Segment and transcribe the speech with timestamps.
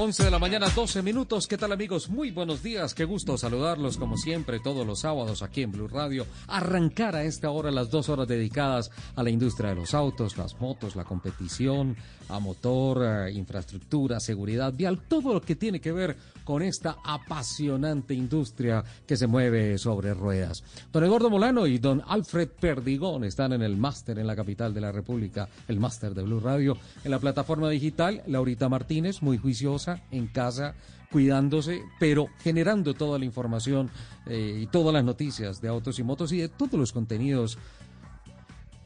[0.00, 1.48] 11 de la mañana, 12 minutos.
[1.48, 2.08] ¿Qué tal amigos?
[2.08, 2.94] Muy buenos días.
[2.94, 6.24] Qué gusto saludarlos como siempre todos los sábados aquí en Blue Radio.
[6.46, 10.60] Arrancar a esta hora las dos horas dedicadas a la industria de los autos, las
[10.60, 11.96] motos, la competición,
[12.28, 18.82] a motor, infraestructura, seguridad vial, todo lo que tiene que ver con esta apasionante industria
[19.06, 20.62] que se mueve sobre ruedas.
[20.92, 24.80] Don Eduardo Molano y don Alfred Perdigón están en el máster en la capital de
[24.80, 26.78] la República, el máster de Blue Radio.
[27.04, 30.74] En la plataforma digital, Laurita Martínez, muy juiciosa, en casa,
[31.10, 33.90] cuidándose, pero generando toda la información
[34.26, 37.58] eh, y todas las noticias de autos y motos y de todos los contenidos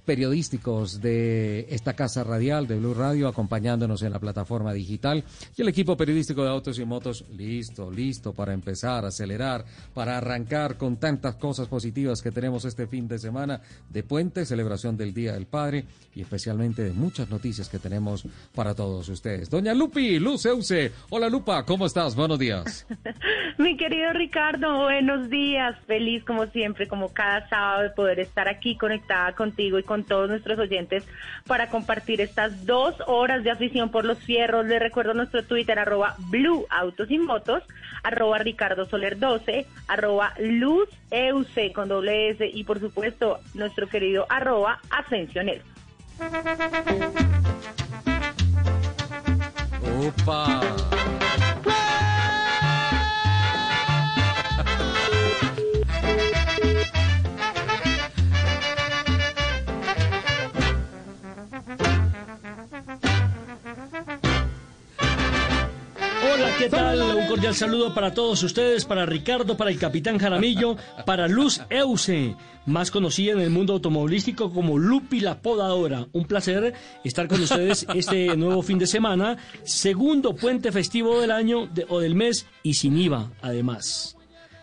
[0.05, 5.25] periodísticos de esta casa radial de Blue Radio acompañándonos en la plataforma digital
[5.57, 9.65] y el equipo periodístico de Autos y Motos listo, listo para empezar, acelerar,
[9.95, 13.61] para arrancar con tantas cosas positivas que tenemos este fin de semana
[13.91, 18.75] de puente, celebración del Día del Padre y especialmente de muchas noticias que tenemos para
[18.75, 19.51] todos ustedes.
[19.51, 22.17] Doña Lupi, Luz Euse, hola Lupa, ¿cómo estás?
[22.17, 22.87] Buenos días.
[23.59, 28.77] Mi querido Ricardo, buenos días, feliz como siempre, como cada sábado de poder estar aquí
[28.77, 31.05] conectada contigo y con todos nuestros oyentes
[31.47, 34.67] para compartir estas dos horas de afición por los fierros.
[34.67, 37.63] Les recuerdo nuestro Twitter, arroba Blue Autos y Motos,
[38.03, 44.27] arroba Ricardo Soler 12, arroba Luz EUC con doble S y por supuesto nuestro querido
[44.29, 45.63] arroba Ascensionel.
[50.07, 51.22] ¡Opa!
[66.63, 67.03] ¿Qué tal?
[67.03, 72.37] Un cordial saludo para todos ustedes, para Ricardo, para el capitán Jaramillo, para Luz Euse,
[72.67, 76.07] más conocida en el mundo automovilístico como Lupi la Podadora.
[76.13, 81.69] Un placer estar con ustedes este nuevo fin de semana, segundo puente festivo del año
[81.89, 84.17] o del mes y sin IVA, además.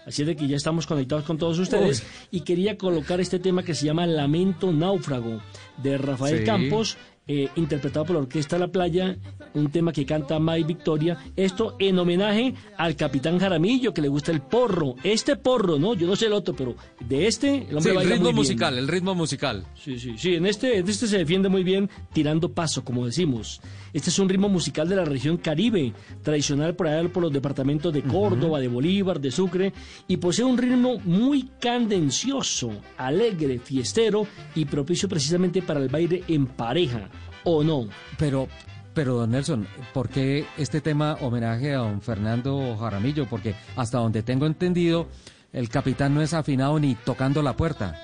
[0.05, 3.63] Así es de que ya estamos conectados con todos ustedes y quería colocar este tema
[3.63, 5.41] que se llama Lamento Náufrago
[5.83, 6.97] de Rafael Campos
[7.31, 9.15] eh, interpretado por la Orquesta La Playa,
[9.53, 11.17] un tema que canta May Victoria.
[11.35, 14.95] Esto en homenaje al Capitán Jaramillo, que le gusta el porro.
[15.03, 15.93] Este porro, ¿no?
[15.93, 18.87] Yo no sé el otro, pero de este el hombre sí, el ritmo musical, el
[18.87, 19.65] ritmo musical.
[19.75, 20.35] Sí, sí, sí.
[20.35, 23.61] En este, en este se defiende muy bien tirando paso, como decimos.
[23.93, 27.93] Este es un ritmo musical de la región Caribe, tradicional por allá por los departamentos
[27.93, 29.73] de Córdoba, de Bolívar, de Sucre,
[30.07, 36.45] y posee un ritmo muy candencioso, alegre, fiestero y propicio precisamente para el baile en
[36.45, 37.09] pareja
[37.43, 37.87] o no.
[38.17, 38.47] Pero,
[38.93, 43.25] pero don Nelson, ¿por qué este tema homenaje a don Fernando Jaramillo?
[43.27, 45.07] Porque hasta donde tengo entendido,
[45.53, 47.95] el capitán no es afinado ni tocando la puerta.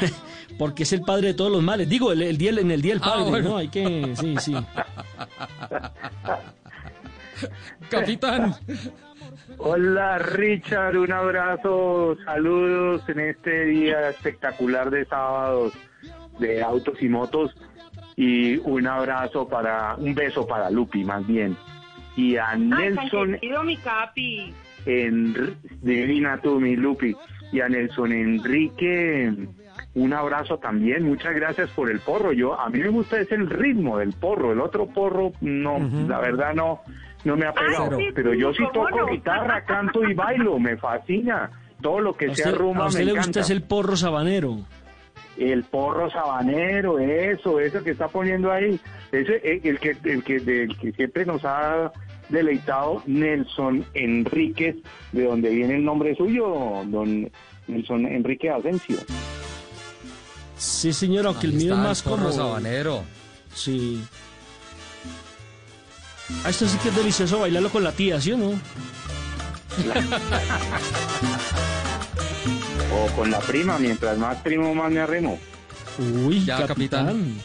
[0.58, 1.88] Porque es el padre de todos los males.
[1.88, 3.56] Digo, el, día, en el día del ah, padre, ¿no?
[3.56, 4.14] Hay que.
[4.16, 4.54] Sí, sí.
[7.90, 8.54] capitán.
[9.58, 15.72] Hola Richard, un abrazo, saludos en este día espectacular de sábados
[16.38, 17.54] de autos y motos
[18.16, 21.56] Y un abrazo para, un beso para Lupi más bien.
[22.16, 24.52] Y a Ay, Nelson querido, mi capi.
[24.84, 27.14] Enri- divina tú, mi Lupi.
[27.52, 29.32] Y a Nelson Enrique,
[29.94, 31.04] un abrazo también.
[31.04, 32.32] Muchas gracias por el porro.
[32.32, 34.52] Yo, a mí me gusta es el ritmo del porro.
[34.52, 36.80] El otro porro, no, la verdad no,
[37.24, 37.96] no me ha pegado.
[37.98, 39.06] sí, Pero yo sí toco no.
[39.06, 40.58] guitarra, canto y bailo.
[40.58, 41.50] Me fascina.
[41.80, 43.26] Todo lo que A sea rumba a usted me le encanta.
[43.28, 44.58] gusta es el porro sabanero.
[45.36, 48.78] El porro sabanero, eso, eso que está poniendo ahí,
[49.10, 51.90] ese eh, el que el que del que siempre nos ha
[52.28, 54.76] deleitado Nelson Enríquez,
[55.12, 57.30] de donde viene el nombre suyo, don
[57.66, 58.98] Nelson Enrique Asensio.
[60.56, 62.34] Sí, señor, aunque el mío es más el porro como...
[62.34, 63.02] sabanero.
[63.54, 64.02] Sí.
[66.44, 68.52] Ah, esto sí que es delicioso bailarlo con la tía, ¿sí o no?
[72.94, 75.38] O con la prima, mientras más primo más me arremo.
[75.98, 77.06] Uy, Ya, capitán.
[77.06, 77.36] capitán.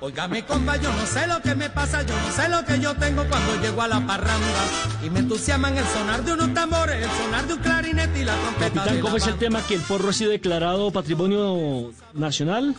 [0.00, 2.94] Óigame, compa, yo no sé lo que me pasa, yo no sé lo que yo
[2.94, 4.60] tengo cuando llego a la parranda.
[5.02, 8.34] Y me entusiasman el sonar de unos tambores, el sonar de un clarinete y la
[8.34, 11.90] trompeta Capitán, de ¿cómo la es el tema que el porro ha sido declarado patrimonio
[12.12, 12.74] nacional?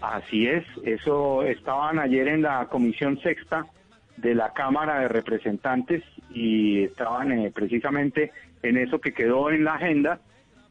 [0.00, 3.66] Así es, eso estaban ayer en la comisión sexta
[4.16, 8.32] de la Cámara de Representantes y estaban eh, precisamente
[8.62, 10.20] en eso que quedó en la agenda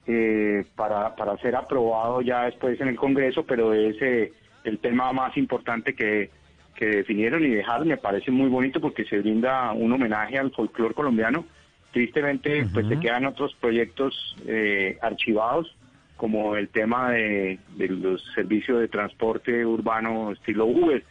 [0.05, 4.31] eh, para, para ser aprobado ya después en el Congreso, pero es eh,
[4.63, 6.29] el tema más importante que,
[6.75, 10.93] que definieron y dejaron, me parece muy bonito porque se brinda un homenaje al folclore
[10.93, 11.45] colombiano.
[11.91, 15.75] Tristemente, pues se quedan otros proyectos eh, archivados,
[16.15, 21.03] como el tema de, de los servicios de transporte urbano estilo Uber,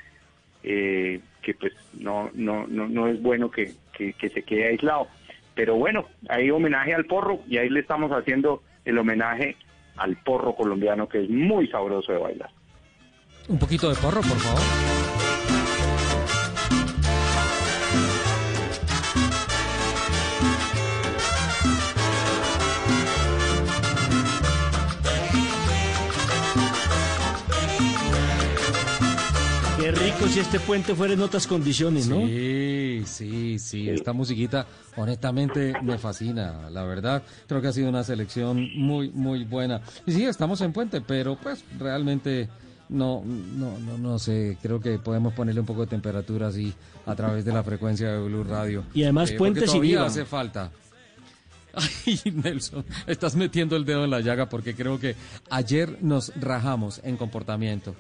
[0.62, 5.08] eh, que pues no, no, no, no es bueno que, que, que se quede aislado.
[5.56, 9.56] Pero bueno, hay homenaje al porro y ahí le estamos haciendo el homenaje
[9.96, 12.50] al porro colombiano que es muy sabroso de bailar.
[13.48, 15.15] Un poquito de porro, por favor.
[30.06, 32.24] Rico si este puente fuera en otras condiciones, ¿no?
[32.26, 33.90] Sí, sí, sí.
[33.90, 34.64] Esta musiquita,
[34.96, 37.24] honestamente, me fascina, la verdad.
[37.48, 39.80] Creo que ha sido una selección muy, muy buena.
[40.06, 42.48] Y sí, estamos en puente, pero pues realmente
[42.88, 44.56] no, no, no, no sé.
[44.62, 46.72] Creo que podemos ponerle un poco de temperatura así
[47.04, 48.84] a través de la frecuencia de Blue Radio.
[48.94, 50.06] Y además porque puente IVA.
[50.06, 50.70] hace falta.
[52.06, 55.16] Ay, Nelson, estás metiendo el dedo en la llaga porque creo que
[55.50, 57.96] ayer nos rajamos en comportamiento.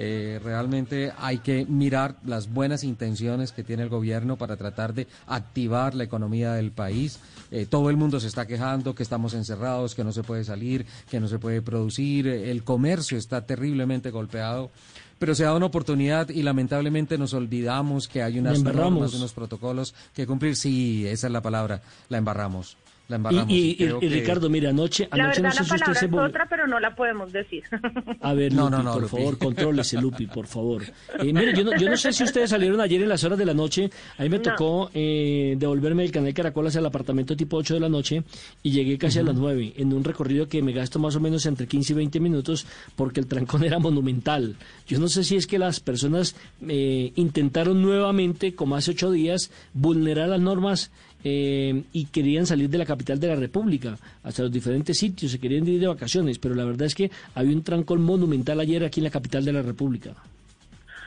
[0.00, 5.08] Eh, realmente hay que mirar las buenas intenciones que tiene el gobierno para tratar de
[5.26, 7.18] activar la economía del país.
[7.50, 10.86] Eh, todo el mundo se está quejando que estamos encerrados, que no se puede salir,
[11.10, 12.28] que no se puede producir.
[12.28, 14.70] Eh, El comercio está terriblemente golpeado.
[15.18, 19.96] Pero se da una oportunidad y lamentablemente nos olvidamos que hay unas normas, unos protocolos
[20.14, 20.54] que cumplir.
[20.54, 22.76] Sí, esa es la palabra, la embarramos.
[23.08, 23.50] La Y, embarramos.
[23.50, 25.64] y- y y- creo y que- Ricardo, mira, anoche, La anoche verdad, no sé la
[25.68, 27.64] si usted palabra se es otra, pero no la podemos decir.
[28.20, 29.16] A ver, No, Lupi, no, no, por Lupi.
[29.16, 30.82] favor, contrólese, Lupi, por favor.
[31.18, 33.46] Eh, mire, yo no, yo no sé si ustedes salieron ayer en las horas de
[33.46, 33.90] la noche.
[34.18, 34.42] A mí me No.
[34.42, 38.22] tocó eh, devolverme del canal Caracol hacia el apartamento tipo 8 de la noche
[38.62, 41.46] y llegué casi a las 9 en un recorrido que me gasto más o menos
[41.46, 44.56] entre 15 y 20 minutos porque el trancón era monumental.
[44.86, 46.36] Yo no sé si es que las personas
[46.68, 50.90] eh, intentaron nuevamente, como hace ocho días, vulnerar las normas
[51.24, 55.38] eh, y querían salir de la capital de la República hasta los diferentes sitios, se
[55.38, 59.00] querían ir de vacaciones, pero la verdad es que había un trancón monumental ayer aquí
[59.00, 60.12] en la capital de la República.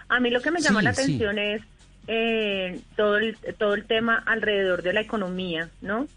[0.10, 1.02] A mí lo que me llama Sí, la sí.
[1.04, 1.62] atención es
[2.08, 6.08] eh, todo, el, todo el tema alrededor de la economía, ¿no?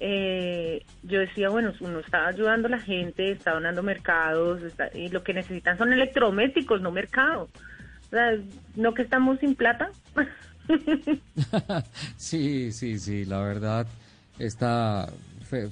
[0.00, 5.08] Eh, yo decía, bueno, uno está ayudando a la gente, está donando mercados, está- y
[5.08, 7.48] lo que necesitan son electrodomésticos, no mercado.
[8.06, 8.36] O sea,
[8.76, 9.90] ¿no que estamos sin plata?
[12.16, 13.86] sí, sí, sí, la verdad
[14.38, 15.08] está
[15.48, 15.68] fe-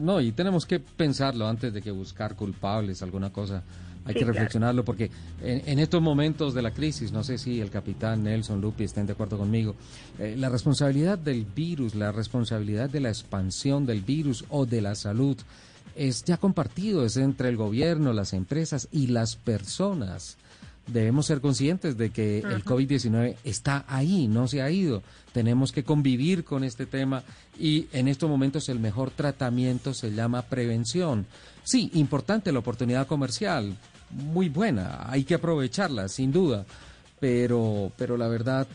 [0.00, 3.62] No, y tenemos que pensarlo antes de que buscar culpables, alguna cosa.
[4.04, 4.34] Hay Sí, que claro.
[4.34, 5.10] reflexionarlo porque
[5.42, 9.04] en, en estos momentos de la crisis, no sé si el capitán Nelson Lupi estén
[9.06, 9.74] de acuerdo conmigo,
[10.20, 14.94] eh, la responsabilidad del virus, la responsabilidad de la expansión del virus o de la
[14.94, 15.36] salud
[15.96, 20.36] es ya compartido, es entre el gobierno, las empresas y las personas.
[20.86, 25.02] Debemos ser conscientes de que el COVID-19 está ahí, no se ha ido.
[25.32, 27.22] Tenemos que convivir con este tema
[27.58, 31.26] y en estos momentos el mejor tratamiento se llama prevención.
[31.64, 33.76] Sí, importante la oportunidad comercial,
[34.10, 36.64] muy buena, hay que aprovecharla, sin duda.
[37.18, 38.66] pero, pero la verdad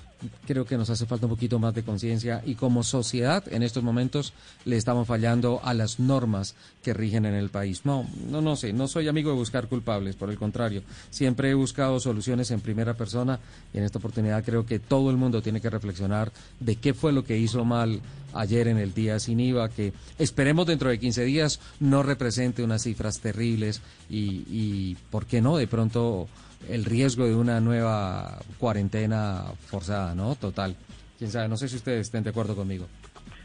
[0.46, 3.84] creo que nos hace falta un poquito más de conciencia y como sociedad en estos
[3.84, 4.34] momentos
[4.66, 7.86] le estamos fallando a las normas que rigen en el país.
[7.86, 11.54] No, no, no sé, no soy amigo de buscar culpables, por el contrario, siempre he
[11.54, 13.40] buscado soluciones en primera persona
[13.74, 17.12] y en esta oportunidad creo que todo el mundo tiene que reflexionar de qué fue
[17.14, 18.02] lo que hizo mal
[18.34, 22.84] ayer en el día sin IVA, que esperemos dentro de 15 días no represente unas
[22.84, 25.58] cifras terribles y, y ¿por qué no?
[25.58, 26.28] De pronto
[26.70, 30.36] el riesgo de una nueva cuarentena forzada, ¿no?
[30.36, 30.76] Total.
[31.18, 32.88] Quién sabe, no sé si ustedes estén de acuerdo conmigo.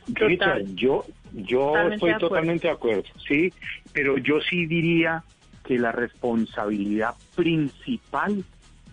[0.08, 3.52] Richard, yo, yo Totalmente estoy de totalmente de acuerdo, sí,
[3.92, 5.24] pero yo sí diría
[5.64, 8.44] que la responsabilidad principal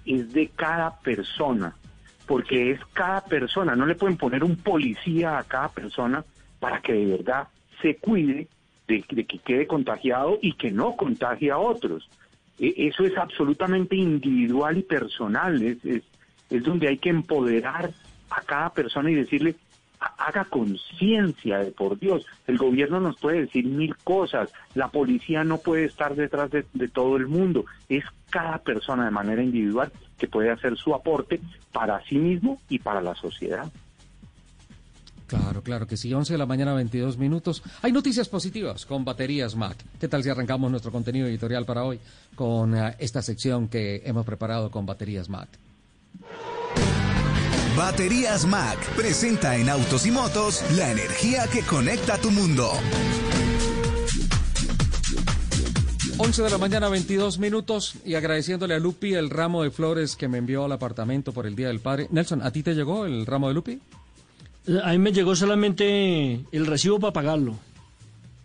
[0.06, 1.76] es de cada persona,
[2.26, 6.26] porque es cada persona, no le pueden poner un policía a cada persona
[6.60, 7.48] para que de verdad
[7.82, 8.48] se cuide
[8.88, 12.10] de, de que quede contagiado y que no contagie a otros.
[12.60, 16.04] E- Eso es absolutamente individual y personal, es, es,
[16.50, 17.92] es donde hay que empoderar
[18.30, 19.56] a cada persona y decirle,
[20.00, 22.26] "Ha- haga conciencia de por Dios.
[22.48, 26.88] El gobierno nos puede decir mil cosas, la policía no puede estar detrás de, de
[26.88, 31.40] todo el mundo, es cada persona de manera individual que puede hacer su aporte
[31.72, 33.72] para sí mismo y para la sociedad.
[35.28, 36.14] Claro, claro que sí.
[36.14, 37.64] 11 de la mañana, 22 minutos.
[37.82, 39.78] Hay noticias positivas con baterías Mac.
[40.00, 42.00] ¿Qué tal si arrancamos nuestro contenido editorial para hoy
[42.36, 45.50] con eh, esta sección que hemos preparado con baterías Mac?
[47.78, 52.72] Baterías Mac presenta en Autos y Motos la energía que conecta tu mundo.
[56.18, 60.28] 11 de la mañana, 22 minutos y agradeciéndole a Lupi el ramo de flores que
[60.28, 62.08] me envió al apartamento por el Día del Padre.
[62.12, 63.82] Nelson, ¿a ti te llegó el ramo de Lupi?
[64.84, 67.56] A mí me llegó solamente el recibo para pagarlo.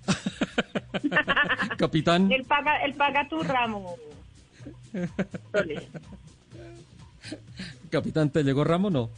[1.78, 2.32] Capitán.
[2.32, 3.94] Él paga, él paga tu ramo.
[7.90, 9.10] Capitán, ¿te llegó ramo o no?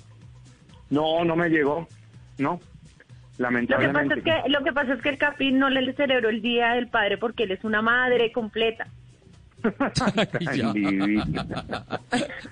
[0.90, 1.86] No, no me llegó,
[2.38, 4.14] no, Lo que, pasa lamentablemente.
[4.18, 6.88] es que, lo que pasa es que el Capín no le celebró el Día del
[6.88, 8.88] Padre porque él es una madre completa.
[10.54, 10.72] Ya.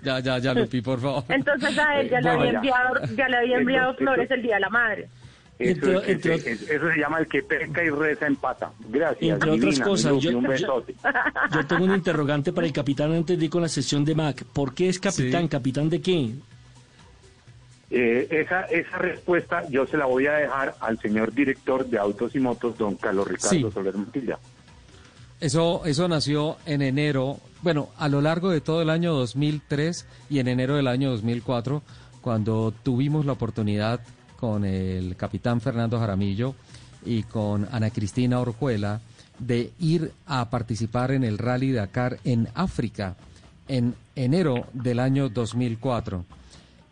[0.02, 1.24] Ya, ya, ya, Lupi, por favor.
[1.28, 4.54] Entonces a él ya le había enviado, ya le había enviado flores eso- el Día
[4.56, 5.08] de la Madre.
[5.58, 8.70] Eso, Entre- es- entre- es- eso se llama el que peca y reza empata.
[8.88, 9.32] Gracias.
[9.32, 10.94] Entre otras cosas, Lupi, yo- un yo- besote.
[11.52, 14.44] Yo tengo un interrogante para el capitán antes de ir con la sesión de Mac.
[14.52, 15.42] ¿Por qué es capitán?
[15.42, 15.48] Sí.
[15.48, 16.30] ¿Capitán de qué?
[17.90, 22.36] Eh, esa, esa respuesta yo se la voy a dejar al señor director de Autos
[22.36, 23.66] y Motos, don Carlos Ricardo Sí.
[23.72, 24.38] Soler Montilla.
[25.40, 30.40] Eso, eso nació en enero, bueno, a lo largo de todo el año 2003 y
[30.40, 31.82] en enero del año 2004,
[32.20, 34.00] cuando tuvimos la oportunidad
[34.36, 36.54] con el capitán Fernando Jaramillo
[37.04, 39.00] y con Ana Cristina Orjuela
[39.38, 43.16] de ir a participar en el Rally Dakar en África
[43.68, 46.24] en enero del año 2004.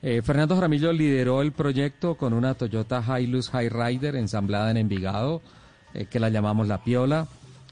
[0.03, 5.43] Eh, Fernando Jaramillo lideró el proyecto con una Toyota Hilux Highrider ensamblada en Envigado,
[5.95, 7.27] eh, que la llamamos La Piola.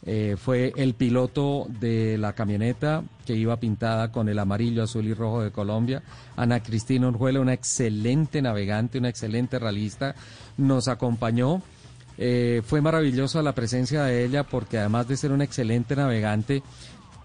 [0.07, 5.15] Eh, fue el piloto de la camioneta que iba pintada con el amarillo, azul y
[5.15, 6.03] rojo de Colombia.
[6.37, 10.15] Ana Cristina Orjuela, una excelente navegante, una excelente realista,
[10.59, 11.63] nos acompañó.
[12.19, 16.63] Eh, fue maravillosa la presencia de ella porque además de ser una excelente navegante,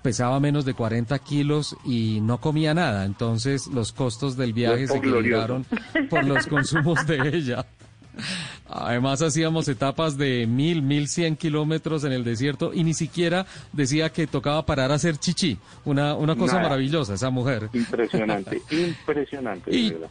[0.02, 3.04] pesaba menos de 40 kilos y no comía nada.
[3.04, 5.66] Entonces los costos del viaje se equilibraron
[6.10, 7.66] por los consumos de ella.
[8.68, 14.10] Además hacíamos etapas de mil, mil cien kilómetros en el desierto y ni siquiera decía
[14.12, 15.58] que tocaba parar a hacer chichi.
[15.86, 16.70] Una, una cosa Nada.
[16.70, 17.70] maravillosa esa mujer.
[17.74, 19.76] Impresionante, impresionante.
[19.76, 20.10] Y, verdad.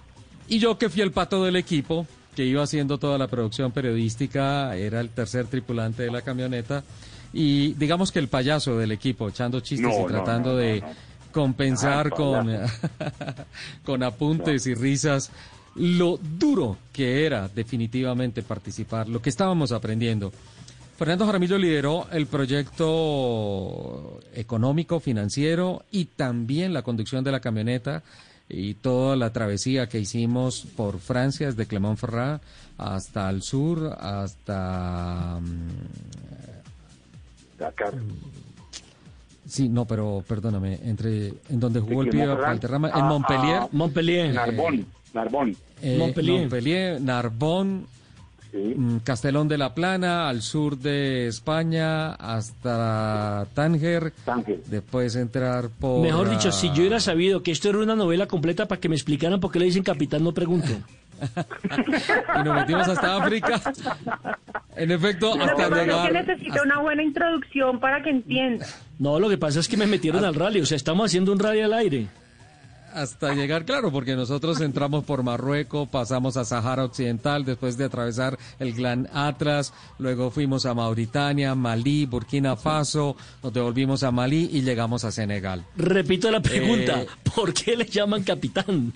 [0.49, 4.77] y yo que fui el pato del equipo, que iba haciendo toda la producción periodística,
[4.77, 6.85] era el tercer tripulante de la camioneta
[7.33, 10.83] y digamos que el payaso del equipo, echando chistes No, y tratando no, no, de
[11.33, 12.49] compensar Ah, con,
[13.85, 15.31] con apuntes y risas
[15.79, 20.33] lo duro que era definitivamente participar, lo que estábamos aprendiendo.
[20.97, 28.03] Fernando Jaramillo lideró el proyecto económico, financiero y también la conducción de la camioneta
[28.49, 32.41] y toda la travesía que hicimos por Francia, desde Clermont-Ferrand
[32.79, 35.39] hasta el sur, hasta...
[35.41, 35.69] mm,
[37.59, 37.95] Dakar.
[39.47, 44.35] Sí, no, pero perdóname, entre en donde jugó el Valderrama, a- en Montpellier, Montpellier.
[44.35, 44.87] Narbón.
[45.83, 46.41] Eh, Montpellier.
[46.41, 47.87] Montpellier, Narbón,
[48.51, 48.57] Sí.
[48.77, 54.63] mm, Castelón de la Plana, al sur de España, hasta Tánger, Tánger.
[54.67, 56.01] después entrar por...
[56.01, 58.89] Mejor dicho, si ah, yo hubiera sabido que esto era una novela completa para que
[58.89, 60.69] me explicaran por qué le dicen capitán, no pregunto.
[62.41, 63.61] y nos metimos hasta África.
[64.77, 66.07] En efecto, Lo que hasta pasa es llegar...
[66.07, 68.67] que necesita una buena introducción para que entienda.
[68.99, 70.61] No, lo que pasa es que me metieron al rally.
[70.61, 72.07] O sea, estamos haciendo un rally al aire.
[73.01, 78.39] Hasta llegar, claro, porque nosotros entramos por Marruecos, pasamos a Sahara Occidental, después de atravesar
[78.59, 84.63] el Gran Atlas, luego fuimos a Mauritania, Malí, Burkina Faso, nos devolvimos a Malí y
[84.63, 85.65] llegamos a Senegal.
[85.77, 88.93] Repito la pregunta, Eh, ¿por qué le llaman capitán?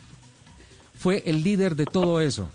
[0.99, 2.49] Fue el líder de todo eso.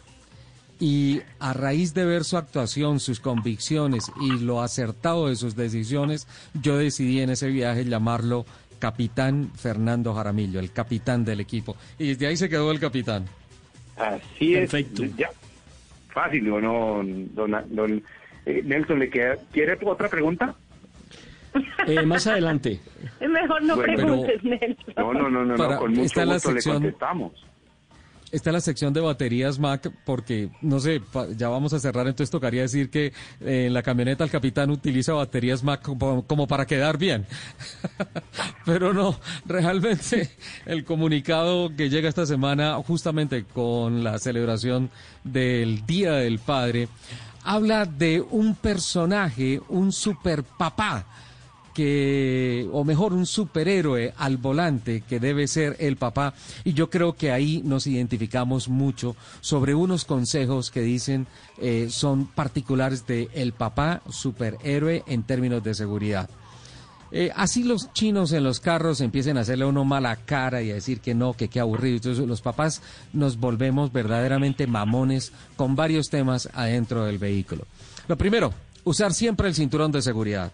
[0.79, 6.27] Y a raíz de ver su actuación, sus convicciones y lo acertado de sus decisiones,
[6.53, 8.45] yo decidí en ese viaje llamarlo
[8.79, 11.75] Capitán Fernando Jaramillo, el capitán del equipo.
[11.97, 13.25] Y desde ahí se quedó el capitán.
[13.97, 15.03] Así Perfecto.
[15.03, 15.15] es.
[15.15, 15.29] Ya.
[16.09, 17.01] Fácil, ¿o no,
[17.33, 18.03] don, don-
[18.45, 18.99] eh, Nelson?
[18.99, 20.55] ¿le queda, ¿Quiere otra pregunta?
[21.87, 22.79] Eh, más adelante.
[23.19, 24.93] Es mejor no Bueno, preguntes, Nelson.
[24.97, 27.33] No, no, no, no, no, Para- con mucho está la gusto sección- le contestamos.
[28.31, 31.01] Esta es la sección de baterías Mac porque, no sé,
[31.37, 35.13] ya vamos a cerrar, entonces tocaría decir que eh, en la camioneta el capitán utiliza
[35.13, 37.25] baterías Mac como, como para quedar bien.
[38.65, 40.29] Pero no, realmente
[40.65, 44.89] el comunicado que llega esta semana justamente con la celebración
[45.23, 46.89] del Día del Padre
[47.43, 51.05] habla de un personaje, un super papá
[51.77, 56.33] que, o mejor, un superhéroe al volante que debe ser el papá.
[56.63, 61.27] Y yo creo que ahí nos identificamos mucho sobre unos consejos que dicen
[61.59, 66.27] eh, son particulares de el papá superhéroe en términos de seguridad.
[67.11, 70.71] Eh, así los chinos en los carros empiecen a hacerle a uno mala cara y
[70.71, 71.97] a decir que no, que qué aburrido.
[71.97, 72.81] Entonces los papás
[73.13, 77.65] nos volvemos verdaderamente mamones con varios temas adentro del vehículo.
[78.07, 78.51] Lo primero,
[78.83, 80.51] usar siempre el cinturón de seguridad.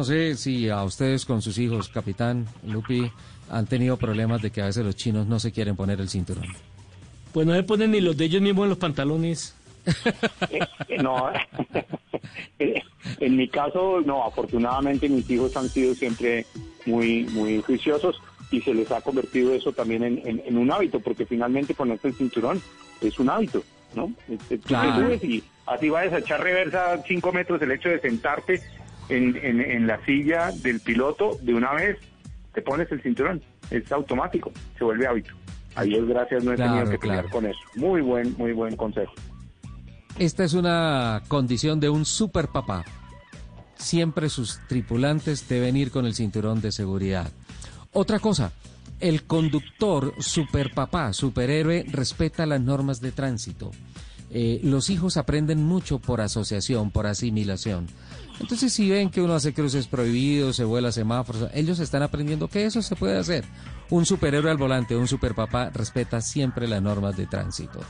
[0.00, 3.12] No sé si a ustedes con sus hijos, capitán, Lupi,
[3.50, 6.46] han tenido problemas de que a veces los chinos no se quieren poner el cinturón.
[7.34, 9.54] Pues no se ponen ni los de ellos mismos en los pantalones.
[11.02, 11.28] No,
[12.58, 16.46] en mi caso, no, afortunadamente mis hijos han sido siempre
[16.86, 18.16] muy, muy juiciosos
[18.50, 22.08] y se les ha convertido eso también en, en- en un hábito, porque finalmente ponerte
[22.08, 22.62] el cinturón
[23.02, 23.62] es un hábito,
[23.94, 24.10] ¿no?
[24.26, 24.94] Tú te Claro.
[24.94, 28.62] subes y así vas a echar reversa cinco metros, el hecho de sentarte
[29.10, 31.98] en, en, en la silla del piloto de una vez,
[32.54, 35.34] te pones el cinturón, es automático, se vuelve hábito.
[35.76, 37.30] A Dios gracias no he Claro, tenido que pelear claro.
[37.36, 37.58] con eso.
[37.76, 39.12] Muy buen, muy buen consejo.
[40.18, 42.84] Esta es una condición de un super papá.
[43.76, 47.30] Siempre sus tripulantes deben ir con el cinturón de seguridad.
[47.92, 48.52] Otra cosa,
[48.98, 53.70] el conductor super papá, superhéroe, respeta las normas de tránsito.
[54.32, 57.86] Eh, los hijos aprenden mucho por asociación, por asimilación.
[58.38, 62.64] Entonces, si ven que uno hace cruces prohibidos, se vuela semáforos, ellos están aprendiendo que
[62.64, 63.44] eso se puede hacer.
[63.90, 67.80] Un superhéroe al volante, un superpapá, respeta siempre las normas de tránsito.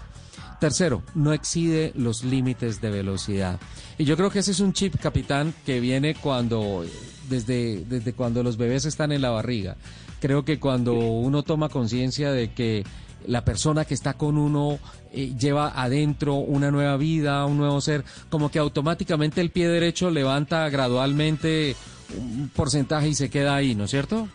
[0.59, 3.61] Tercero, no excede los límites de velocidad.
[3.97, 6.85] Y yo creo que ese es un chip, capitán, que viene cuando,
[7.29, 9.77] desde, desde cuando los bebés están en la barriga.
[10.21, 12.85] Creo que cuando uno toma conciencia de que
[13.27, 14.79] la persona que está con uno
[15.13, 20.11] eh, lleva adentro una nueva vida, un nuevo ser, como que automáticamente el pie derecho
[20.11, 21.77] levanta gradualmente
[22.17, 24.29] un porcentaje y se queda ahí, ¿no es cierto?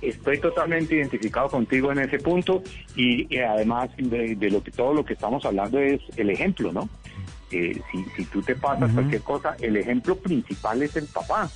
[0.00, 2.62] Estoy totalmente identificado contigo en ese punto
[2.96, 6.72] y, y además de, de lo que todo lo que estamos hablando es el ejemplo,
[6.72, 6.88] ¿no?
[7.52, 11.50] Eh, si, si tú te pasas cualquier cosa, el ejemplo principal es el papá,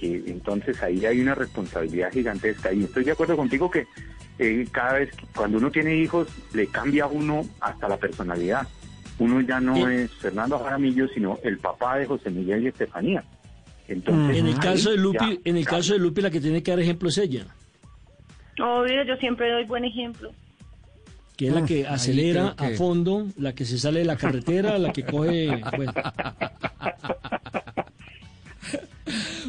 [0.00, 3.86] que entonces ahí hay una responsabilidad gigantesca y estoy de acuerdo contigo que
[4.38, 8.66] eh, cada vez que- cuando uno tiene hijos le cambia a uno hasta la personalidad.
[9.18, 13.22] Uno ya no es Fernando Jaramillo, sino el papá de José Miguel y Estefanía.
[13.86, 16.62] Entonces, En el caso de ya Lupi, en el caso de Lupi la que tiene
[16.62, 17.46] que dar ejemplo es ella,
[18.58, 20.32] Obvio, yo siempre doy buen ejemplo.
[21.36, 24.04] que es la que Mm, ahí acelera que- a fondo, la que se sale de
[24.06, 25.92] la carretera, la que coge, bueno,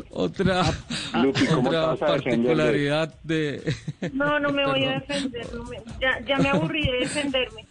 [0.10, 0.64] Otra,
[1.22, 3.74] Lupi, ¿cómo te otra particularidad de...
[4.14, 5.48] No, no me voy a defender.
[5.54, 7.66] no me- ya, ya me aburrí de defenderme.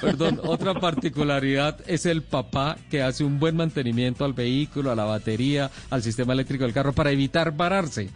[0.00, 5.04] Perdón, otra particularidad es el papá que hace un buen mantenimiento al vehículo, a la
[5.04, 8.10] batería, al sistema eléctrico del carro para evitar vararse.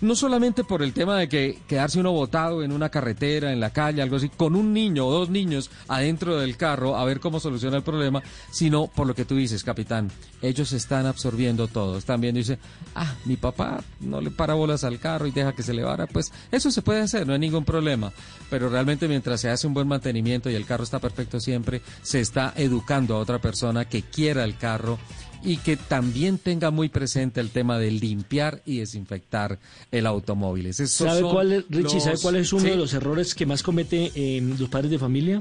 [0.00, 3.70] No solamente por el tema de que quedarse uno botado en una carretera, en la
[3.70, 7.40] calle, algo así, con un niño o dos niños adentro del carro a ver cómo
[7.40, 10.10] soluciona el problema, sino por lo que tú dices, capitán.
[10.42, 11.96] Ellos están absorbiendo todo.
[11.96, 12.58] Están viendo y dicen,
[12.94, 16.06] ah, mi papá no le para bolas al carro y deja que se le vara.
[16.06, 18.12] Pues eso se puede hacer, no hay ningún problema.
[18.50, 22.20] Pero realmente mientras se hace un buen mantenimiento y el carro está perfecto siempre, se
[22.20, 24.98] está educando a otra persona que quiera el carro
[25.46, 29.58] y que también tenga muy presente el tema de limpiar y desinfectar
[29.92, 30.66] el automóvil.
[30.66, 32.68] Esos ¿sabe cuál es, Richie, sabe los- cuál es uno Sí.
[32.70, 35.40] de los errores que más comete eh, los padres de familia?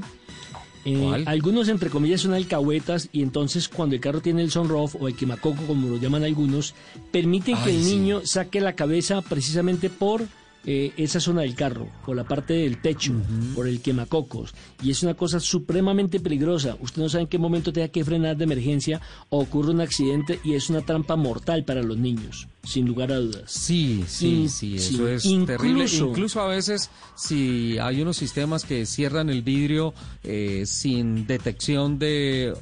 [0.88, 5.08] Eh, algunos, entre comillas, son alcahuetas y entonces cuando el carro tiene el sunroof o
[5.08, 6.76] el quemacoco, como lo llaman algunos,
[7.12, 7.96] permiten que el sí.
[7.96, 10.22] niño saque la cabeza precisamente por
[10.67, 13.13] eh, esa zona del carro, por la parte del techo,
[13.54, 14.54] por el quemacocos.
[14.82, 16.75] Y es una cosa supremamente peligrosa.
[16.82, 18.99] Usted no sabe en qué momento tenga que frenar de emergencia
[19.30, 23.17] o ocurre un accidente y es una trampa mortal para los niños, sin lugar a
[23.17, 23.43] dudas.
[23.51, 25.86] Sí, sí, sí, sí, eso es incluso- terrible.
[25.86, 32.54] Incluso a veces si hay unos sistemas que cierran el vidrio eh, sin detección de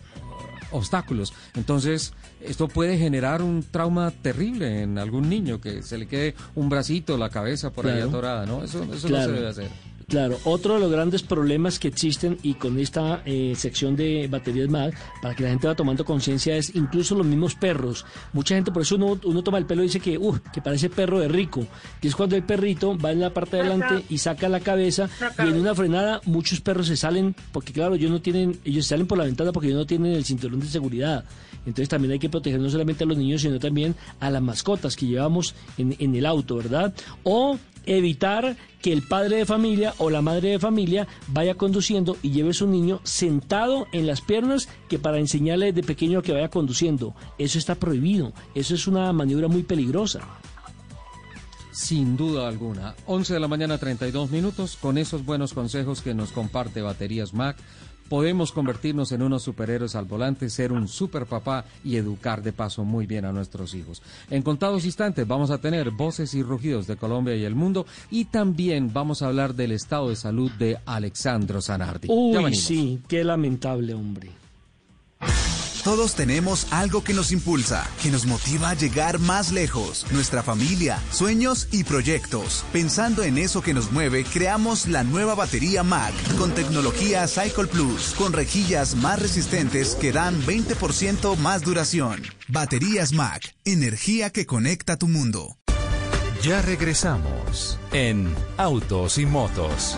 [0.71, 2.13] obstáculos, entonces
[2.45, 7.17] esto puede generar un trauma terrible en algún niño que se le quede un bracito,
[7.17, 8.09] la cabeza por ahí Claro.
[8.09, 8.63] atorada, ¿no?
[8.63, 9.31] Eso, eso no se Claro.
[9.33, 9.69] debe hacer.
[10.05, 14.67] Claro, otro de los grandes problemas que existen y con esta eh, sección de baterías
[14.69, 18.05] MAG, para que la gente va tomando conciencia, es incluso los mismos perros.
[18.33, 20.89] Mucha gente, por eso uno, uno toma el pelo y dice que, uh, que parece
[20.89, 21.65] perro de rico,
[22.01, 25.09] que es cuando el perrito va en la parte de adelante y saca la cabeza
[25.39, 29.07] y en una frenada muchos perros se salen, porque claro, ellos no tienen, ellos salen
[29.07, 31.23] por la ventana porque ellos no tienen el cinturón de seguridad.
[31.65, 34.95] Entonces también hay que proteger no solamente a los niños, sino también a las mascotas
[34.95, 36.93] que llevamos en, el auto, ¿verdad?
[37.23, 42.31] O evitar que el padre de familia o la madre de familia vaya conduciendo y
[42.31, 46.49] lleve a su niño sentado en las piernas que para enseñarle desde pequeño que vaya
[46.49, 47.13] conduciendo.
[47.37, 48.33] Eso está prohibido.
[48.55, 50.21] Eso es una maniobra muy peligrosa.
[51.71, 52.93] Sin duda alguna.
[53.07, 54.77] 11 de la mañana, 32 minutos.
[54.79, 57.57] Con esos buenos consejos que nos comparte Baterías Mac,
[58.13, 62.83] podemos convertirnos en unos superhéroes al volante, ser un super papá y educar de paso
[62.83, 64.03] muy bien a nuestros hijos.
[64.29, 68.25] En contados instantes vamos a tener voces y rugidos de Colombia y el mundo y
[68.25, 72.07] también vamos a hablar del estado de salud de Alexandro Zanardi.
[72.11, 74.29] Uy, sí, qué lamentable, hombre.
[75.83, 80.05] Todos tenemos algo que nos impulsa, que nos motiva a llegar más lejos.
[80.11, 82.63] Nuestra familia, sueños y proyectos.
[82.71, 88.13] Pensando en eso que nos mueve, creamos la nueva batería MAC con tecnología Cycle Plus,
[88.17, 92.23] con rejillas más resistentes que dan 20% más duración.
[92.47, 95.57] Baterías MAC, energía que conecta tu mundo.
[96.41, 99.97] Ya regresamos en Autos y Motos.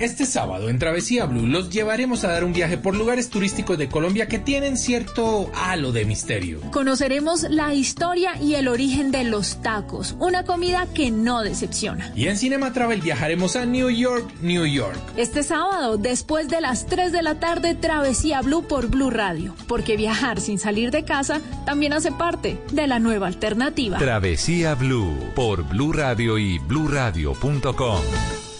[0.00, 3.88] Este sábado en Travesía Blue los llevaremos a dar un viaje por lugares turísticos de
[3.88, 6.60] Colombia que tienen cierto halo de misterio.
[6.72, 12.12] Conoceremos la historia y el origen de los tacos, una comida que no decepciona.
[12.16, 14.98] Y en Cinema Travel viajaremos a New York, New York.
[15.16, 19.96] Este sábado, después de las 3 de la tarde, Travesía Blue por Blue Radio, porque
[19.96, 23.98] viajar sin salir de casa también hace parte de la nueva alternativa.
[23.98, 28.02] Travesía Blue por Blue Radio y bluradio.com.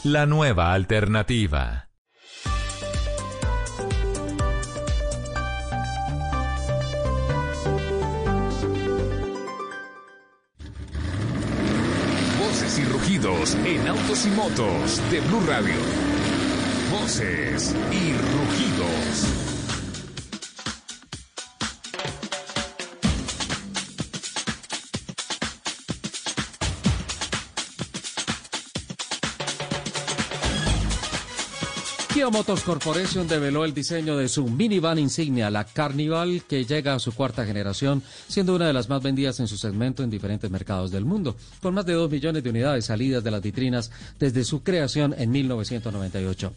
[0.05, 1.88] La nueva alternativa.
[12.41, 15.77] Voces y rugidos en autos y motos de Blue Radio.
[16.91, 19.41] Voces y rugidos.
[32.33, 37.12] Motors Corporation develó el diseño de su minivan insignia, la Carnival, que llega a su
[37.12, 41.05] cuarta generación, siendo una de las más vendidas en su segmento en diferentes mercados del
[41.05, 45.14] mundo, con más de 2 millones de unidades salidas de las vitrinas desde su creación
[45.18, 46.55] en 1998.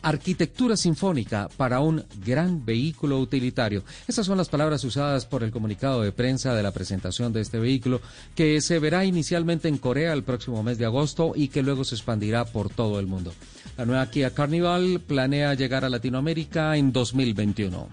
[0.00, 3.84] Arquitectura sinfónica para un gran vehículo utilitario.
[4.06, 7.58] Esas son las palabras usadas por el comunicado de prensa de la presentación de este
[7.58, 8.00] vehículo,
[8.34, 11.96] que se verá inicialmente en Corea el próximo mes de agosto y que luego se
[11.96, 13.34] expandirá por todo el mundo.
[13.76, 17.88] La nueva Kia Carnival planea llegar a Latinoamérica en 2021.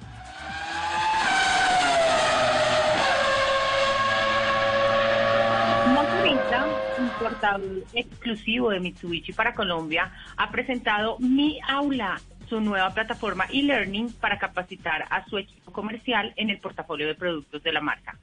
[5.93, 6.67] Motorista,
[6.99, 14.13] un portal exclusivo de Mitsubishi para Colombia, ha presentado Mi Aula, su nueva plataforma e-learning
[14.13, 18.17] para capacitar a su equipo comercial en el portafolio de productos de la marca.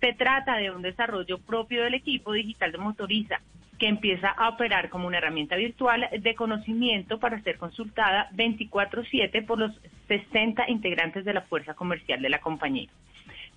[0.00, 3.40] Se trata de un desarrollo propio del equipo digital de Motoriza,
[3.78, 9.58] que empieza a operar como una herramienta virtual de conocimiento para ser consultada 24/7 por
[9.58, 9.72] los
[10.08, 12.88] 60 integrantes de la fuerza comercial de la compañía.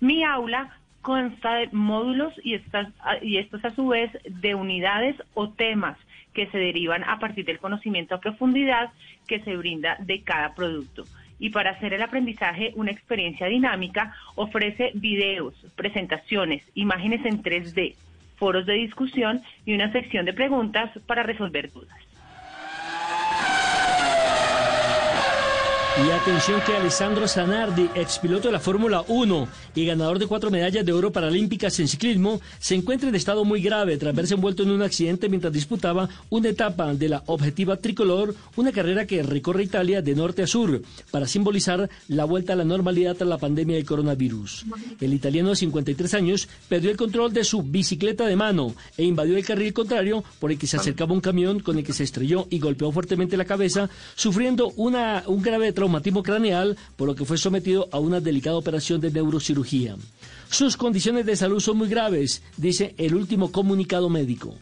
[0.00, 2.88] Mi aula consta de módulos y, estas,
[3.22, 5.96] y estos a su vez de unidades o temas
[6.34, 8.90] que se derivan a partir del conocimiento a profundidad
[9.26, 11.04] que se brinda de cada producto.
[11.40, 17.96] Y para hacer el aprendizaje una experiencia dinámica, ofrece videos, presentaciones, imágenes en 3D,
[18.36, 21.98] foros de discusión y una sección de preguntas para resolver dudas.
[26.06, 30.84] Y atención que Alessandro Zanardi, expiloto de la Fórmula 1 y ganador de cuatro medallas
[30.84, 34.70] de oro paralímpicas en ciclismo, se encuentra en estado muy grave tras verse envuelto en
[34.70, 40.02] un accidente mientras disputaba una etapa de la Objetiva Tricolor, una carrera que recorre Italia
[40.02, 43.84] de norte a sur para simbolizar la vuelta a la normalidad tras la pandemia del
[43.84, 44.66] coronavirus.
[45.00, 49.36] El italiano de 53 años perdió el control de su bicicleta de mano e invadió
[49.36, 52.46] el carril contrario por el que se acercaba un camión con el que se estrelló
[52.50, 57.38] y golpeó fuertemente la cabeza, sufriendo una, un grave traumatismo craneal, por lo que fue
[57.38, 59.59] sometido a una delicada operación de neurocirugía.
[60.50, 64.54] Sus condiciones de salud son muy graves, dice el último comunicado médico.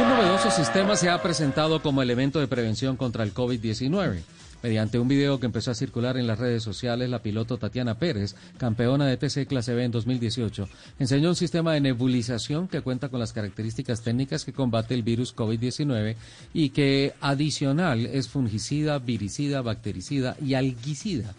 [0.00, 4.22] Un novedoso sistema se ha presentado como elemento de prevención contra el COVID-19.
[4.62, 8.34] Mediante un video que empezó a circular en las redes sociales, la piloto Tatiana Pérez,
[8.56, 10.68] campeona de TC Clase B en 2018,
[10.98, 15.34] enseñó un sistema de nebulización que cuenta con las características técnicas que combate el virus
[15.34, 16.16] COVID-19
[16.52, 21.34] y que adicional es fungicida, viricida, bactericida y algicida.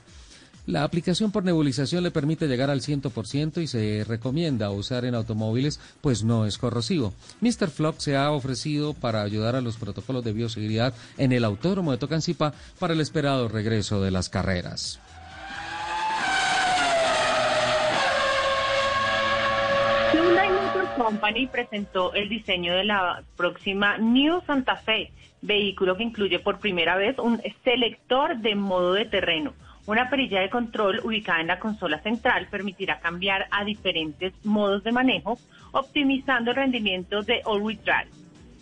[0.69, 5.79] La aplicación por nebulización le permite llegar al 100% y se recomienda usar en automóviles,
[5.99, 7.11] pues no es corrosivo.
[7.41, 7.71] Mr.
[7.71, 11.97] Flock se ha ofrecido para ayudar a los protocolos de bioseguridad en el autódromo de
[11.97, 14.99] Tocancipá para el esperado regreso de las carreras.
[20.13, 26.37] Hyundai Motor Company presentó el diseño de la próxima New Santa Fe, vehículo que incluye
[26.37, 29.51] por primera vez un selector de modo de terreno
[29.89, 34.91] una perilla de control ubicada en la consola central permitirá cambiar a diferentes modos de
[34.91, 35.39] manejo,
[35.71, 38.11] optimizando el rendimiento de All-Wheel Drive.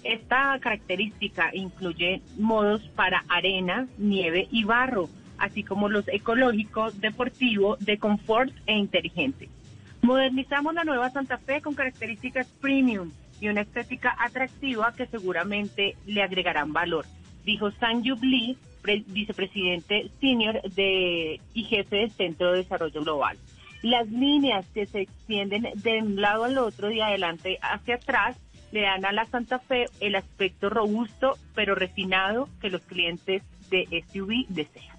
[0.06, 7.98] Esta característica incluye modos para arena, nieve y barro, así como los ecológicos, deportivo, de
[7.98, 9.50] confort e inteligente.
[10.02, 13.12] Modernizamos la nueva Santa Fe con características premium
[13.42, 17.06] y una estética atractiva que seguramente le agregarán valor,
[17.44, 18.58] dijo Sanju Lee,
[19.08, 23.38] vicepresidente senior y jefe del Centro de Desarrollo Global.
[23.84, 28.38] Las líneas que se extienden de un lado al otro y adelante hacia atrás
[28.72, 34.04] le dan a la Santa Fe el aspecto robusto pero refinado que los clientes de
[34.12, 34.98] SUV desean.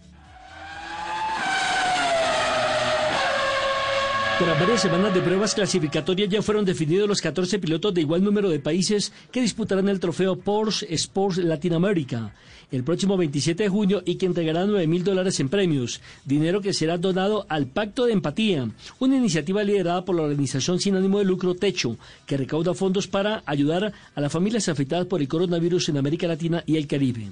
[4.38, 8.48] Tras varias semanas de pruebas clasificatorias ya fueron definidos los 14 pilotos de igual número
[8.48, 12.32] de países que disputarán el trofeo Porsche Sports Latinoamérica
[12.70, 16.72] el próximo 27 de junio y que entregará 9 mil dólares en premios, dinero que
[16.72, 21.24] será donado al Pacto de Empatía, una iniciativa liderada por la organización sin ánimo de
[21.24, 25.98] lucro Techo, que recauda fondos para ayudar a las familias afectadas por el coronavirus en
[25.98, 27.28] América Latina y el Caribe.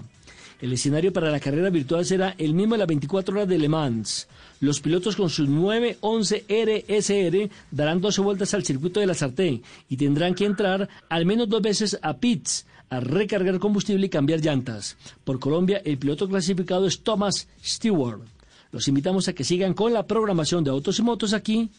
[0.61, 3.69] El escenario para la carrera virtual será el mismo de las 24 horas de Le
[3.69, 4.27] Mans.
[4.61, 9.99] Los pilotos con sus 911 RSR darán 12 vueltas al circuito de la Sartén y
[9.99, 14.97] tendrán que entrar al menos dos veces a pits a recargar combustible y cambiar llantas.
[15.25, 18.23] Por Colombia, el piloto clasificado es Thomas Stewart.
[18.71, 21.71] Los invitamos a que sigan con la programación de Autos y Motos aquí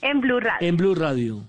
[0.00, 0.68] en Blue Radio.
[0.68, 1.44] En Blue Radio.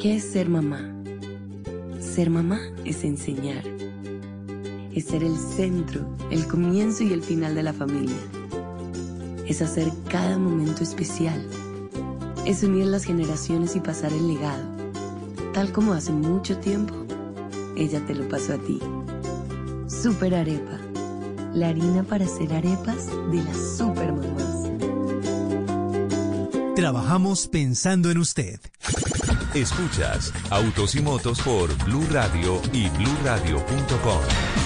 [0.00, 0.80] ¿Qué es ser mamá?
[2.00, 3.62] Ser mamá es enseñar.
[4.94, 8.16] Es ser el centro, el comienzo y el final de la familia
[9.46, 11.44] es hacer cada momento especial.
[12.44, 14.64] Es unir las generaciones y pasar el legado.
[15.52, 16.94] Tal como hace mucho tiempo,
[17.76, 18.80] ella te lo pasó a ti.
[19.86, 20.78] Super Arepa.
[21.54, 24.52] La harina para hacer arepas de las super mamás.
[26.74, 28.58] Trabajamos pensando en usted.
[29.54, 34.61] Escuchas Autos y Motos por Blue Radio y bluradio.com.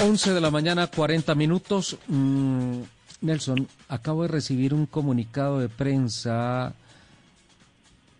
[0.00, 1.98] 11 de la mañana, 40 minutos.
[2.06, 2.82] Mm,
[3.22, 6.72] Nelson, acabo de recibir un comunicado de prensa.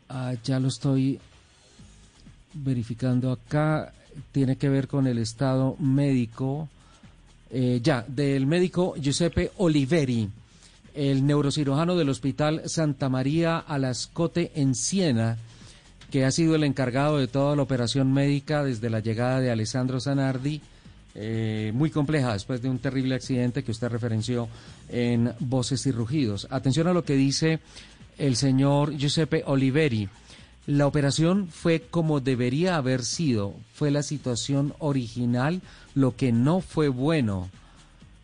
[0.09, 1.21] Ah, ya lo estoy
[2.53, 3.93] verificando acá.
[4.33, 6.69] Tiene que ver con el estado médico.
[7.51, 10.29] Eh, ya, del médico Giuseppe Oliveri,
[10.95, 15.39] el neurocirujano del Hospital Santa María Alascote en Siena,
[16.11, 20.01] que ha sido el encargado de toda la operación médica desde la llegada de Alessandro
[20.01, 20.61] Zanardi
[21.21, 24.49] eh, muy compleja después de un terrible accidente que usted referenció
[24.89, 26.47] en Voces y Rugidos.
[26.49, 27.59] Atención a lo que dice
[28.19, 30.09] el señor Giuseppe Oliveri.
[30.67, 35.61] La operación fue como debería haber sido, fue la situación original,
[35.97, 37.49] lo que no fue bueno.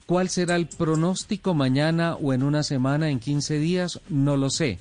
[0.07, 4.01] ¿Cuál será el pronóstico mañana o en una semana, en 15 días?
[4.09, 4.79] No lo sé.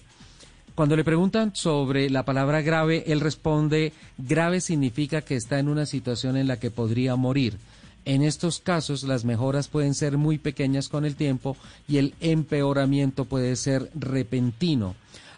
[0.75, 5.87] Cuando le preguntan sobre la palabra grave, él responde, grave significa que está en una
[5.87, 7.57] situación en la que podría morir.
[8.05, 11.55] En estos casos las mejoras pueden ser muy pequeñas con el tiempo
[11.87, 14.95] y el empeoramiento puede ser repentino.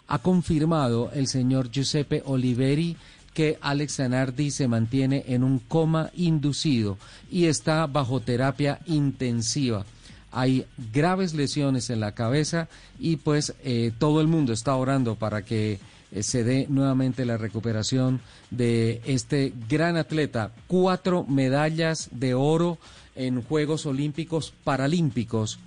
[0.08, 2.96] Ha confirmado el señor Giuseppe Oliveri
[3.34, 6.96] que Alex Zanardi se mantiene en un coma inducido
[7.30, 9.84] y está bajo terapia intensiva.
[10.32, 15.44] Hay graves lesiones en la cabeza y pues eh, todo el mundo está orando para
[15.44, 15.78] que
[16.20, 20.52] se dé nuevamente la recuperación de este gran atleta.
[20.66, 22.78] Cuatro medallas de oro
[23.14, 25.58] en Juegos Olímpicos Paralímpicos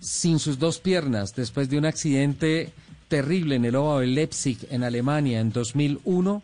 [0.00, 2.72] sin sus dos piernas después de un accidente
[3.08, 6.42] terrible en el óvalo de Leipzig en Alemania en 2001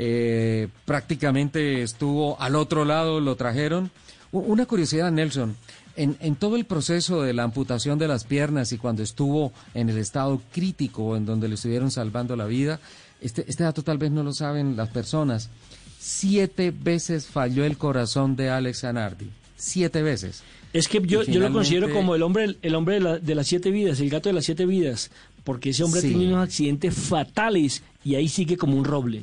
[0.00, 3.90] eh, prácticamente estuvo al otro lado, lo trajeron.
[4.30, 5.56] Una curiosidad, Nelson,
[5.98, 9.88] en, en, todo el proceso de la amputación de las piernas y cuando estuvo en
[9.90, 12.80] el estado crítico en donde le estuvieron salvando la vida,
[13.20, 15.50] este, este dato tal vez no lo saben las personas,
[15.98, 20.42] siete veces falló el corazón de Alex Zanardi, siete veces.
[20.72, 23.46] Es que yo, yo lo considero como el hombre, el hombre de, la, de, las
[23.46, 25.10] siete vidas, el gato de las siete vidas,
[25.42, 26.12] porque ese hombre sí.
[26.12, 29.22] tenido unos accidentes fatales y ahí sigue como un roble.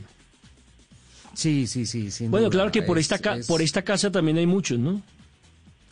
[1.35, 2.11] Sí, sí, sí.
[2.11, 2.51] Sin bueno, duda.
[2.51, 3.45] claro que por, es, esta es...
[3.45, 5.01] por esta casa también hay muchos, ¿no?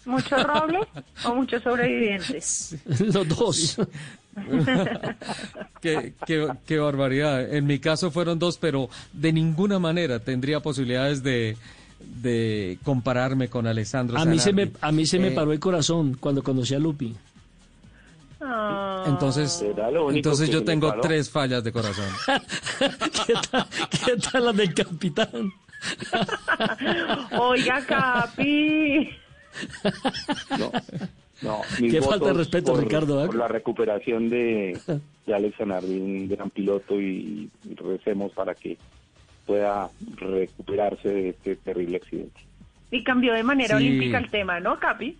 [0.06, 0.88] ¿Muchos robles
[1.26, 2.76] o muchos sobrevivientes?
[3.00, 3.78] Los dos.
[5.82, 7.54] qué, qué, qué, barbaridad.
[7.54, 11.56] En mi caso fueron dos, pero de ninguna manera tendría posibilidades de,
[12.00, 15.60] de compararme con Alessandro a mí se me A mí se me eh, paró el
[15.60, 17.16] corazón cuando conocí a Lupi.
[18.42, 19.04] Oh.
[19.08, 19.64] Entonces,
[20.10, 22.10] entonces yo tengo tres fallas de corazón.
[23.26, 23.68] ¿Qué, tal,
[24.06, 25.54] ¿Qué tal la del capitán?
[27.40, 29.10] Oiga, Capi.
[30.58, 30.72] No,
[31.42, 31.62] no.
[31.78, 33.24] Qué falta de respeto, por, Ricardo.
[33.24, 33.28] ¿eh?
[33.28, 34.80] Por la recuperación de,
[35.26, 38.78] de Alex Zanardi, un gran piloto, y, y recemos para que
[39.46, 42.40] pueda recuperarse de este terrible accidente.
[42.92, 43.88] Y cambió de manera sí.
[43.88, 45.18] olímpica el tema, ¿no, Capi?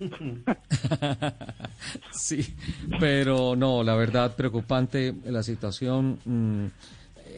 [2.12, 2.54] sí,
[2.98, 6.66] pero no, la verdad preocupante la situación mmm,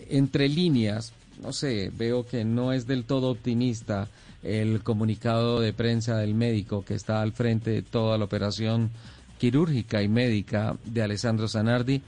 [0.09, 1.12] entre líneas.
[1.42, 4.09] No sé, veo que no es del todo optimista
[4.46, 8.90] el comunicado de prensa del médico que está al frente de toda la operación
[9.38, 12.00] quirúrgica y médica de Alessandro Zanardi.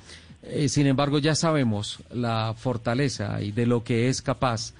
[0.43, 4.73] Eh, sin embargo, ya sabemos la fortaleza y de lo que es capaz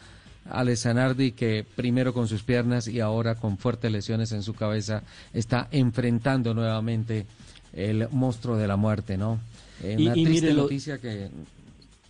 [0.51, 5.03] Alex Zanardi, que primero con sus piernas y ahora con fuertes lesiones en su cabeza
[5.35, 7.27] está enfrentando nuevamente
[7.73, 9.41] el monstruo de la muerte, ¿no?
[9.83, 11.29] Eh, una y, y triste mire, lo, noticia que...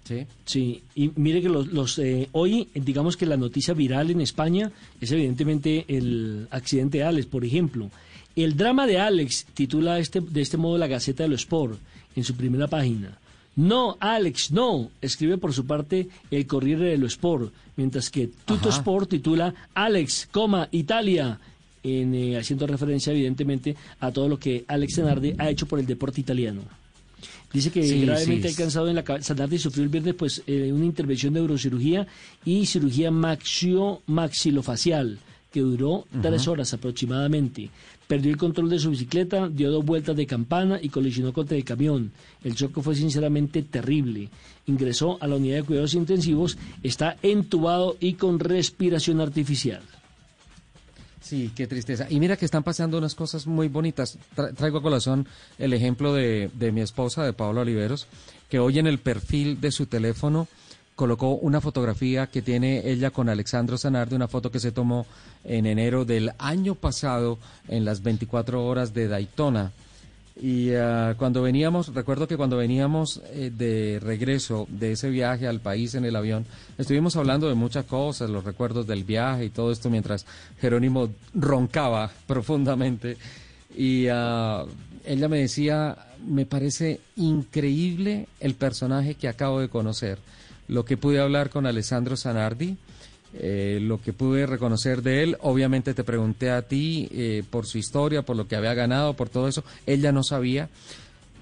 [0.09, 0.27] ¿Sí?
[0.47, 4.73] Sí, y mire que los, los eh, hoy, digamos que la noticia viral en España
[5.03, 7.91] es evidentemente el accidente de Alex, por ejemplo.
[8.35, 11.79] El drama de Alex titula este, de este modo la Gaceta de los Sport
[12.17, 13.19] en su primera página.
[13.57, 18.79] No, Alex, no, escribe por su parte el Corriere dello Sport, mientras que Tutto Ajá.
[18.79, 21.39] Sport titula Alex, coma, Italia,
[21.83, 25.87] en, eh, haciendo referencia evidentemente a todo lo que Alex Zanardi ha hecho por el
[25.87, 26.63] deporte italiano.
[27.53, 28.57] Dice que sí, gravemente sí.
[28.57, 29.35] cansado en la cabeza.
[29.35, 32.07] Zanardi sufrió el viernes pues, eh, una intervención de neurocirugía
[32.45, 35.19] y cirugía maxio maxilofacial
[35.51, 36.21] que duró uh -huh.
[36.23, 37.71] tres horas aproximadamente.
[38.07, 41.65] Perdió el control de su bicicleta, dio dos vueltas de campana y colisionó contra el
[41.65, 42.11] camión.
[42.43, 44.29] El choque fue sinceramente terrible.
[44.67, 49.83] Ingresó a la unidad de cuidados intensivos, está entubado y con respiración artificial.
[51.21, 52.07] Sí, qué tristeza.
[52.09, 54.19] Y mira que están pasando unas cosas muy bonitas.
[54.35, 55.27] Tra traigo a colación
[55.59, 58.07] el ejemplo de, de mi esposa, de Paola Oliveros,
[58.49, 60.49] que hoy en el perfil de su teléfono
[60.99, 65.07] colocó una fotografía que tiene ella con Alexandro Zanardi, una foto que se tomó
[65.45, 69.71] en enero del año pasado en las 24 horas de Daytona.
[70.41, 75.61] Y uh, cuando veníamos, recuerdo que cuando veníamos eh, de regreso de ese viaje al
[75.61, 76.47] país en el avión,
[76.77, 80.27] estuvimos hablando de muchas cosas, los recuerdos del viaje y todo esto mientras
[80.61, 83.17] Jerónimo roncaba profundamente.
[83.77, 84.67] Y uh,
[85.05, 90.19] ella me decía, me parece increíble el personaje que acabo de conocer
[90.69, 92.77] lo que pude hablar con Alessandro Zanardi,
[93.41, 95.37] eh, lo que pude reconocer de él.
[95.41, 99.29] Obviamente te pregunté a ti eh, por su historia, por lo que había ganado, por
[99.29, 99.63] todo eso.
[99.87, 100.69] Ella no sabía,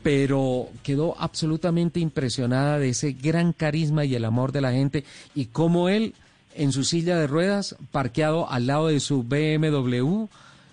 [0.03, 5.47] pero quedó absolutamente impresionada de ese gran carisma y el amor de la gente y
[5.47, 6.15] cómo él
[6.55, 10.27] en su silla de ruedas, parqueado al lado de su BMW,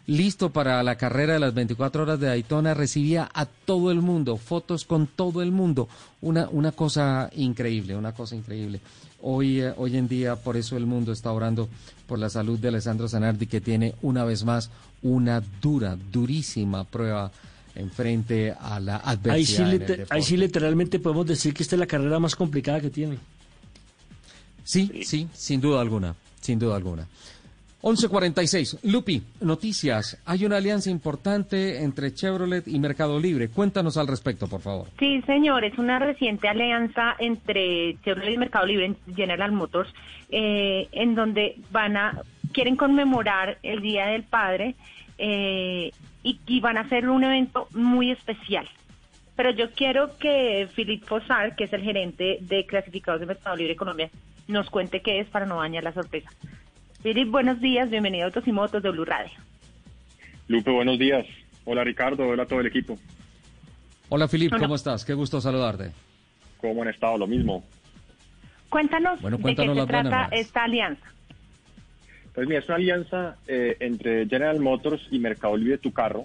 [0.08, 4.38] listo para la carrera de las 24 horas de Daytona, recibía a todo el mundo,
[4.38, 5.88] fotos con todo el mundo,
[6.22, 8.82] una, una cosa increíble, una cosa increíble.
[9.26, 11.70] Hoy, eh, hoy en día, por eso el mundo está orando
[12.08, 14.70] por la salud de Alessandro Zanardi, que tiene una vez más
[15.02, 17.32] una dura, durísima prueba
[17.74, 19.36] enfrente a la adversidad.
[19.36, 22.36] Ahí sí, en el ahí sí literalmente podemos decir que esta es la carrera más
[22.36, 23.18] complicada que tiene.
[24.66, 27.08] Sí, sí, sin duda alguna, sin duda alguna.
[27.84, 28.80] 11.46.
[28.84, 30.18] Lupi, noticias.
[30.26, 33.50] Hay una alianza importante entre Chevrolet y Mercado Libre.
[33.50, 34.88] Cuéntanos al respecto, por favor.
[34.98, 39.94] Sí, señor, es una reciente alianza entre Chevrolet y Mercado Libre, General Motors,
[40.30, 42.22] eh, en donde van a
[42.54, 44.76] quieren conmemorar el Día del Padre
[45.18, 45.92] eh,
[46.24, 48.70] y, van a hacer un evento muy especial.
[49.36, 53.76] Pero yo quiero que Philip Fossar, que es el gerente de clasificados de Mercado Libre
[53.76, 54.10] Colombia,
[54.48, 56.30] nos cuente qué es para no dañar la sorpresa.
[57.04, 59.34] Philip, buenos días, bienvenido a Autos y Motos de Blue Radio.
[60.48, 61.26] Lupe, buenos días.
[61.66, 62.98] Hola Ricardo, hola a todo el equipo.
[64.08, 64.54] Hola, Filip.
[64.58, 65.04] ¿cómo estás?
[65.04, 65.92] Qué gusto saludarte.
[66.62, 67.18] ¿Cómo han estado?
[67.18, 67.62] Lo mismo.
[68.70, 71.06] Cuéntanos Bueno, de qué se buenas trata esta alianza.
[72.34, 76.24] Pues mira, es una alianza eh, entre General Motors y Mercado Libre Tu Carro.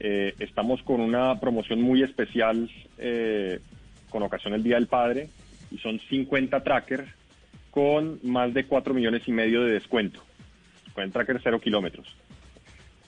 [0.00, 3.60] Eh, estamos con una promoción muy especial eh,
[4.08, 5.28] con ocasión del Día del Padre
[5.70, 7.08] y son 50 trackers
[7.72, 10.22] con más de 4 millones y medio de descuento.
[10.94, 12.06] Con el tracker cero kilómetros.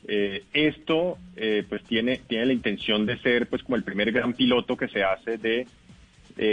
[0.09, 4.33] Eh, esto eh, pues tiene, tiene la intención de ser pues como el primer gran
[4.33, 5.67] piloto que se hace de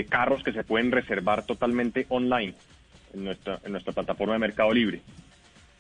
[0.10, 2.54] carros que se pueden reservar totalmente online
[3.16, 5.02] en nuestra, en nuestra plataforma de Mercado Libre.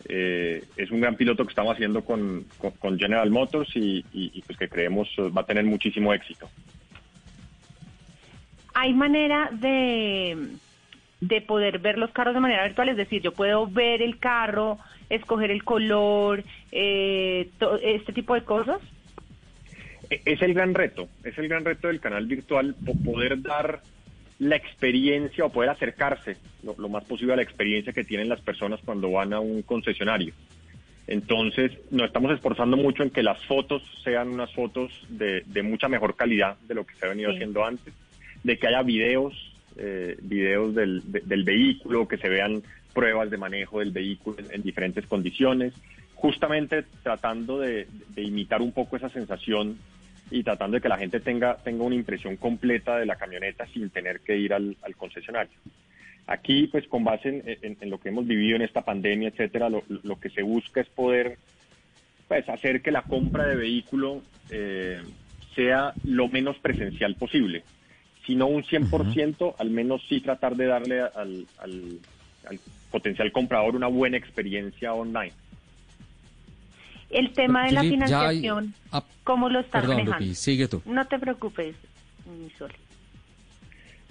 [0.09, 2.45] Eh, es un gran piloto que estamos haciendo con,
[2.79, 6.49] con- General Motors y, pues que creemos eh, va a tener muchísimo éxito.
[8.73, 10.47] ¿Hay manera de,
[11.21, 12.89] de poder ver los carros de manera virtual?
[12.89, 14.77] Es decir, yo puedo ver el carro,
[15.09, 17.49] escoger el color, eh,
[17.83, 18.79] este tipo de cosas.
[20.09, 23.81] E- Es el gran reto, es el gran reto del canal virtual po- poder dar
[24.39, 28.41] la experiencia o poder acercarse lo, lo más posible a la experiencia que tienen las
[28.41, 30.33] personas cuando van a un concesionario.
[31.07, 35.87] Entonces, nos estamos esforzando mucho en que las fotos sean unas fotos de, de mucha
[35.87, 37.35] mejor calidad de lo que se ha venido Sí.
[37.35, 37.93] haciendo antes,
[38.43, 42.63] de que haya videos, eh, videos del, de- del vehículo, que se vean
[42.93, 45.73] pruebas de manejo del vehículo en, en diferentes condiciones,
[46.15, 49.77] justamente tratando de, imitar un poco esa sensación
[50.29, 53.89] y tratando de que la gente tenga, tenga una impresión completa de la camioneta sin
[53.89, 55.51] tener que ir al, concesionario.
[56.27, 60.19] Aquí, pues con base en, lo que hemos vivido en esta pandemia, etcétera, lo, lo
[60.19, 61.37] que se busca es poder
[62.27, 65.01] pues, hacer que la compra de vehículo eh,
[65.55, 67.63] sea lo menos presencial posible.
[68.31, 71.99] Si no un 100%, al menos sí tratar de darle al, al-
[72.47, 72.59] al
[72.89, 75.33] potencial comprador una buena experiencia online.
[77.09, 80.23] El tema de la ya hay- financiación, ah, ¿cómo lo estás Perdón, manejando?
[80.23, 80.81] Lupi, sigue tú.
[80.85, 81.75] No te preocupes,
[82.25, 82.71] mi Sol.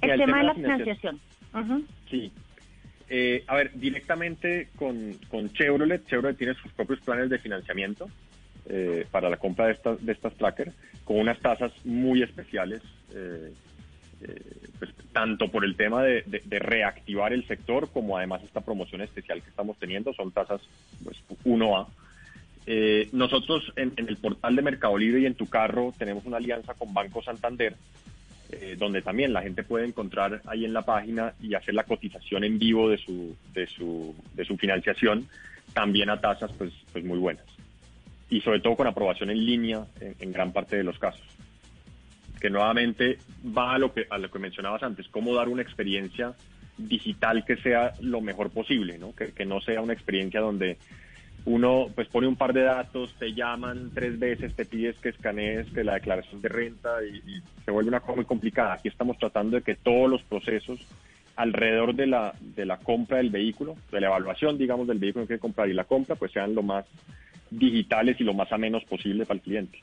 [0.03, 1.19] El, Mira, tema de la financiación.
[2.11, 2.31] Sí.
[3.09, 8.07] Eh, a ver, directamente con, con Chevrolet, Chevrolet tiene sus propios planes de financiamiento
[8.69, 12.83] eh, para la compra de estas, de estas trackers, con unas tasas muy especiales,
[13.15, 13.51] eh,
[14.23, 19.43] eh, pues, tanto por el tema de, reactivar el sector, como además esta promoción especial
[19.43, 20.61] que estamos teniendo, son tasas
[21.03, 21.87] pues, 1A.
[22.67, 26.37] Eh, nosotros en, en el portal de Mercado Libre y en tu carro tenemos una
[26.37, 27.75] alianza con Banco Santander,
[28.53, 32.43] eh, donde también la gente puede encontrar ahí en la página y hacer la cotización
[32.45, 35.29] en vivo de su, de su, de su financiación,
[35.73, 37.45] también a tasas pues, pues muy buenas.
[38.29, 41.23] Y sobre todo con aprobación en línea en, en gran parte de los casos.
[42.41, 43.19] Que nuevamente
[43.57, 46.35] va a lo que, a lo que mencionabas antes, cómo dar una experiencia
[46.89, 49.15] digital que sea lo mejor posible, ¿no?
[49.15, 50.79] Que, no sea una experiencia donde
[51.45, 55.67] uno pues pone un par de datos, te llaman tres veces, te pides que escanees
[55.73, 58.75] que la declaración de renta y, se vuelve una cosa muy complicada.
[58.75, 60.81] Aquí estamos tratando de que todos los procesos
[61.37, 65.39] alrededor de la, de la compra del vehículo, de la evaluación, digamos, del vehículo que
[65.39, 66.85] comprar y la compra, pues sean lo más
[67.51, 69.79] digitales y lo más amenos posible para el cliente.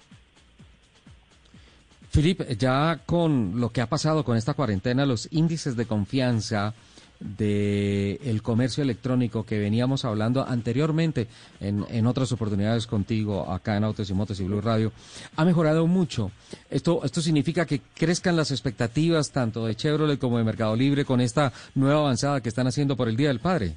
[2.17, 6.73] Filip, ya con lo que ha pasado con esta cuarentena, los índices de confianza
[7.19, 11.27] del comercio electrónico que veníamos hablando anteriormente
[11.59, 14.91] en, en otras oportunidades contigo acá en Autos y Motos y Blue Radio,
[15.35, 16.31] ha mejorado mucho.
[16.71, 21.21] Esto, esto significa que crezcan las expectativas tanto de Chevrolet como de Mercado Libre con
[21.21, 23.73] esta nueva avanzada que están haciendo por el Día del Padre.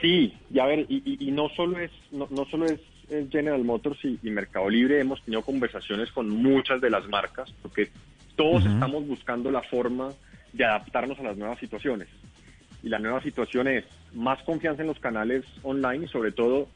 [0.00, 2.80] Sí, y a ver, y, y- y no solo es no, no solo es
[3.30, 7.90] General Motors y, y Mercado Libre, hemos tenido conversaciones con muchas de las marcas, porque
[8.36, 8.74] todos Ujú.
[8.74, 10.10] estamos buscando la forma
[10.52, 12.08] de adaptarnos a las nuevas situaciones.
[12.82, 13.84] Y la nueva situación es
[14.14, 16.68] más confianza en los canales online y sobre todo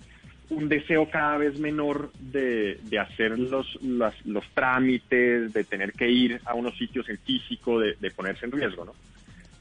[0.49, 6.09] un deseo cada vez menor de, de hacer los, las- los trámites, de tener que
[6.09, 8.93] ir a unos sitios en físico, de, de ponerse en riesgo, ¿no?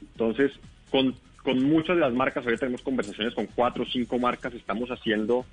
[0.00, 0.52] Entonces,
[0.90, 4.88] con, con muchas de las marcas, ahorita tenemos conversaciones con cuatro o cinco marcas, estamos
[4.90, 5.44] haciendo,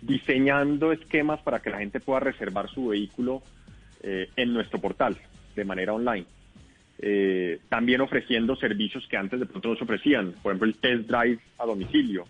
[0.00, 3.42] diseñando esquemas para que la gente pueda reservar su vehículo
[4.02, 5.16] eh, en nuestro portal
[5.54, 6.26] de manera online.
[6.98, 11.06] Eh, también ofreciendo servicios que antes de pronto no se ofrecían, por ejemplo el test
[11.08, 12.26] drive a domicilio,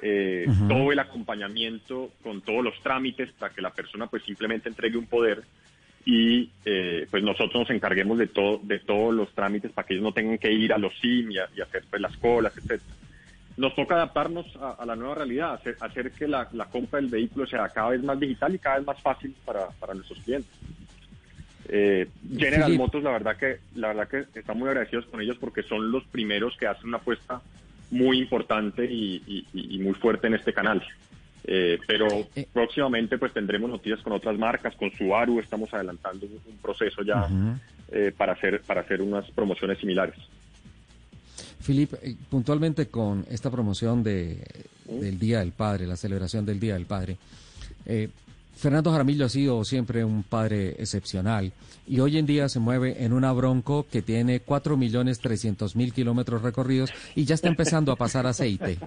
[0.00, 4.96] eh, todo el acompañamiento con todos los trámites para que la persona pues simplemente entregue
[4.96, 5.42] un poder
[6.04, 10.02] y eh, pues nosotros nos encarguemos de todo de todos los trámites para que ellos
[10.04, 12.82] no tengan que ir a los SIM y, a- y hacer pues, las colas, etcétera.
[13.56, 17.10] Nos toca adaptarnos a, a la nueva realidad, hacer, hacer que la, la compra del
[17.10, 20.50] vehículo sea cada vez más digital y cada vez más fácil para, para nuestros clientes.
[21.68, 22.72] Eh, General.
[22.76, 26.04] Motors, la verdad que la verdad que estamos muy agradecidos con ellos porque son los
[26.06, 27.40] primeros que hacen una apuesta
[27.90, 30.82] muy importante y, y- y- y muy fuerte en este canal.
[31.44, 36.58] Eh, pero próximamente pues tendremos noticias con otras marcas, con Subaru estamos adelantando un, un
[36.58, 37.26] proceso ya
[37.90, 40.16] eh, para hacer para hacer unas promociones similares.
[41.62, 44.44] Filip, eh, puntualmente con esta promoción de,
[44.86, 47.16] del Día del Padre, la celebración del Día del Padre,
[47.86, 48.08] eh,
[48.54, 51.52] Fernando Jaramillo ha sido siempre un padre excepcional
[51.86, 57.24] y hoy en día se mueve en una Bronco que tiene 4.300.000 kilómetros recorridos y
[57.24, 58.78] ya está empezando a pasar aceite.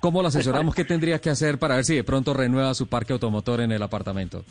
[0.00, 0.74] ¿Cómo lo asesoramos?
[0.74, 3.82] ¿Qué tendría que hacer para ver si de pronto renueva su parque automotor en el
[3.82, 4.44] apartamento?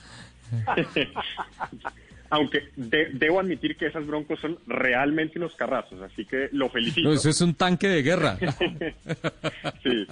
[2.31, 7.09] Aunque de- debo admitir que esas broncos son realmente unos carrazos, así que lo felicito.
[7.09, 8.37] No, eso es un tanque de guerra.
[9.83, 10.07] sí,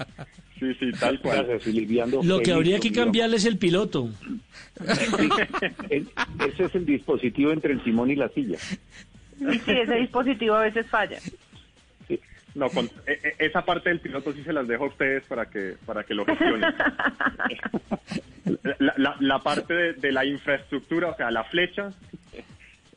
[0.59, 1.47] sí, sí, tal cual.
[2.23, 4.09] Lo que habría que cambiarle es el piloto.
[5.89, 8.57] Ese es el dispositivo entre el timón y la silla.
[9.39, 11.19] Y sí, ese dispositivo a veces falla.
[12.55, 15.45] No, con, e- e- esa parte del piloto sí se las dejo a ustedes para
[15.45, 16.61] que para que lo gestionen.
[18.79, 21.91] la, la- la parte de, de la infraestructura, o sea, la flecha,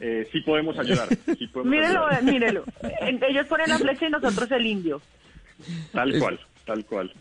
[0.00, 1.08] eh, sí podemos ayudar.
[1.38, 2.22] sí podemos Mírelo, ayudar.
[2.24, 2.64] mírelo.
[2.82, 5.00] Eh, Ellos ponen la flecha y nosotros el indio.
[5.92, 7.12] Tal cual, tal cual.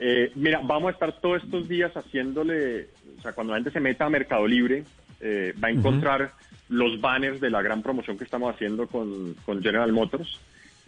[0.00, 3.80] Eh, mira, vamos a estar todos estos días haciéndole, o sea, cuando la gente se
[3.80, 4.84] meta a Mercado Libre,
[5.20, 6.32] eh, va a encontrar
[6.68, 10.40] los banners de la gran promoción que estamos haciendo con, con General Motors.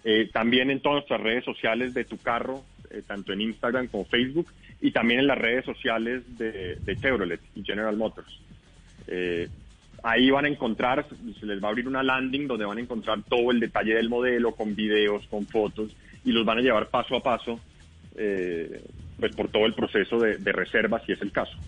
[0.09, 4.05] Eh, también en todas nuestras redes sociales de tu carro, eh, tanto en Instagram como
[4.05, 4.47] Facebook,
[4.81, 8.41] y también en las redes sociales de, de Chevrolet y General Motors.
[9.09, 9.49] Eh,
[10.05, 11.05] ahí van a encontrar,
[11.41, 14.09] se les va a abrir una landing donde van a encontrar todo el detalle del
[14.09, 17.59] modelo, con videos, con fotos, y los van a llevar paso a paso
[18.17, 18.81] eh,
[19.19, 21.59] pues por todo el proceso de, de reserva, si es el caso.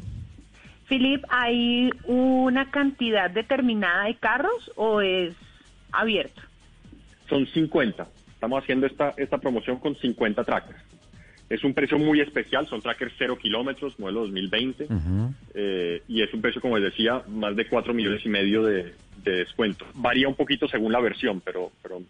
[0.89, 5.35] Philip, ¿hay una cantidad determinada de carros o es
[5.91, 6.41] abierto?
[7.29, 8.07] Son 50.
[8.39, 10.79] Estamos haciendo esta, esta promoción con 50 trackers.
[11.51, 14.87] Es un precio muy especial, son trackers 0 kilómetros, modelo 2020,
[15.55, 18.95] eh, y es un precio, como les decía, más de 4 millones y medio de,
[19.25, 19.87] de descuento.
[19.95, 22.01] Varía un poquito según la versión, pero, pero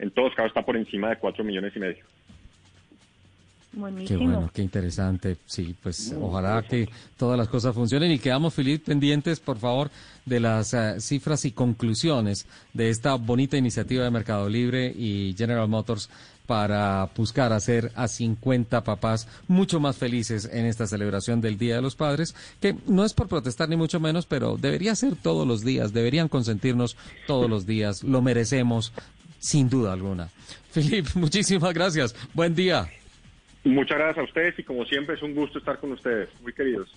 [0.00, 2.04] en todos casos está por encima de 4 millones y medio.
[4.06, 5.36] Qué bueno, qué interesante.
[5.46, 9.90] Sí, pues ojalá que todas las cosas funcionen y quedamos, Filip, pendientes, por favor,
[10.26, 15.68] de las eh, cifras y conclusiones de esta bonita iniciativa de Mercado Libre y General
[15.68, 16.10] Motors
[16.46, 21.82] para buscar hacer a 50 papás mucho más felices en esta celebración del Día de
[21.82, 25.64] los Padres, que no es por protestar ni mucho menos, pero debería ser todos los
[25.64, 26.96] días, deberían consentirnos
[27.28, 28.92] todos los días, lo merecemos
[29.38, 30.28] sin duda alguna.
[30.72, 32.16] Filip, muchísimas gracias.
[32.34, 32.90] Buen día.
[33.64, 36.88] Muchas gracias a ustedes y como siempre es un gusto estar con ustedes, muy queridos.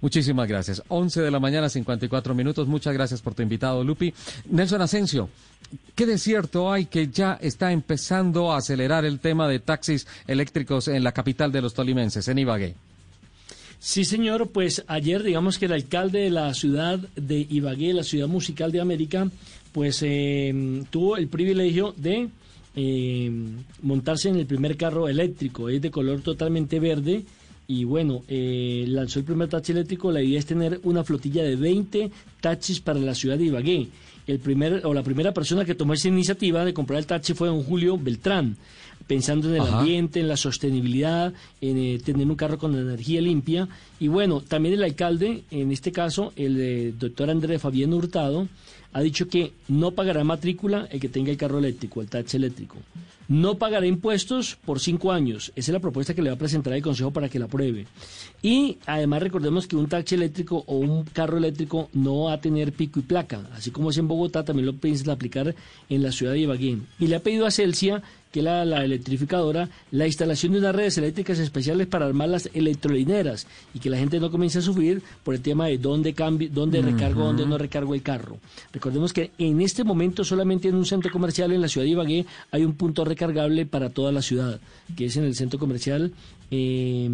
[0.00, 0.82] Muchísimas gracias.
[0.88, 2.66] 11 de la mañana, 54 minutos.
[2.66, 4.14] Muchas gracias por tu invitado, Lupi.
[4.48, 5.28] Nelson Asensio,
[5.94, 10.88] ¿qué de cierto hay que ya está empezando a acelerar el tema de taxis eléctricos
[10.88, 12.74] en la capital de los tolimenses, en Ibagué?
[13.78, 18.28] Sí, señor, pues ayer digamos que el alcalde de la ciudad de Ibagué, la ciudad
[18.28, 19.28] musical de América,
[19.72, 22.28] pues eh, tuvo el privilegio de
[22.76, 23.30] eh,
[23.82, 27.24] montarse en el primer carro eléctrico, es de color totalmente verde
[27.70, 31.54] y bueno, eh, lanzó el primer taxi eléctrico, la idea es tener una flotilla de
[31.54, 32.10] 20
[32.40, 33.86] taxis para la ciudad de Ibagué.
[34.26, 37.46] El primer, o la primera persona que tomó esa iniciativa de comprar el taxi fue
[37.46, 38.56] don Julio Beltrán,
[39.06, 39.78] pensando en el Ajá.
[39.78, 43.68] ambiente, en la sostenibilidad, en eh, tener un carro con energía limpia.
[44.00, 48.48] Y bueno, también el alcalde, en este caso, el eh, doctor Andrés Fabián Hurtado,
[48.92, 52.76] ha dicho que no pagará matrícula el que tenga el carro eléctrico, el taxi eléctrico.
[53.28, 55.52] No pagará impuestos por cinco años.
[55.54, 57.86] Esa es la propuesta que le va a presentar el Consejo para que la apruebe.
[58.42, 62.72] Y además recordemos que un taxi eléctrico o un carro eléctrico no va a tener
[62.72, 63.48] pico y placa.
[63.52, 65.54] Así como es en Bogotá, también lo piensan aplicar
[65.88, 66.78] en la ciudad de Ibagué.
[66.98, 70.98] Y le ha pedido a Celsia que la, la electrificadora, la instalación de unas redes
[70.98, 75.34] eléctricas especiales para armar las electrolineras y que la gente no comience a sufrir por
[75.34, 78.38] el tema de dónde cambio, dónde recargo, dónde no recargo el carro.
[78.72, 82.26] Recordemos que en este momento solamente en un centro comercial en la ciudad de Ibagué
[82.50, 84.60] hay un punto recargable para toda la ciudad,
[84.96, 86.12] que es en el centro comercial
[86.50, 87.08] eh,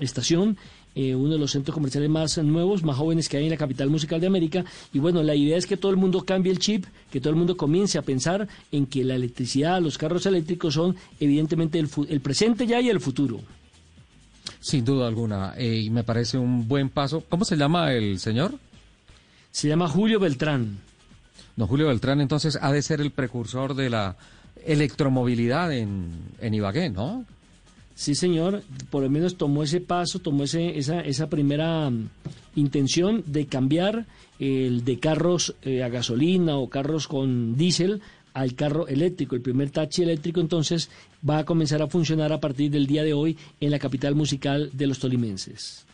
[0.00, 0.56] Estación
[0.94, 3.90] eh, uno de los centros comerciales más nuevos, más jóvenes que hay en la capital
[3.90, 4.64] musical de América.
[4.92, 7.36] Y bueno, la idea es que todo el mundo cambie el chip, que todo el
[7.36, 12.20] mundo comience a pensar en que la electricidad, los carros eléctricos son evidentemente el, el
[12.20, 13.40] presente ya y el futuro.
[14.60, 17.22] Sin duda alguna, eh, y me parece un buen paso.
[17.28, 18.54] ¿Cómo se llama el señor?
[19.50, 20.78] Se llama Julio Beltrán.
[21.56, 24.16] No, Julio Beltrán entonces ha de ser el precursor de la
[24.64, 27.24] electromovilidad en, en Ibagué, ¿no?
[27.94, 32.08] Sí, señor, por lo menos tomó ese paso, tomó ese, esa, esa primera mm,
[32.56, 34.06] intención de cambiar
[34.40, 39.36] el de carros eh, a gasolina o carros con diésel al carro eléctrico.
[39.36, 40.90] El primer taxi eléctrico entonces
[41.28, 44.70] va a comenzar a funcionar a partir del día de hoy en la capital musical
[44.72, 45.86] de los tolimenses.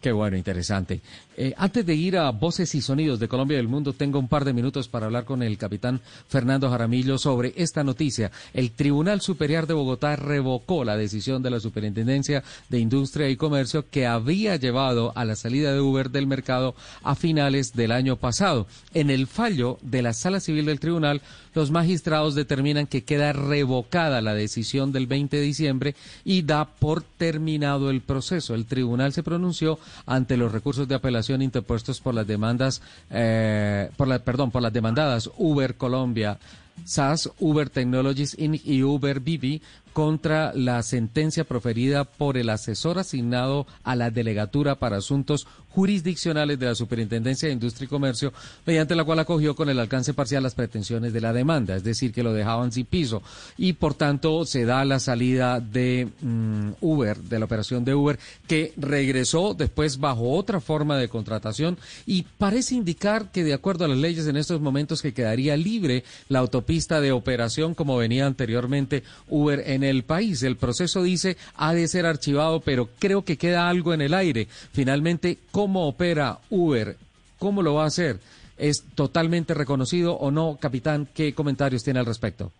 [0.00, 1.00] Qué bueno, interesante.
[1.36, 4.28] Eh, antes de ir a Voces y Sonidos de Colombia y del Mundo, tengo un
[4.28, 8.30] par de minutos para hablar con el capitán Fernando Jaramillo sobre esta noticia.
[8.52, 13.88] El Tribunal Superior de Bogotá revocó la decisión de la Superintendencia de Industria y Comercio
[13.90, 18.66] que había llevado a la salida de Uber del mercado a finales del año pasado.
[18.92, 21.22] En el fallo de la Sala Civil del Tribunal,
[21.56, 27.02] los magistrados determinan que queda revocada la decisión del 20 de diciembre y da por
[27.02, 28.54] terminado el proceso.
[28.54, 34.06] El tribunal se pronunció ante los recursos de apelación interpuestos por las demandas, eh, por
[34.06, 36.38] la, perdón, por las demandadas Uber Colombia,
[36.84, 38.60] SAS, Uber Technologies Inc.
[38.62, 39.62] y Uber Bibi
[39.96, 46.66] contra la sentencia proferida por el asesor asignado a la Delegatura para Asuntos Jurisdiccionales de
[46.66, 48.32] la Superintendencia de Industria y Comercio,
[48.66, 52.12] mediante la cual acogió con el alcance parcial las pretensiones de la demanda, es decir,
[52.12, 53.22] que lo dejaban sin piso.
[53.56, 58.18] Y por tanto se da la salida de mm, Uber, de la operación de Uber,
[58.46, 63.88] que regresó después bajo otra forma de contratación y parece indicar que de acuerdo a
[63.88, 69.02] las leyes en estos momentos que quedaría libre la autopista de operación como venía anteriormente
[69.28, 70.42] Uber en el país.
[70.42, 74.48] El proceso dice ha de ser archivado, pero creo que queda algo en el aire.
[74.72, 76.96] Finalmente, ¿cómo opera Uber?
[77.38, 78.20] ¿Cómo lo va a hacer?
[78.58, 81.08] ¿Es totalmente reconocido o no, capitán?
[81.14, 82.52] ¿Qué comentarios tiene al respecto?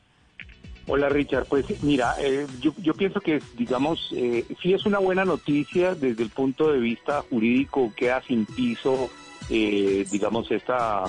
[0.88, 5.24] Hola Richard, pues mira, eh, yo, yo, pienso que, digamos, eh, sí es una buena
[5.24, 9.10] noticia desde el punto de vista jurídico, queda sin piso,
[9.50, 11.02] eh, digamos, esta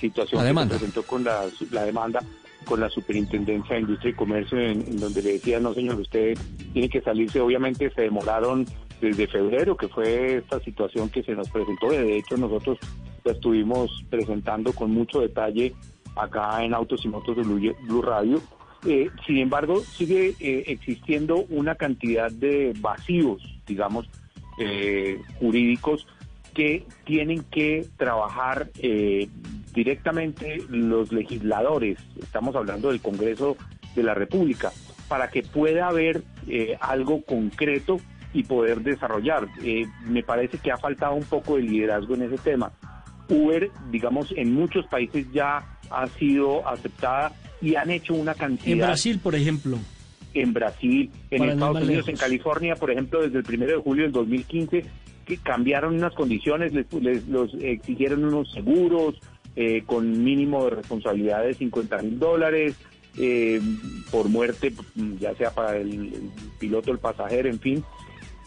[0.00, 2.22] situación que se presentó con la, la demanda
[2.64, 6.36] con la Superintendencia de Industria y Comercio, en, donde le decía, no señor, usted
[6.72, 7.40] tiene que salirse.
[7.40, 8.66] Obviamente se demoraron
[9.00, 11.90] desde febrero, que fue esta situación que se nos presentó.
[11.90, 12.78] De hecho, nosotros
[13.24, 15.74] la estuvimos presentando con mucho detalle
[16.16, 18.40] acá en Autos y Motos de Blue, Radio.
[18.86, 24.08] Eh, sin embargo, sigue eh, existiendo una cantidad de vacíos, digamos,
[24.58, 26.06] eh, jurídicos
[26.54, 29.28] que tienen que trabajar eh,
[29.74, 33.56] directamente los legisladores, estamos hablando del Congreso
[33.94, 34.72] de la República,
[35.08, 37.98] para que pueda haber eh, algo concreto
[38.32, 39.48] y poder desarrollar.
[39.62, 42.72] Eh, me parece que ha faltado un poco de liderazgo en ese tema.
[43.28, 48.72] Uber, digamos, en muchos países ya ha sido aceptada y han hecho una cantidad.
[48.72, 49.78] En Brasil, por ejemplo.
[50.34, 54.12] En Brasil, en Estados Unidos, en California, por ejemplo, desde el primero de julio del
[54.12, 54.84] 2015,
[55.24, 59.14] que cambiaron unas condiciones, les, les los exigieron unos seguros,
[59.56, 62.76] eh, con mínimo de responsabilidad de 50 mil dólares,
[63.16, 63.60] eh,
[64.10, 64.72] por muerte,
[65.20, 67.84] ya sea para el, piloto, el pasajero, en fin.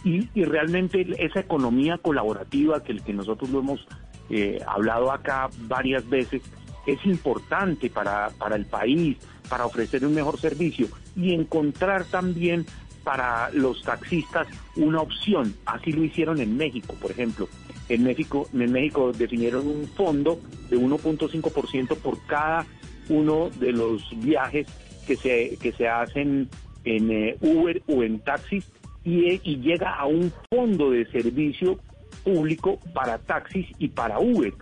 [0.03, 3.87] Y, realmente esa economía colaborativa que, que nosotros lo hemos
[4.29, 6.41] eh, hablado acá varias veces,
[6.85, 9.17] es importante para, para el país,
[9.49, 12.65] para ofrecer un mejor servicio y encontrar también
[13.07, 15.55] para los taxistas una opción.
[15.65, 17.47] Así lo hicieron en México, por ejemplo.
[17.87, 22.65] En México, en México definieron un fondo de 1.5% por cada
[23.07, 24.67] uno de los viajes
[25.07, 26.49] que se, que se hacen
[26.83, 28.69] en eh, Uber o en taxis
[29.05, 31.79] y, y llega a un fondo de servicio
[32.25, 34.53] público para taxis y para Uber.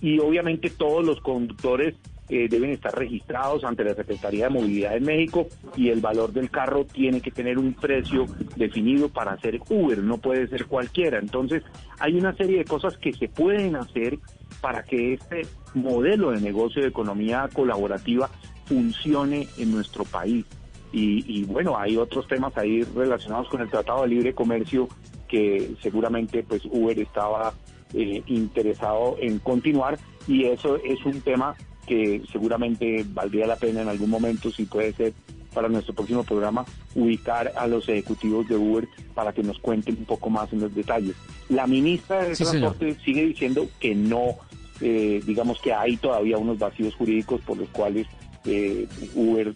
[0.00, 1.94] Y obviamente todos los conductores
[2.34, 6.48] eh, deben estar registrados ante la Secretaría de Movilidad de México y el valor del
[6.48, 8.24] carro tiene que tener un precio
[8.56, 11.18] definido para hacer Uber, no puede ser cualquiera.
[11.18, 11.62] Entonces,
[11.98, 14.18] hay una serie de cosas que se pueden hacer
[14.62, 15.42] para que este
[15.74, 18.30] modelo de negocio de economía colaborativa
[18.64, 20.46] funcione en nuestro país.
[20.90, 24.88] Y, bueno, hay otros temas ahí relacionados con el Tratado de Libre Comercio
[25.28, 27.52] que seguramente pues Uber estaba
[27.92, 31.54] eh, interesado en continuar y eso es un tema
[31.92, 35.12] que seguramente valdría la pena en algún momento, si puede ser
[35.52, 36.64] para nuestro próximo programa,
[36.94, 40.74] ubicar a los ejecutivos de Uber para que nos cuenten un poco más en los
[40.74, 41.14] detalles.
[41.50, 44.36] La ministra de Transporte sigue diciendo que no
[44.80, 48.06] eh, digamos que hay todavía unos vacíos jurídicos por los cuales
[48.46, 49.54] eh, Uber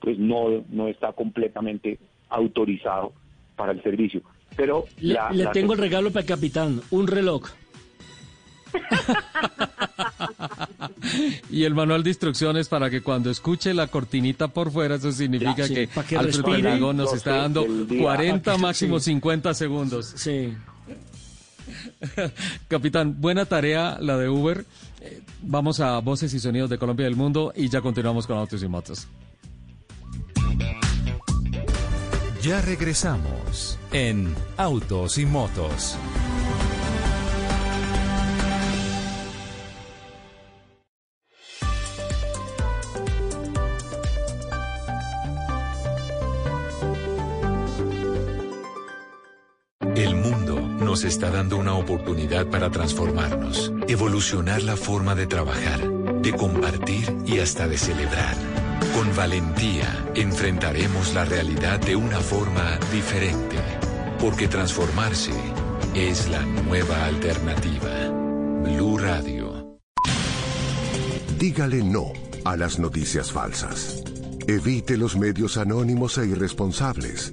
[0.00, 3.12] pues no, no está completamente autorizado
[3.56, 4.22] para el servicio.
[4.56, 5.18] Pero le,
[5.52, 7.48] tengo el regalo para el capitán, un reloj.
[11.50, 15.68] Y el manual de instrucciones para que cuando escuche la cortinita por fuera, eso significa
[15.68, 17.66] que, que Alfredo nos está dando
[18.00, 20.12] 40, máximo 50 segundos.
[20.16, 20.54] Sí.
[22.68, 24.64] Capitán, buena tarea la de Uber.
[25.00, 28.38] Eh, vamos a Voces y Sonidos de Colombia y del Mundo y ya continuamos con
[28.38, 29.06] Autos y Motos.
[32.42, 35.96] Ya regresamos en Autos y Motos.
[51.04, 55.80] Está dando una oportunidad para transformarnos, evolucionar la forma de trabajar,
[56.20, 58.36] de compartir y hasta de celebrar.
[58.94, 63.56] Con valentía enfrentaremos la realidad de una forma diferente,
[64.18, 65.32] porque transformarse
[65.94, 67.90] es la nueva alternativa.
[68.62, 69.78] Blue Radio.
[71.38, 72.12] Dígale no
[72.44, 74.02] a las noticias falsas.
[74.46, 77.32] Evite los medios anónimos e irresponsables.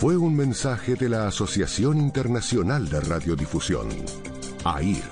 [0.00, 3.86] Fue un mensaje de la Asociación Internacional de Radiodifusión,
[4.64, 5.04] AIR.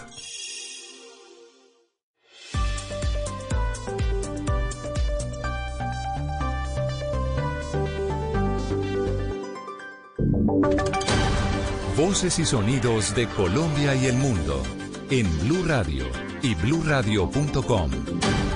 [11.95, 14.62] Voces y sonidos de Colombia y el mundo
[15.11, 16.07] en Blue Radio
[16.41, 17.91] y bluradio.com,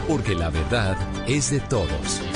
[0.08, 0.96] porque la verdad
[1.28, 2.31] es de todos.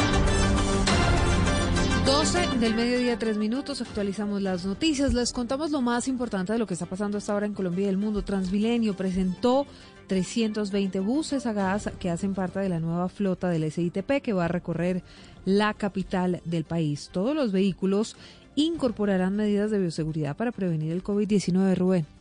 [2.06, 6.66] 12 del mediodía, 3 minutos, actualizamos las noticias, les contamos lo más importante de lo
[6.66, 8.22] que está pasando hasta ahora en Colombia y el mundo.
[8.22, 9.66] Transmilenio presentó
[10.06, 14.44] 320 buses a gas que hacen parte de la nueva flota del SITP que va
[14.44, 15.02] a recorrer
[15.44, 17.10] la capital del país.
[17.12, 18.16] Todos los vehículos
[18.54, 22.15] incorporarán medidas de bioseguridad para prevenir el COVID-19, Rubén.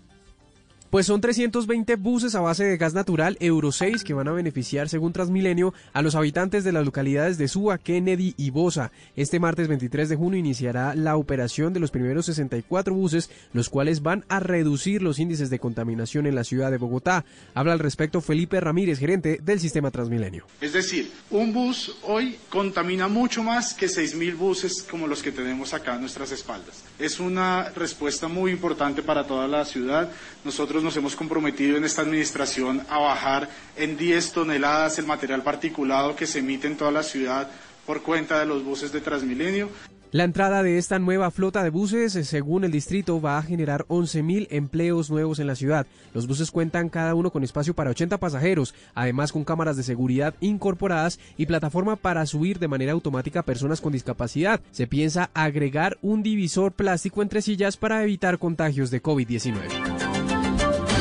[0.95, 4.87] Pues son 320 buses a base de gas natural Euro 6 que van a beneficiar,
[4.87, 8.93] según Transmilenio, a los habitantes de las localidades de Suba, Kennedy y Bosa.
[9.17, 14.03] Este martes 23 de junio iniciará la operación de los primeros 64 buses, los cuales
[14.03, 17.25] van a reducir los índices de contaminación en la ciudad de Bogotá.
[17.55, 20.45] Habla al respecto Felipe Ramírez, gerente del sistema Transmilenio.
[20.61, 25.73] Es decir, un bus hoy contamina mucho más que 6.000 buses como los que tenemos
[25.73, 26.85] acá a nuestras espaldas.
[26.97, 30.09] Es una respuesta muy importante para toda la ciudad.
[30.45, 36.15] Nosotros nos hemos comprometido en esta administración a bajar en 10 toneladas el material particulado
[36.15, 37.49] que se emite en toda la ciudad
[37.85, 39.69] por cuenta de los buses de Transmilenio.
[40.11, 44.47] La entrada de esta nueva flota de buses, según el distrito, va a generar 11.000
[44.49, 45.87] empleos nuevos en la ciudad.
[46.13, 50.33] Los buses cuentan cada uno con espacio para 80 pasajeros, además con cámaras de seguridad
[50.39, 54.61] incorporadas y plataforma para subir de manera automática personas con discapacidad.
[54.71, 60.14] Se piensa agregar un divisor plástico entre sillas para evitar contagios de COVID-19.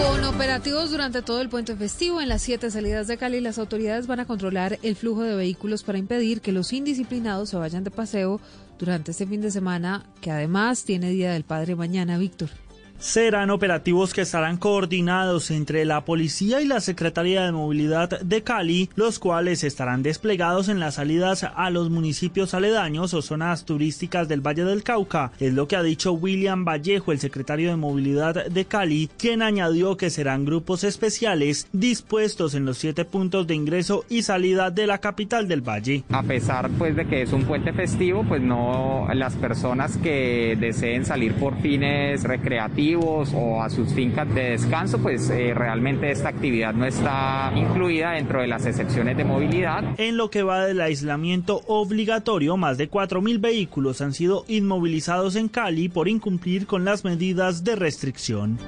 [0.04, 4.06] Con operativos durante todo el puente festivo en las siete salidas de Cali, las autoridades
[4.06, 7.90] van a controlar el flujo de vehículos para impedir que los indisciplinados se vayan de
[7.90, 8.38] paseo
[8.78, 12.50] durante este fin de semana, que además tiene Día del Padre mañana, Víctor
[12.98, 18.90] serán operativos que estarán coordinados entre la Policía y la Secretaría de Movilidad de Cali,
[18.94, 24.40] los cuales estarán desplegados en las salidas a los municipios aledaños o zonas turísticas del
[24.40, 25.32] Valle del Cauca.
[25.40, 29.96] Es lo que ha dicho William Vallejo, el secretario de Movilidad de Cali, quien añadió
[29.96, 34.98] que serán grupos especiales dispuestos en los siete puntos de ingreso y salida de la
[34.98, 36.04] capital del Valle.
[36.10, 41.04] A pesar pues de que es un puente festivo, pues no las personas que deseen
[41.04, 46.74] salir por fines recreativos o a sus fincas de descanso, pues eh, realmente esta actividad
[46.74, 49.98] no está incluida dentro de las excepciones de movilidad.
[49.98, 55.48] En lo que va del aislamiento obligatorio, más de 4.000 vehículos han sido inmovilizados en
[55.48, 58.58] Cali por incumplir con las medidas de restricción.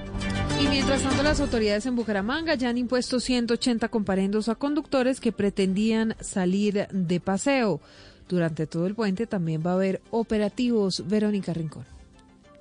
[0.60, 5.32] Y mientras tanto, las autoridades en Bucaramanga ya han impuesto 180 comparendos a conductores que
[5.32, 7.80] pretendían salir de paseo.
[8.28, 11.04] Durante todo el puente también va a haber operativos.
[11.06, 11.95] Verónica Rincón.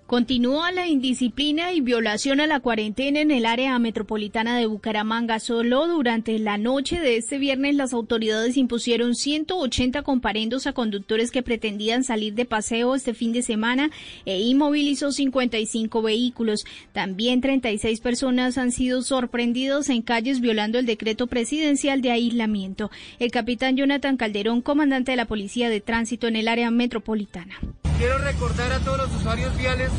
[0.07, 5.39] Continúa la indisciplina y violación a la cuarentena en el área metropolitana de Bucaramanga.
[5.39, 11.41] Solo durante la noche de este viernes las autoridades impusieron 180 comparendos a conductores que
[11.41, 13.89] pretendían salir de paseo este fin de semana
[14.25, 16.65] e inmovilizó 55 vehículos.
[16.93, 22.91] También 36 personas han sido sorprendidos en calles violando el decreto presidencial de aislamiento.
[23.17, 27.55] El capitán Jonathan Calderón, comandante de la Policía de Tránsito en el área metropolitana.
[27.97, 29.89] Quiero recordar a todos los usuarios viales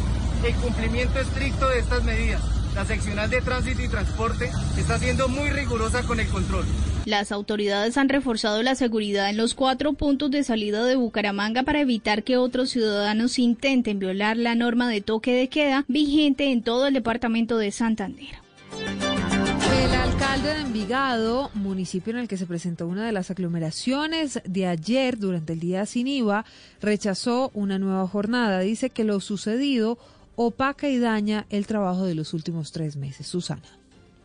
[0.47, 2.43] el cumplimiento estricto de estas medidas.
[2.75, 6.65] La seccional de tránsito y transporte está siendo muy rigurosa con el control.
[7.05, 11.81] Las autoridades han reforzado la seguridad en los cuatro puntos de salida de Bucaramanga para
[11.81, 16.87] evitar que otros ciudadanos intenten violar la norma de toque de queda vigente en todo
[16.87, 18.37] el departamento de Santander.
[18.77, 24.67] El alcalde de Envigado, municipio en el que se presentó una de las aglomeraciones de
[24.67, 26.45] ayer durante el día sin IVA,
[26.81, 28.61] rechazó una nueva jornada.
[28.61, 29.99] Dice que lo sucedido
[30.37, 33.27] opaca y daña el trabajo de los últimos tres meses.
[33.27, 33.63] Susana.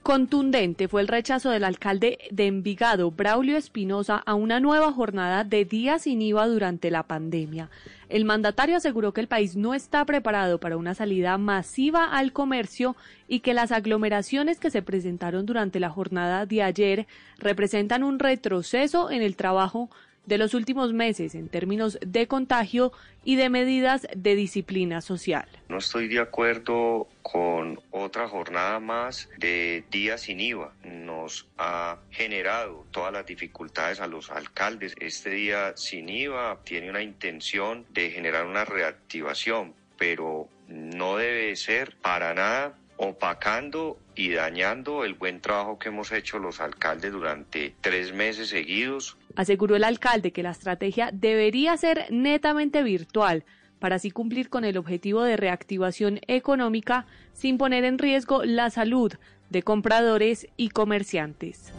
[0.04, 5.64] Contundente fue el rechazo del alcalde de Envigado, Braulio Espinosa, a una nueva jornada de
[5.64, 7.70] días sin IVA durante la pandemia.
[8.10, 12.96] El mandatario aseguró que el país no está preparado para una salida masiva al comercio
[13.28, 17.06] y que las aglomeraciones que se presentaron durante la jornada de ayer
[17.38, 19.92] representan un retroceso en el trabajo
[20.26, 22.92] de los últimos meses en términos de contagio
[23.24, 25.48] y de medidas de disciplina social.
[25.70, 30.74] No estoy de acuerdo con otra jornada más de días sin IVA.
[30.84, 34.96] Nos ha generado todas las dificultades a los alcaldes.
[35.00, 41.96] Este día sin IVA tiene una intención de generar una reactivación, pero no debe ser
[42.02, 48.14] para nada opacando y dañando el buen trabajo que hemos hecho los alcaldes durante tres
[48.14, 49.18] meses seguidos.
[49.36, 53.44] Aseguró el alcalde que la estrategia debería ser netamente virtual
[53.80, 59.14] para así cumplir con el objetivo de reactivación económica sin poner en riesgo la salud
[59.50, 61.74] de compradores y comerciantes.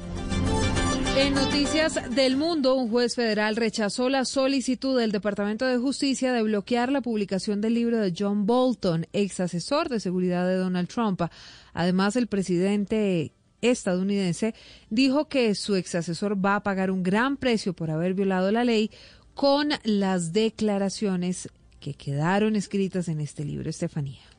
[1.14, 6.42] En Noticias del Mundo, un juez federal rechazó la solicitud del Departamento de Justicia de
[6.42, 11.20] bloquear la publicación del libro de John Bolton, ex asesor de seguridad de Donald Trump.
[11.74, 14.54] Además, el presidente estadounidense
[14.90, 18.64] dijo que su ex asesor va a pagar un gran precio por haber violado la
[18.64, 18.90] ley
[19.34, 21.48] con las declaraciones
[21.80, 23.70] que quedaron escritas en este libro.
[23.70, 24.31] Estefanía.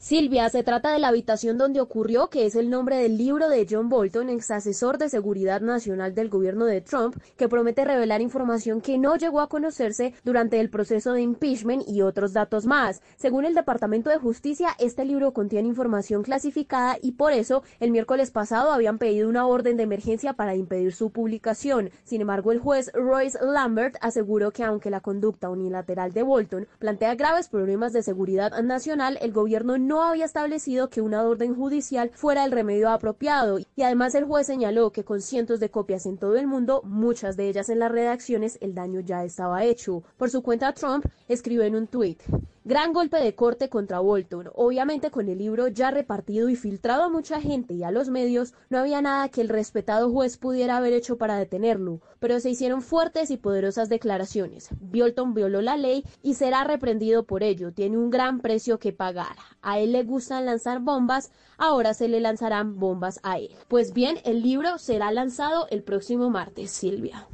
[0.00, 3.66] Silvia, se trata de la habitación donde ocurrió, que es el nombre del libro de
[3.68, 8.80] John Bolton, ex asesor de seguridad nacional del gobierno de Trump, que promete revelar información
[8.80, 13.02] que no llegó a conocerse durante el proceso de impeachment y otros datos más.
[13.18, 18.30] Según el Departamento de Justicia, este libro contiene información clasificada y por eso el miércoles
[18.30, 21.90] pasado habían pedido una orden de emergencia para impedir su publicación.
[22.04, 27.16] Sin embargo, el juez Royce Lambert aseguró que aunque la conducta unilateral de Bolton plantea
[27.16, 32.12] graves problemas de seguridad nacional, el gobierno no no había establecido que una orden judicial
[32.14, 36.16] fuera el remedio apropiado y además el juez señaló que con cientos de copias en
[36.16, 40.04] todo el mundo, muchas de ellas en las redacciones, el daño ya estaba hecho.
[40.16, 42.22] Por su cuenta, Trump escribió en un tuit,
[42.70, 44.48] Gran golpe de corte contra Bolton.
[44.54, 48.54] Obviamente con el libro ya repartido y filtrado a mucha gente y a los medios,
[48.68, 52.80] no había nada que el respetado juez pudiera haber hecho para detenerlo, pero se hicieron
[52.80, 54.68] fuertes y poderosas declaraciones.
[54.80, 57.72] Bolton violó la ley y será reprendido por ello.
[57.72, 59.34] Tiene un gran precio que pagar.
[59.62, 63.50] A él le gustan lanzar bombas, ahora se le lanzarán bombas a él.
[63.66, 67.26] Pues bien, el libro será lanzado el próximo martes, Silvia.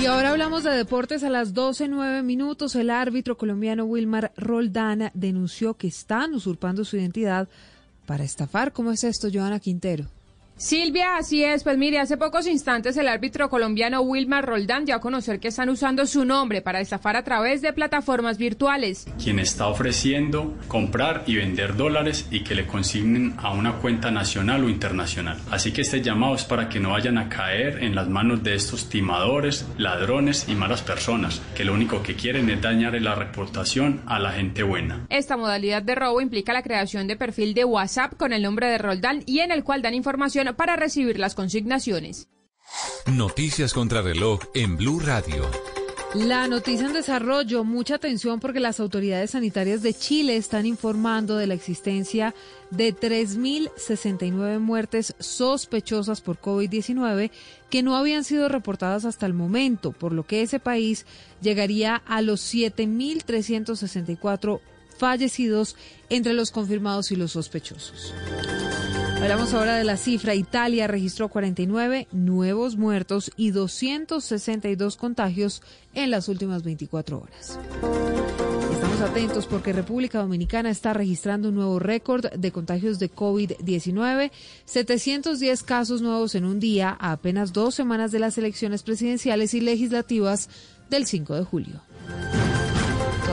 [0.00, 2.74] Y ahora hablamos de deportes a las 12.09 minutos.
[2.74, 7.48] El árbitro colombiano Wilmar Roldán denunció que están usurpando su identidad
[8.06, 8.72] para estafar.
[8.72, 10.06] ¿Cómo es esto, Joana Quintero?
[10.56, 11.64] Silvia, así es.
[11.64, 15.68] Pues mire, hace pocos instantes el árbitro colombiano Wilmar Roldán dio a conocer que están
[15.68, 19.06] usando su nombre para estafar a través de plataformas virtuales.
[19.22, 24.62] Quien está ofreciendo comprar y vender dólares y que le consignen a una cuenta nacional
[24.62, 25.38] o internacional.
[25.50, 28.54] Así que este llamado es para que no vayan a caer en las manos de
[28.54, 34.02] estos timadores, ladrones y malas personas, que lo único que quieren es dañar la reputación
[34.06, 35.06] a la gente buena.
[35.08, 38.78] Esta modalidad de robo implica la creación de perfil de WhatsApp con el nombre de
[38.78, 42.28] Roldán y en el cual dan información para recibir las consignaciones.
[43.06, 45.48] Noticias contra reloj en Blue Radio.
[46.14, 51.48] La noticia en desarrollo, mucha atención porque las autoridades sanitarias de Chile están informando de
[51.48, 52.36] la existencia
[52.70, 57.32] de 3.069 muertes sospechosas por COVID-19
[57.68, 61.04] que no habían sido reportadas hasta el momento, por lo que ese país
[61.42, 64.60] llegaría a los 7.364
[64.96, 65.74] fallecidos
[66.10, 68.14] entre los confirmados y los sospechosos.
[69.24, 70.34] Hablamos ahora de la cifra.
[70.34, 75.62] Italia registró 49 nuevos muertos y 262 contagios
[75.94, 77.58] en las últimas 24 horas
[79.04, 84.30] atentos porque República Dominicana está registrando un nuevo récord de contagios de COVID-19,
[84.64, 89.60] 710 casos nuevos en un día a apenas dos semanas de las elecciones presidenciales y
[89.60, 90.48] legislativas
[90.88, 91.80] del 5 de julio.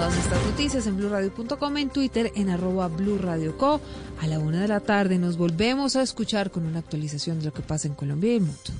[0.01, 3.79] Todas estas noticias en blurradio.com, en Twitter, en arroba blurradioco.
[4.19, 7.53] A la una de la tarde nos volvemos a escuchar con una actualización de lo
[7.53, 8.71] que pasa en Colombia y el mundo.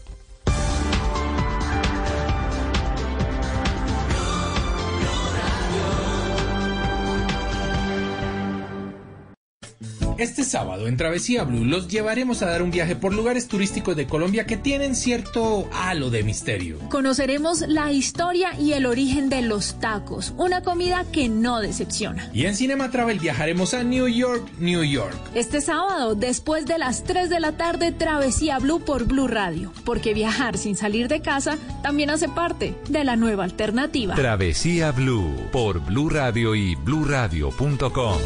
[10.22, 14.06] Este sábado en Travesía Blue los llevaremos a dar un viaje por lugares turísticos de
[14.06, 16.78] Colombia que tienen cierto halo de misterio.
[16.92, 22.30] Conoceremos la historia y el origen de los tacos, una comida que no decepciona.
[22.36, 25.18] Y en Cinema Travel viajaremos a New York, New York.
[25.34, 30.14] Este sábado, después de las 3 de la tarde, Travesía Blue por Blue Radio, porque
[30.14, 34.14] viajar sin salir de casa también hace parte de la nueva alternativa.
[34.14, 38.20] Travesía Blue por Blue Radio y bluradio.com.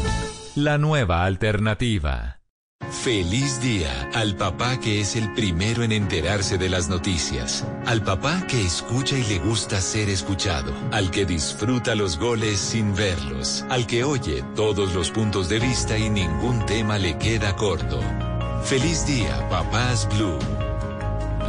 [0.56, 2.40] La nueva alternativa.
[3.04, 8.46] Feliz día al papá que es el primero en enterarse de las noticias, al papá
[8.46, 13.86] que escucha y le gusta ser escuchado, al que disfruta los goles sin verlos, al
[13.86, 18.00] que oye todos los puntos de vista y ningún tema le queda corto.
[18.64, 20.38] Feliz día, papás Blue.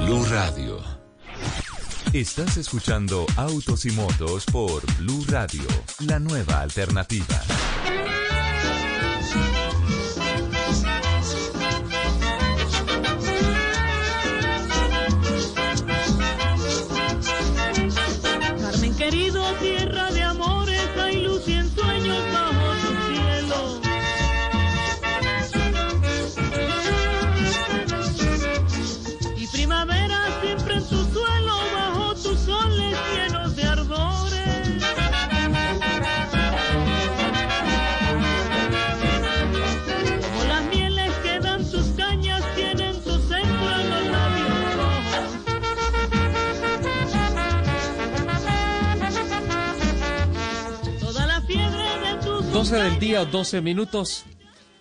[0.02, 0.84] Blue Radio.
[2.12, 5.64] Estás escuchando Autos y Motos por Blue Radio,
[6.00, 7.42] la nueva alternativa.
[52.76, 54.26] Del día, 12 minutos.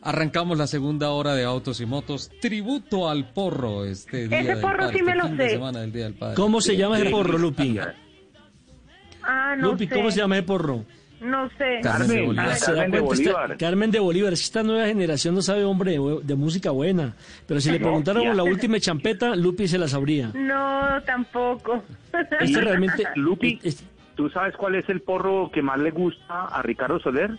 [0.03, 2.30] Arrancamos la segunda hora de Autos y Motos.
[2.41, 4.41] Tributo al porro este día.
[4.41, 5.61] Ese porro sí me lo sé.
[6.34, 7.78] ¿Cómo se llama ese porro, Lupi?
[9.28, 10.84] Ah, no Lupi, ¿cómo se llama ese porro?
[11.20, 11.80] No sé.
[11.82, 12.59] Carmen de Bolívar.
[12.61, 13.57] Carmen de Bolívar.
[13.57, 14.32] Carmen de Bolívar.
[14.32, 17.16] Esta nueva generación no sabe, hombre, de, música buena.
[17.45, 20.30] Pero si le preguntaron la última champeta, Lupi se la sabría.
[20.34, 21.82] No, tampoco.
[22.41, 23.05] Este realmente...
[23.16, 23.59] Lupi,
[24.14, 27.37] ¿tú sabes cuál es el porro que más le gusta a Ricardo Soler?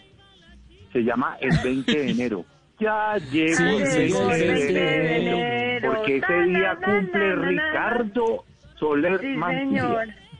[0.91, 2.45] Se llama el 20 de enero.
[2.79, 8.45] Ya llegó el 20 de enero, porque ese día cumple Ricardo
[8.79, 9.19] Soler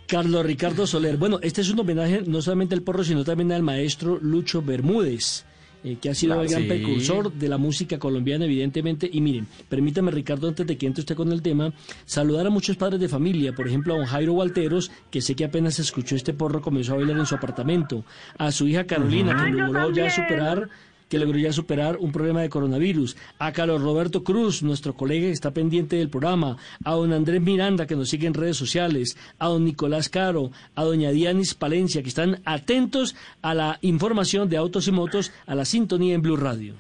[0.07, 1.17] Carlos Ricardo Soler.
[1.17, 5.46] Bueno, este es un homenaje no solamente al porro, sino también al maestro Lucho Bermúdez.
[5.83, 9.09] Eh, que ha sido el gran precursor de la música colombiana, evidentemente.
[9.11, 11.71] Y miren, permítame, Ricardo, antes de que entre usted con el tema,
[12.05, 15.45] saludar a muchos padres de familia, por ejemplo, a don Jairo Walteros, que sé que
[15.45, 18.03] apenas escuchó este porro, comenzó a bailar en su apartamento,
[18.37, 20.69] a su hija Carolina, que logró ya superar
[21.09, 25.31] que logró ya superar un problema de coronavirus, a Carlos Roberto Cruz, nuestro colega que
[25.31, 29.47] está pendiente del programa, a don Andrés Miranda, que nos sigue en redes sociales, a
[29.47, 34.87] don Nicolás Caro, a doña Dianis Palencia, que están atentos a la información de autos
[34.87, 36.75] y motos, a la sintonía en Blue Radio.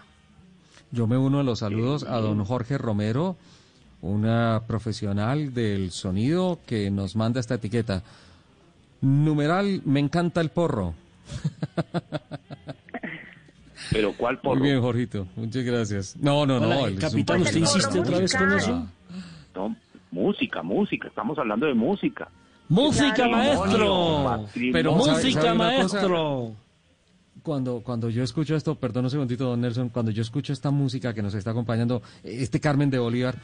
[0.91, 3.35] Yo me uno a los saludos a don Jorge Romero,
[4.01, 8.03] una profesional del sonido que nos manda esta etiqueta.
[9.01, 10.93] Numeral, me encanta el porro.
[13.91, 14.59] Pero ¿cuál porro?
[14.59, 15.27] Muy bien, Jorgito.
[15.35, 16.17] Muchas gracias.
[16.17, 16.85] No, no, no.
[16.99, 18.87] capitán, ¿usted insiste otra vez con eso?
[19.55, 19.75] No,
[20.11, 21.07] música, música.
[21.07, 22.29] Estamos hablando de música.
[22.69, 24.45] Música, maestro.
[24.71, 26.55] Pero música, maestro
[27.47, 31.13] cuando, cuando yo escucho esto, perdón un segundito, don Nelson, cuando yo escucho esta música
[31.13, 33.35] que nos está acompañando, este Carmen de Bolívar,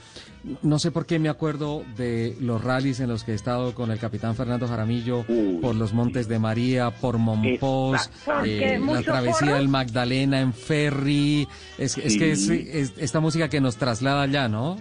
[0.62, 3.92] no sé por qué me acuerdo de los rallies en los que he estado con
[3.92, 5.24] el capitán Fernando Jaramillo,
[5.62, 8.12] por los Montes de María, por Monpós,
[8.44, 11.48] eh, la travesía del Magdalena en ferry.
[11.78, 14.76] Es, es que es, esta música que nos traslada allá, ¿no?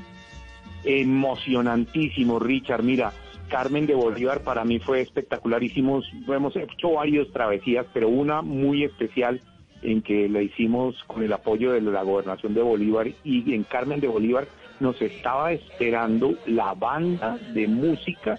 [0.82, 2.82] Emocionantísimo, Richard.
[2.82, 3.12] Mira,
[3.52, 5.62] Carmen de Bolívar para mí fue espectacular.
[5.62, 9.42] Hicimos, hemos hecho varias travesías, pero una muy especial
[9.82, 14.00] en que la hicimos con el apoyo de la gobernación de Bolívar y en Carmen
[14.00, 14.46] de Bolívar
[14.80, 18.38] nos estaba esperando la banda de música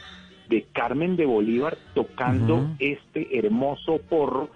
[0.49, 4.49] de Carmen de Bolívar tocando este hermoso porro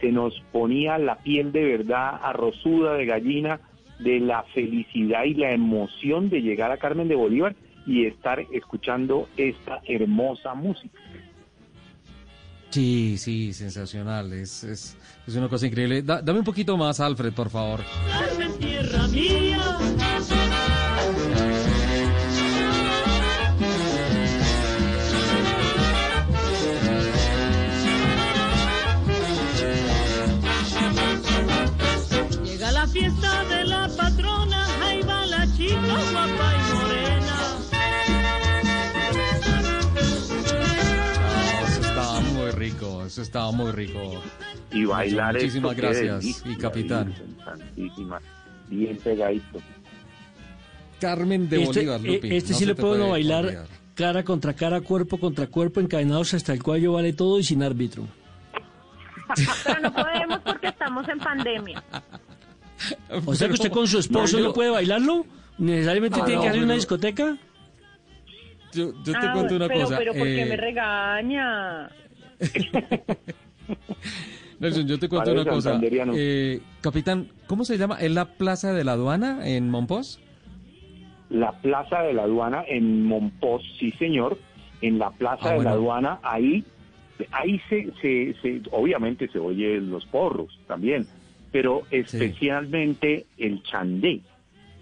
[0.00, 3.60] que nos ponía la piel de verdad arrozuda de gallina
[4.00, 7.54] de la felicidad y la emoción de llegar a Carmen de Bolívar
[7.86, 10.98] y estar escuchando esta hermosa música.
[12.70, 14.32] Sí, sí, sensacional.
[14.32, 16.02] Es, es, es una cosa increíble.
[16.02, 17.80] dame un poquito más, Alfred, por favor.
[43.20, 44.00] Eso estaba muy rico.
[44.72, 47.14] Y bailar Muchísimas gracias, y capitán.
[48.68, 49.60] Bien pegadito.
[51.00, 52.28] Carmen de este, Bolívar, Lupi.
[52.28, 56.62] Eh, este sí le puedo bailar cara contra cara, cuerpo contra cuerpo, encadenados hasta el
[56.62, 58.06] cuello, vale todo y sin árbitro.
[59.64, 61.82] Pero no podemos porque estamos en pandemia.
[63.26, 65.26] O sea que usted con su esposo no, puede bailarlo.
[65.58, 67.36] ¿Necesariamente tiene que hacer una discoteca?
[68.72, 69.98] Yo, te ah, cuento una cosa.
[69.98, 71.90] Pero ¿por qué me eh, regaña?
[74.60, 75.80] Nelson, yo te cuento una cosa.
[75.82, 77.98] Eh, capitán, ¿cómo se llama?
[78.00, 80.20] ¿Es la Plaza de la Aduana en Monpós?
[81.30, 84.38] La Plaza de la Aduana en Monpós, sí señor.
[84.82, 86.64] En la Plaza ah, de la Aduana, ahí,
[87.32, 91.06] ahí se, se, obviamente se oyen los porros también,
[91.52, 94.20] pero especialmente el chandé,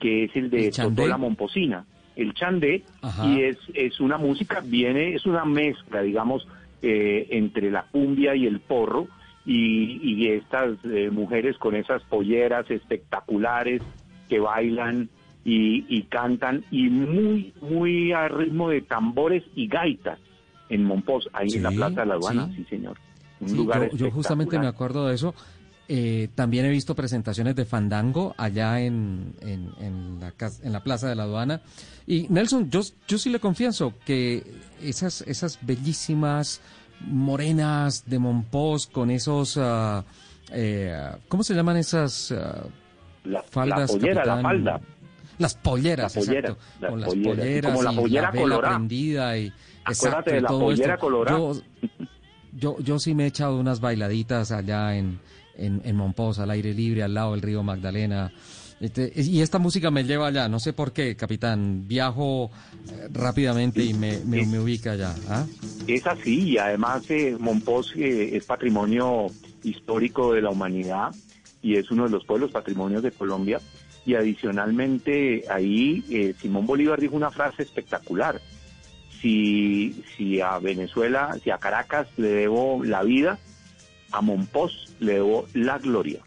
[0.00, 1.84] que es el de la Momposina.
[2.16, 2.82] El chandé,
[3.24, 6.48] y es, es una música, viene, es una mezcla, digamos,
[6.82, 9.08] eh, entre la cumbia y el porro
[9.44, 13.82] y, estas eh, mujeres con esas polleras espectaculares
[14.28, 15.08] que bailan
[15.44, 20.18] y, cantan y muy, muy a ritmo de tambores y gaitas
[20.68, 22.98] en Monpós, ahí en la Plaza de la Aduana, sí, señor.
[23.40, 25.34] Un lugar yo, justamente me acuerdo de eso.
[25.90, 31.14] Eh, también he visto presentaciones de Fandango allá en, en, la, en la Plaza de
[31.14, 31.62] la Aduana.
[32.06, 34.44] Y Nelson, yo, yo sí le confieso que
[34.82, 36.60] esas, esas bellísimas
[37.00, 39.56] morenas de Monpós con esos...
[39.56, 40.02] Uh,
[40.50, 40.94] eh,
[41.28, 42.68] ¿Cómo se llaman esas uh,
[43.24, 43.90] la, faldas?
[43.90, 44.80] La pollera, la falda.
[45.38, 46.58] Las polleras, exacto.
[46.86, 48.74] con las polleras como la pollera y colorada.
[48.74, 49.52] prendida y
[49.84, 51.38] Acuérdate de la pollera colorada.
[51.38, 51.52] Yo,
[52.52, 55.20] yo, yo sí me he echado unas bailaditas allá en,
[55.58, 58.32] en, en al aire libre, al lado del río Magdalena.
[58.80, 61.88] Este, y esta música me lleva allá, no sé por qué, capitán.
[61.88, 62.50] Viajo
[62.90, 65.14] eh, rápidamente y me, me, ubica allá.
[65.28, 65.44] ¿ah?
[65.86, 69.26] Es así, y además eh, Monpós eh, es patrimonio
[69.64, 71.12] histórico de la humanidad
[71.60, 73.60] y es uno de los pueblos patrimonios de Colombia.
[74.06, 78.40] Y adicionalmente ahí eh, Simón Bolívar dijo una frase espectacular.
[79.20, 83.38] Si, si a Venezuela, si a Caracas le debo la vida,
[84.12, 86.20] a Monpós le debo la gloria.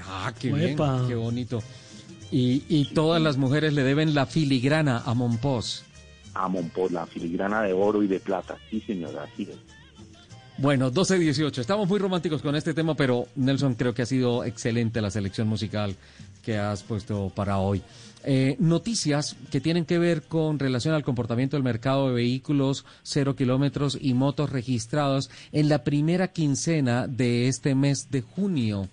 [0.00, 1.62] Ah, qué bien, qué bonito.
[2.30, 5.84] Y, y todas las mujeres le deben la filigrana a Monpós.
[6.34, 8.56] A Monpós, la filigrana de oro y de plata.
[8.70, 9.56] Sí, señora, así es.
[10.58, 11.58] Bueno, 12-18.
[11.58, 15.48] Estamos muy románticos con este tema, pero Nelson, creo que ha sido excelente la selección
[15.48, 15.96] musical
[16.42, 17.82] que has puesto para hoy.
[18.24, 23.34] Eh, noticias que tienen que ver con relación al comportamiento del mercado de vehículos cero
[23.34, 28.88] kilómetros y motos registrados en la primera quincena de este mes de junio.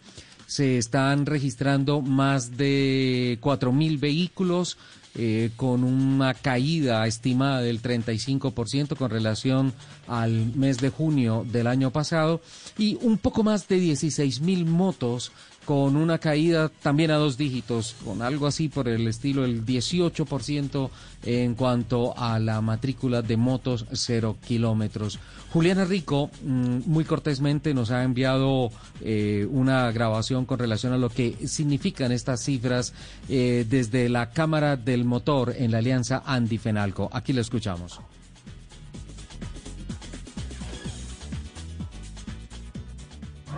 [0.47, 4.77] Se están registrando más de 4.000 vehículos
[5.15, 9.73] eh, con una caída estimada del 35% con relación
[10.07, 12.41] al mes de junio del año pasado
[12.77, 15.31] y un poco más de 16.000 motos
[15.69, 20.89] con una caída también a dos dígitos, con algo así por el estilo del 18%
[21.21, 25.19] en cuanto a la matrícula de motos cero kilómetros.
[25.53, 31.11] Juliana Rico, mm, muy cortésmente, nos ha enviado eh, una grabación con relación a lo
[31.11, 32.91] que significan estas cifras
[33.29, 37.11] eh, desde la Cámara del Motor en la Alianza Andy-Fenalco.
[37.13, 37.99] Aquí lo escuchamos.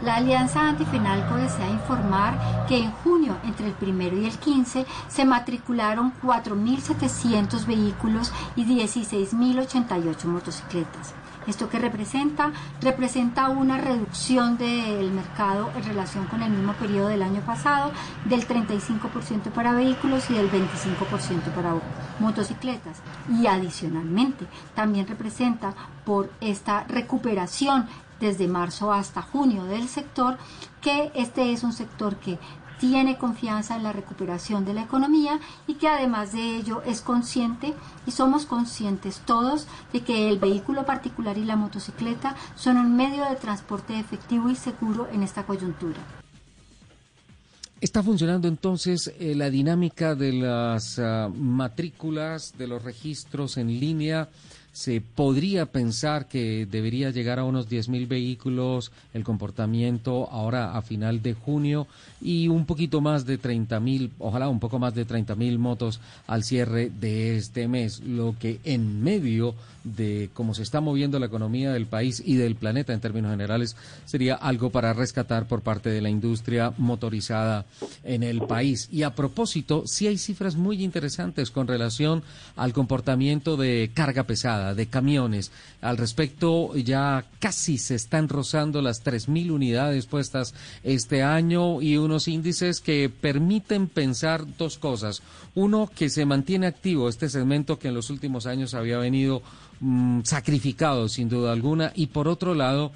[0.04, 5.26] La Alianza Antifenalco desea informar que en junio, entre el primero y el 15, se
[5.26, 11.14] matricularon 4.700 vehículos y 16.088 motocicletas.
[11.46, 12.52] ¿Esto qué representa?
[12.82, 17.92] Representa una reducción del mercado en relación con el mismo periodo del año pasado
[18.26, 21.76] del 35% para vehículos y del 25% para
[22.20, 22.98] motocicletas.
[23.30, 25.74] Y adicionalmente, también representa
[26.06, 27.88] por esta recuperación
[28.22, 30.38] desde marzo hasta junio del sector,
[30.80, 32.40] que este es un sector que
[32.80, 37.76] tiene confianza en la recuperación de la economía y que además de ello es consciente
[38.08, 43.24] y somos conscientes todos de que el vehículo particular y la motocicleta son un medio
[43.30, 46.00] de transporte efectivo y seguro en esta coyuntura.
[47.80, 54.30] ¿Está funcionando entonces eh, la dinámica de las ah, matrículas, de los registros en línea?
[54.72, 61.22] Se podría pensar que debería llegar a unos 10.000 vehículos el comportamiento ahora a final
[61.22, 61.88] de junio
[62.22, 66.90] y un poquito más de 30.000, ojalá un poco más de 30.000 motos al cierre
[66.90, 71.88] de este mes, lo que en medio de cómo se está moviendo la economía del
[71.88, 73.76] país y del planeta en términos generales
[74.06, 77.66] sería algo para rescatar por parte de la industria motorizada
[78.04, 78.88] en el país.
[78.92, 82.24] Y a propósito, sí hay cifras muy interesantes con relación
[82.56, 85.52] al comportamiento de carga pesada, de camiones.
[85.82, 92.28] Al respecto, ya casi se están rozando las 3.000 unidades puestas este año y unos
[92.28, 95.22] índices que permiten pensar dos cosas.
[95.56, 99.42] Uno, que se mantiene activo este segmento que en los últimos años había venido
[99.80, 102.92] mm, sacrificado sin duda alguna y por otro lado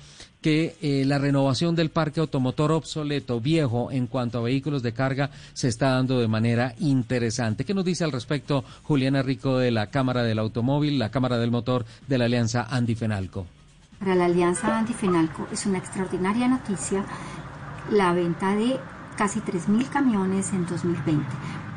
[0.45, 5.31] que eh, la renovación del parque automotor obsoleto, viejo en cuanto a vehículos de carga,
[5.53, 7.65] se está dando de manera interesante.
[7.65, 11.49] ¿Qué nos dice al respecto Juliana Rico de la Cámara del Automóvil, la Cámara del
[11.49, 13.47] Motor de la Alianza Andy-Fenalco?
[13.97, 17.03] Para la Alianza Andy-Fenalco es una extraordinaria noticia
[17.89, 18.79] la venta de
[19.17, 21.25] casi 3.000 camiones en 2020.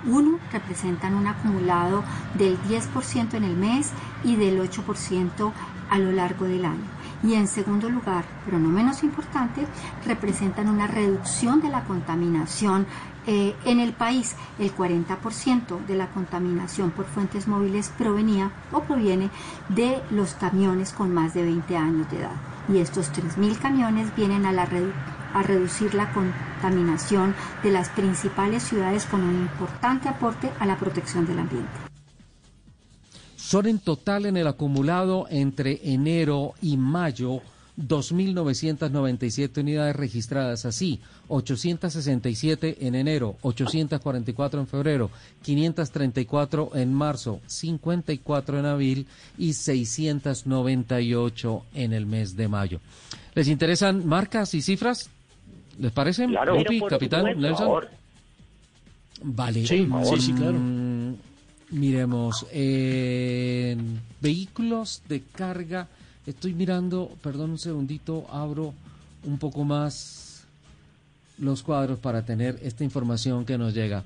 [0.08, 2.04] Uno, representan un acumulado
[2.34, 3.92] del 10% en el mes
[4.24, 5.52] y del 8%
[5.88, 6.97] a lo largo del año.
[7.22, 9.66] Y en segundo lugar, pero no menos importante,
[10.06, 12.86] representan una reducción de la contaminación
[13.26, 14.36] eh, en el país.
[14.58, 19.30] El 40% de la contaminación por fuentes móviles provenía o proviene
[19.68, 22.36] de los camiones con más de 20 años de edad.
[22.72, 29.42] Y estos 3.000 camiones vienen a, reducir la contaminación de las principales ciudades con un
[29.42, 31.87] importante aporte a la protección del ambiente.
[33.48, 37.40] Son en total en el acumulado entre enero y mayo
[37.78, 45.10] 2.997 unidades registradas así, 867 en enero, 844 en febrero,
[45.40, 49.06] 534 en marzo, 54 en abril
[49.38, 52.80] y 698 en el mes de mayo.
[53.34, 55.08] ¿Les interesan marcas y cifras?
[55.78, 56.26] ¿Les parece?
[56.26, 56.54] Claro,
[56.86, 57.86] capitán Nelson.
[59.22, 59.66] Vale.
[59.66, 60.58] Sí, sí, sí, claro.
[61.70, 62.46] Miremos,
[64.20, 65.88] vehículos de carga,
[66.26, 68.72] estoy mirando, perdón un segundito, abro
[69.24, 70.44] un poco más
[71.38, 74.04] los cuadros para tener esta información que nos llega.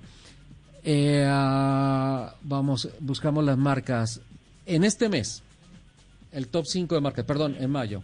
[0.84, 4.20] Eh, ah, vamos, buscamos las marcas.
[4.66, 5.42] En este mes,
[6.32, 8.02] el top 5 de marcas, perdón, en mayo.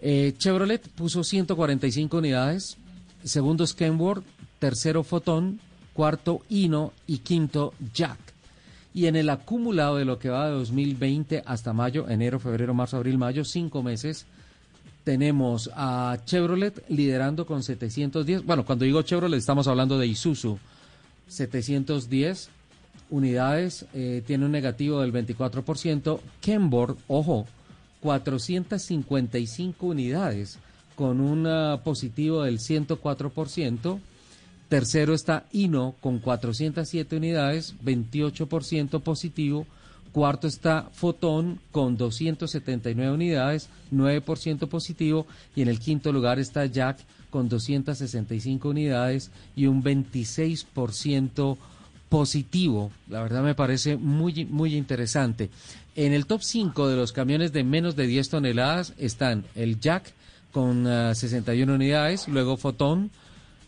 [0.00, 2.76] Eh, Chevrolet puso 145 unidades,
[3.24, 4.24] segundo Kenworth,
[4.58, 5.60] tercero Fotón,
[5.92, 8.25] cuarto Hino y quinto Jack.
[8.96, 12.96] Y en el acumulado de lo que va de 2020 hasta mayo, enero, febrero, marzo,
[12.96, 14.24] abril, mayo, cinco meses,
[15.04, 18.46] tenemos a Chevrolet liderando con 710.
[18.46, 20.58] Bueno, cuando digo Chevrolet estamos hablando de Isuzu.
[21.28, 22.48] 710
[23.10, 26.18] unidades, eh, tiene un negativo del 24%.
[26.40, 27.46] Kenworth, ojo,
[28.00, 30.58] 455 unidades
[30.94, 34.00] con un ah, positivo del 104%.
[34.68, 39.66] Tercero está Hino con 407 unidades, 28% positivo.
[40.12, 45.26] Cuarto está Fotón con 279 unidades, 9% positivo.
[45.54, 46.98] Y en el quinto lugar está Jack
[47.30, 51.56] con 265 unidades y un 26%
[52.08, 52.90] positivo.
[53.08, 55.50] La verdad me parece muy, muy interesante.
[55.94, 60.12] En el top 5 de los camiones de menos de 10 toneladas están el Jack
[60.50, 63.10] con 61 ah, unidades, luego Fotón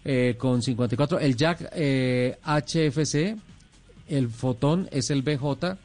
[0.04, 1.18] eh, con 54.
[1.18, 3.36] El Jack eh, HFC,
[4.08, 5.76] el Fotón es el BJ,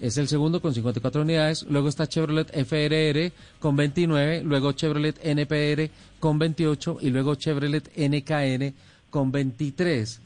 [0.00, 1.64] es el segundo con 54 unidades.
[1.68, 8.74] Luego está Chevrolet FRR con 29, luego Chevrolet NPR con 28 y luego Chevrolet NKN
[9.10, 10.20] con 23.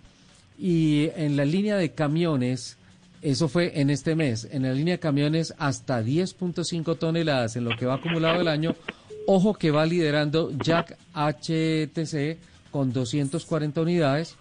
[0.58, 2.76] Y en la línea de camiones,
[3.22, 7.76] eso fue en este mes, en la línea de camiones hasta 10.5 toneladas en lo
[7.76, 8.74] que va acumulado el año.
[9.26, 12.38] Ojo que va liderando Jack HTC
[12.74, 14.34] con 240 unidades,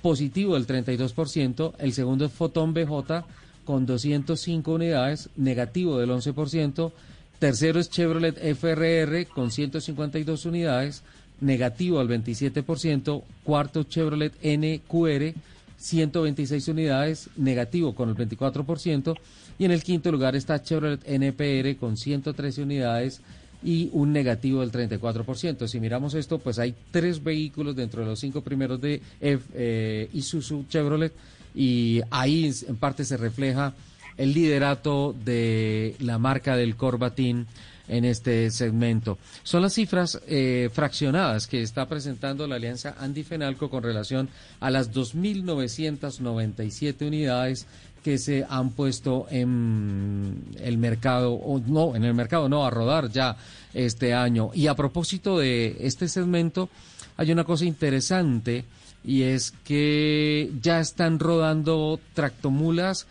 [0.00, 3.24] positivo del 32%, el segundo es Fotón BJ
[3.64, 6.92] con 205 unidades, negativo del 11%,
[7.40, 11.02] tercero es Chevrolet FRR con 152 unidades,
[11.40, 15.34] negativo al 27%, cuarto Chevrolet NQR
[15.76, 19.16] 126 unidades, negativo con el 24%,
[19.58, 23.20] y en el quinto lugar está Chevrolet NPR con 113 unidades,
[23.62, 25.66] y un negativo del 34%.
[25.66, 30.66] Si miramos esto, pues hay tres vehículos dentro de los cinco primeros de eh, Isuzu
[30.68, 31.12] Chevrolet
[31.54, 33.74] y ahí en parte se refleja
[34.16, 37.46] el liderato de la marca del Corbatín
[37.88, 39.18] en este segmento.
[39.42, 44.28] Son las cifras eh, fraccionadas que está presentando la alianza Andy Fenalco con relación
[44.60, 47.66] a las 2.997 unidades
[48.06, 53.10] que se han puesto en el mercado, o no, en el mercado no, a rodar
[53.10, 53.36] ya
[53.74, 54.52] este año.
[54.54, 56.68] Y a propósito de este segmento,
[57.16, 58.64] hay una cosa interesante
[59.02, 63.08] y es que ya están rodando tractomulas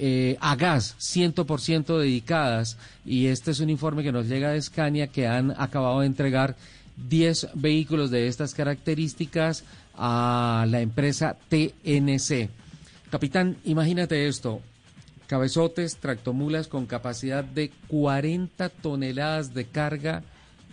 [0.00, 2.78] eh, a gas, 100% dedicadas.
[3.06, 6.56] Y este es un informe que nos llega de Scania que han acabado de entregar
[7.08, 9.62] 10 vehículos de estas características
[9.96, 12.61] a la empresa TNC.
[13.12, 14.62] Capitán, imagínate esto.
[15.26, 20.22] Cabezotes, tractomulas con capacidad de 40 toneladas de carga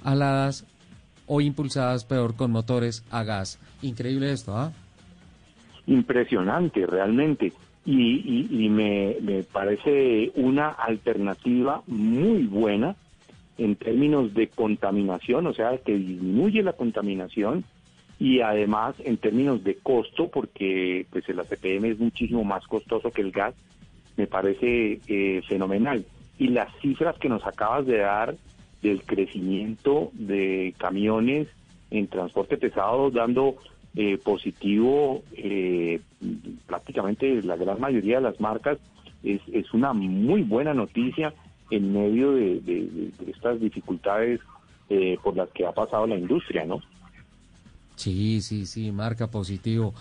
[0.05, 0.65] aladas
[1.27, 3.59] o impulsadas, peor, con motores a gas.
[3.81, 4.71] Increíble esto, ¿ah?
[5.85, 7.51] Impresionante, realmente.
[7.85, 12.95] Y, me, me parece una alternativa muy buena
[13.57, 17.65] en términos de contaminación, o sea, que disminuye la contaminación
[18.19, 23.21] y además en términos de costo, porque pues el ACPM es muchísimo más costoso que
[23.21, 23.55] el gas,
[24.17, 26.05] me parece eh, fenomenal.
[26.37, 28.35] Y las cifras que nos acabas de dar
[28.81, 31.47] del crecimiento de camiones
[31.91, 33.55] en transporte pesado dando
[33.95, 35.99] eh, positivo eh,
[36.67, 38.77] prácticamente la gran mayoría de las marcas
[39.23, 39.41] es,
[39.73, 41.33] una muy buena noticia
[41.69, 44.39] en medio de, estas dificultades
[44.89, 46.81] eh, por las que ha pasado la industria, ¿no?
[47.99, 49.93] Sí, sí, sí, marca positivo.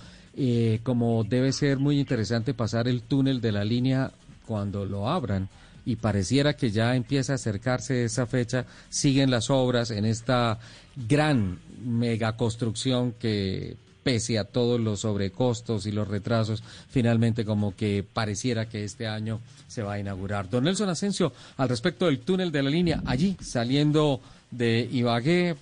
[0.85, 4.13] como debe ser muy interesante pasar el túnel de la línea
[4.47, 5.49] cuando lo abran
[5.85, 10.61] y pareciera que ya empieza a acercarse esa fecha, siguen las obras en esta
[11.09, 18.69] gran megaconstrucción que pese a todos los sobrecostos y los retrasos, finalmente como que pareciera
[18.69, 20.49] que este año se va a inaugurar.
[20.49, 24.21] Don Nelson Asensio, al respecto del túnel de la línea, allí saliendo
[24.51, 25.57] de Ibagué,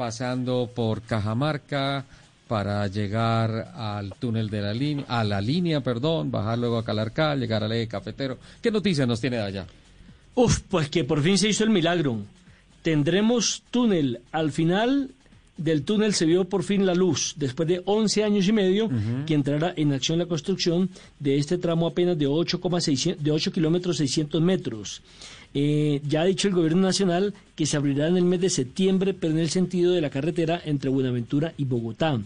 [0.00, 2.06] pasando por Cajamarca,
[2.48, 7.36] para llegar al túnel de la línea, a la línea, perdón, bajar luego a Calarcá,
[7.36, 8.38] llegar al eje cafetero.
[8.62, 9.66] ¿Qué noticias nos tiene de allá?
[10.34, 12.16] Uf, pues que por fin se hizo el milagro.
[12.80, 14.22] Tendremos túnel.
[14.32, 15.10] Al final
[15.58, 18.88] del túnel se vio por fin la luz, después de 11 años y medio
[19.26, 22.58] que entrará en acción la construcción de este tramo apenas de 8,
[23.18, 25.02] de 8 kilómetros 600 metros.
[25.52, 29.14] Eh, ya ha dicho el gobierno nacional que se abrirá en el mes de septiembre,
[29.14, 32.20] pero en el sentido de la carretera entre Buenaventura y Bogotá.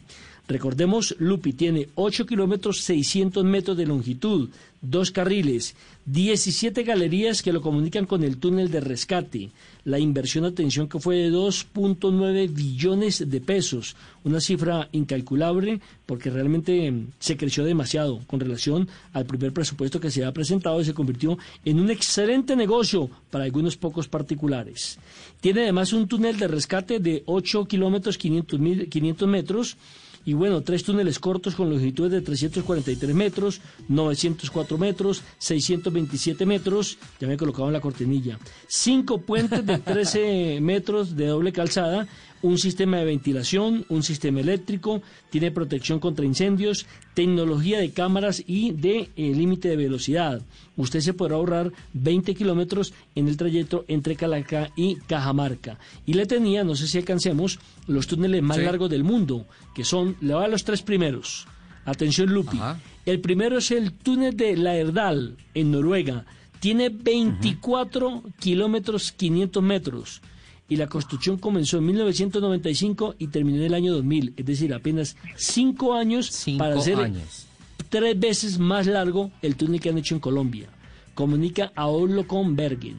[0.46, 4.50] Recordemos, Lupi tiene 8 kilómetros 600 metros de longitud,
[4.82, 9.50] dos carriles, 17 galerías que lo comunican con el túnel de rescate.
[9.84, 16.90] La inversión, atención, que fue de 2.9 billones de pesos, una cifra incalculable porque realmente
[16.90, 20.92] mm, se creció demasiado con relación al primer presupuesto que se había presentado y se
[20.92, 24.98] convirtió en un excelente negocio para algunos pocos particulares.
[25.40, 28.60] Tiene además un túnel de rescate de 8 kilómetros 500,
[28.90, 29.76] 500 metros
[30.24, 37.28] y bueno, tres túneles cortos con longitudes de 343 metros, 904 metros, 627 metros, ya
[37.28, 42.06] me he colocado en la cortinilla, cinco puentes de 13 metros de doble calzada,
[42.44, 45.00] un sistema de ventilación, un sistema eléctrico,
[45.30, 46.84] tiene protección contra incendios,
[47.14, 50.42] tecnología de cámaras y de eh, límite de velocidad.
[50.76, 55.78] Usted se podrá ahorrar 20 kilómetros en el trayecto entre Calacá y Cajamarca.
[56.04, 60.14] Y le tenía, no sé si alcancemos, los túneles más largos del mundo, que son,
[60.20, 61.46] le voy a los tres primeros.
[61.86, 62.60] Atención, Lupi.
[63.06, 66.26] El primero es el túnel de La Erdal, en Noruega.
[66.60, 70.20] Tiene 24 kilómetros 500 metros
[70.74, 75.16] y la construcción comenzó en 1995 y terminó en el año 2000, es decir, apenas
[75.36, 77.12] cinco años para hacer
[77.88, 80.68] tres veces más largo el túnel que han hecho en Colombia.
[81.14, 82.96] Comunica a Oslo con Bergen.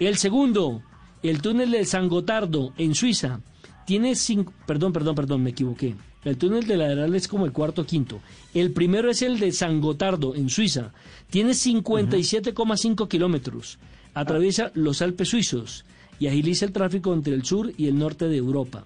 [0.00, 0.82] El segundo,
[1.22, 3.38] el túnel de San Gotardo en Suiza,
[3.86, 5.94] tiene cinco, perdón, perdón, perdón, me equivoqué.
[6.24, 8.20] El túnel de la es como el cuarto o quinto.
[8.54, 10.92] El primero es el de San Gotardo en Suiza.
[11.30, 13.78] Tiene 57,5 kilómetros.
[14.14, 15.84] Atraviesa los Alpes suizos
[16.18, 18.84] y agiliza el tráfico entre el sur y el norte de Europa.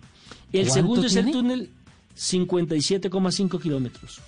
[0.52, 1.70] El segundo es el túnel
[2.16, 4.20] 57,5 kilómetros.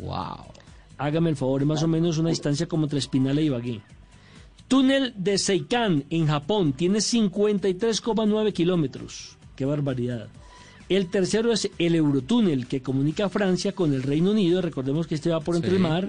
[0.00, 0.46] ¡Wow!
[0.98, 3.80] Hágame el favor, es más o menos una distancia como entre Espinal y Ibagué.
[4.68, 9.36] Túnel de Seikan en Japón tiene 53,9 kilómetros.
[9.56, 10.28] ¡Qué barbaridad!
[10.90, 14.60] El tercero es el Eurotúnel, que comunica Francia con el Reino Unido.
[14.60, 16.08] Recordemos que este va por entre el mar.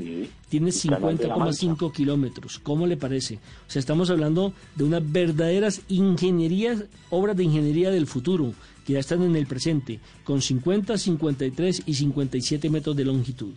[0.49, 2.57] Tiene 50,5 kilómetros.
[2.57, 3.35] ¿Cómo le parece?
[3.35, 8.99] O sea, estamos hablando de unas verdaderas ingenierías, obras de ingeniería del futuro, que ya
[8.99, 13.53] están en el presente, con 50, 53 y 57 metros de longitud.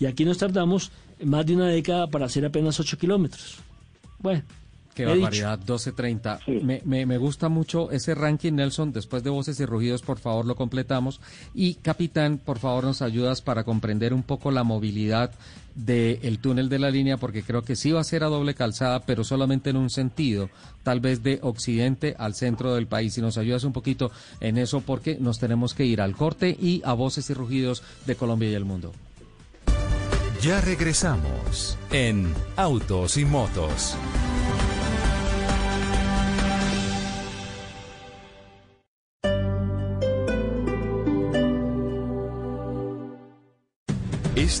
[0.00, 0.92] Y aquí nos tardamos
[1.22, 3.56] más de una década para hacer apenas 8 kilómetros.
[4.18, 4.42] Bueno,
[4.94, 6.62] Qué barbaridad, 12.30.
[6.62, 8.92] Me, me, me, gusta mucho ese ranking, Nelson.
[8.92, 11.20] Después de Voces y Rugidos, por favor, lo completamos.
[11.52, 15.32] Y, capitán, por favor, nos ayudas para comprender un poco la movilidad
[15.74, 19.00] del túnel de la línea, porque creo que sí va a ser a doble calzada,
[19.00, 20.48] pero solamente en un sentido,
[20.84, 23.18] tal vez de occidente al centro del país.
[23.18, 26.82] Y nos ayudas un poquito en eso, porque nos tenemos que ir al corte y
[26.84, 28.92] a Voces y Rugidos de Colombia y el mundo.
[30.40, 33.96] Ya regresamos en Autos y Motos.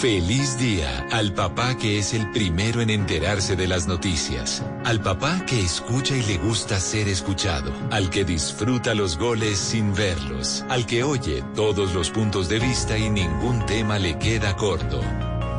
[0.00, 5.44] Feliz día al papá que es el primero en enterarse de las noticias, al papá
[5.46, 10.86] que escucha y le gusta ser escuchado, al que disfruta los goles sin verlos, al
[10.86, 15.00] que oye todos los puntos de vista y ningún tema le queda corto.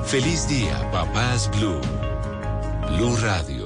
[0.05, 1.79] Feliz día, papás Blue.
[2.97, 3.62] Blue Radio.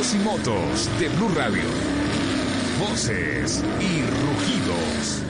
[0.00, 1.62] Y motos de Blue Radio.
[2.80, 5.22] Voces y rugidos.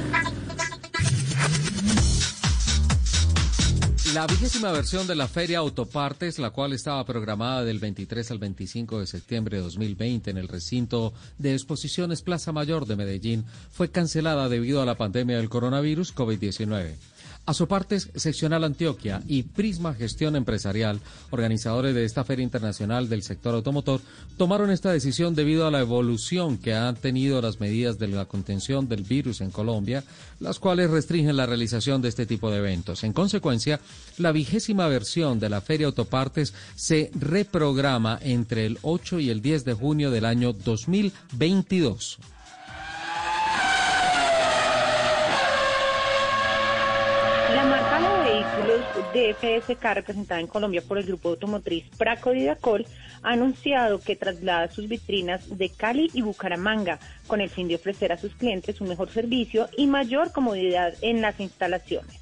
[4.15, 9.01] La vigésima versión de la Feria Autopartes, la cual estaba programada del 23 al 25
[9.01, 14.49] de septiembre de 2020 en el recinto de exposiciones Plaza Mayor de Medellín, fue cancelada
[14.49, 16.95] debido a la pandemia del coronavirus COVID-19.
[17.51, 21.01] Asopartes Seccional Antioquia y Prisma Gestión Empresarial,
[21.31, 24.01] organizadores de esta Feria Internacional del Sector Automotor,
[24.37, 28.89] tomaron esta decisión debido a la evolución que han tenido las medidas de la contención
[28.89, 30.05] del virus en Colombia,
[30.39, 33.03] las cuales restringen la realización de este tipo de eventos.
[33.03, 33.81] En consecuencia,
[34.19, 39.65] la vigésima versión de la Feria Autopartes se reprograma entre el 8 y el 10
[39.65, 42.19] de junio del año 2022.
[47.55, 48.81] La marca de vehículos
[49.13, 52.87] DFSK representada en Colombia por el grupo automotriz Praco Didacol
[53.23, 58.13] ha anunciado que traslada sus vitrinas de Cali y Bucaramanga con el fin de ofrecer
[58.13, 62.21] a sus clientes un mejor servicio y mayor comodidad en las instalaciones.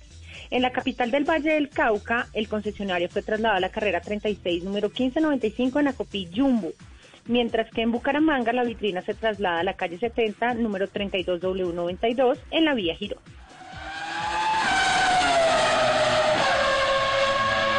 [0.50, 4.64] En la capital del Valle del Cauca, el concesionario fue trasladado a la carrera 36,
[4.64, 6.72] número 1595 en Acopí, Jumbo
[7.28, 12.64] mientras que en Bucaramanga la vitrina se traslada a la calle 70, número 32W92, en
[12.64, 13.20] la vía Girón.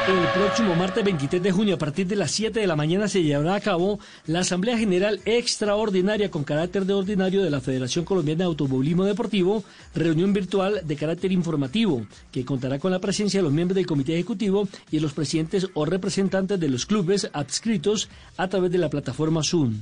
[0.10, 3.22] El próximo martes 23 de junio a partir de las 7 de la mañana se
[3.22, 8.40] llevará a cabo la Asamblea General Extraordinaria con carácter de ordinario de la Federación Colombiana
[8.40, 9.64] de Automovilismo Deportivo,
[9.94, 14.16] reunión virtual de carácter informativo, que contará con la presencia de los miembros del Comité
[14.16, 18.90] Ejecutivo y de los presidentes o representantes de los clubes adscritos a través de la
[18.90, 19.76] plataforma Zoom.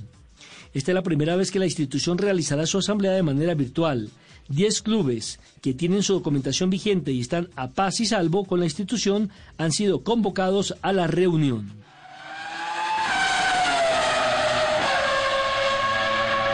[0.74, 4.10] Esta es la primera vez que la institución realizará su asamblea de manera virtual.
[4.50, 8.66] Diez clubes que tienen su documentación vigente y están a paz y salvo con la
[8.66, 11.72] institución han sido convocados a la reunión.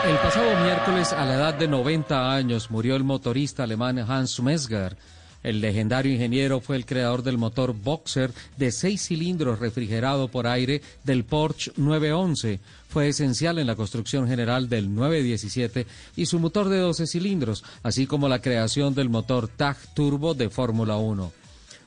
[0.06, 4.98] El pasado miércoles, a la edad de 90 años, murió el motorista alemán Hans Mesger.
[5.42, 10.82] El legendario ingeniero fue el creador del motor Boxer de seis cilindros refrigerado por aire
[11.04, 12.60] del Porsche 911.
[12.94, 15.84] Fue esencial en la construcción general del 917
[16.14, 20.48] y su motor de 12 cilindros, así como la creación del motor TAG Turbo de
[20.48, 21.32] Fórmula 1.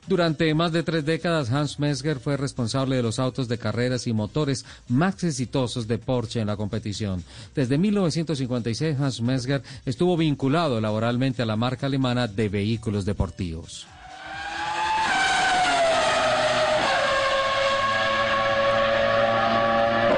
[0.05, 4.11] Durante más de tres décadas, Hans Mesger fue responsable de los autos de carreras y
[4.11, 7.23] motores más exitosos de Porsche en la competición.
[7.55, 13.87] Desde 1956, Hans Mesger estuvo vinculado laboralmente a la marca alemana de vehículos deportivos.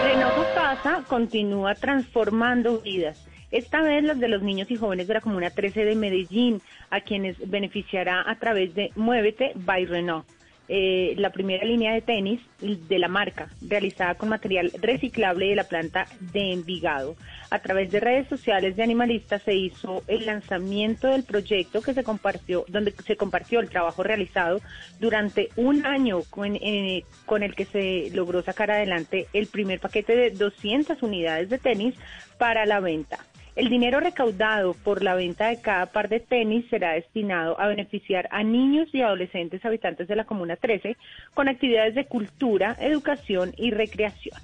[0.04, 5.22] Renovo Pasa continúa transformando vidas esta vez las de los niños y jóvenes de la
[5.22, 6.62] Comuna 13 de Medellín,
[6.92, 10.26] a quienes beneficiará a través de Muévete by Renault.
[10.72, 15.64] Eh, la primera línea de tenis de la marca, realizada con material reciclable de la
[15.64, 17.16] planta de Envigado.
[17.50, 22.04] A través de redes sociales de animalistas se hizo el lanzamiento del proyecto que se
[22.04, 24.62] compartió, donde se compartió el trabajo realizado
[25.00, 30.30] durante un año con, eh, el que se logró sacar adelante el primer paquete de
[30.30, 31.96] 200 unidades de tenis
[32.38, 33.18] para la venta.
[33.60, 38.30] El dinero recaudado por la venta de cada par de tenis será destinado a beneficiar
[38.32, 40.96] a niños y adolescentes habitantes de la Comuna 13
[41.34, 44.40] con actividades de cultura, educación y recreación.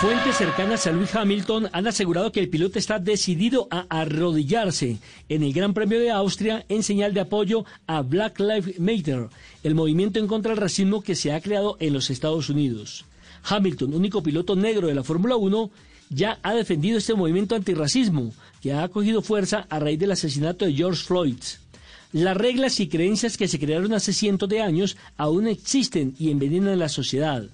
[0.00, 4.98] Fuentes cercanas a Luis Hamilton han asegurado que el piloto está decidido a arrodillarse
[5.28, 9.28] en el Gran Premio de Austria en señal de apoyo a Black Lives Matter,
[9.62, 13.07] el movimiento en contra del racismo que se ha creado en los Estados Unidos.
[13.44, 15.70] Hamilton, único piloto negro de la Fórmula 1,
[16.10, 20.74] ya ha defendido este movimiento antirracismo que ha cogido fuerza a raíz del asesinato de
[20.74, 21.36] George Floyd.
[22.12, 26.78] Las reglas y creencias que se crearon hace cientos de años aún existen y envenenan
[26.78, 27.44] la sociedad.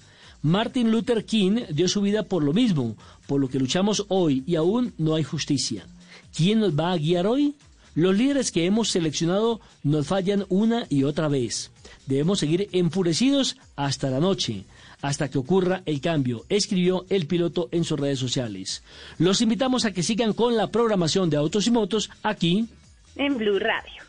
[0.41, 2.95] Martin Luther King dio su vida por lo mismo,
[3.27, 5.85] por lo que luchamos hoy y aún no hay justicia.
[6.35, 7.55] ¿Quién nos va a guiar hoy?
[7.95, 11.71] Los líderes que hemos seleccionado nos fallan una y otra vez.
[12.05, 14.65] Debemos seguir enfurecidos hasta la noche
[15.07, 18.83] hasta que ocurra el cambio, escribió el piloto en sus redes sociales.
[19.17, 22.67] Los invitamos a que sigan con la programación de Autos y Motos aquí
[23.15, 24.05] en Blue Radio.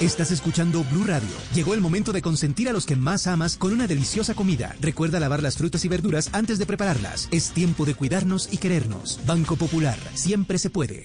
[0.00, 1.28] Estás escuchando Blue Radio.
[1.54, 4.74] Llegó el momento de consentir a los que más amas con una deliciosa comida.
[4.80, 7.28] Recuerda lavar las frutas y verduras antes de prepararlas.
[7.30, 9.20] Es tiempo de cuidarnos y querernos.
[9.24, 11.04] Banco Popular, siempre se puede.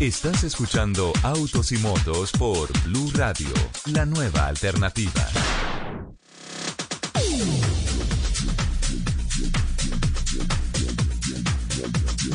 [0.00, 3.48] Estás escuchando Autos y Motos por Blue Radio,
[3.92, 5.26] la nueva alternativa.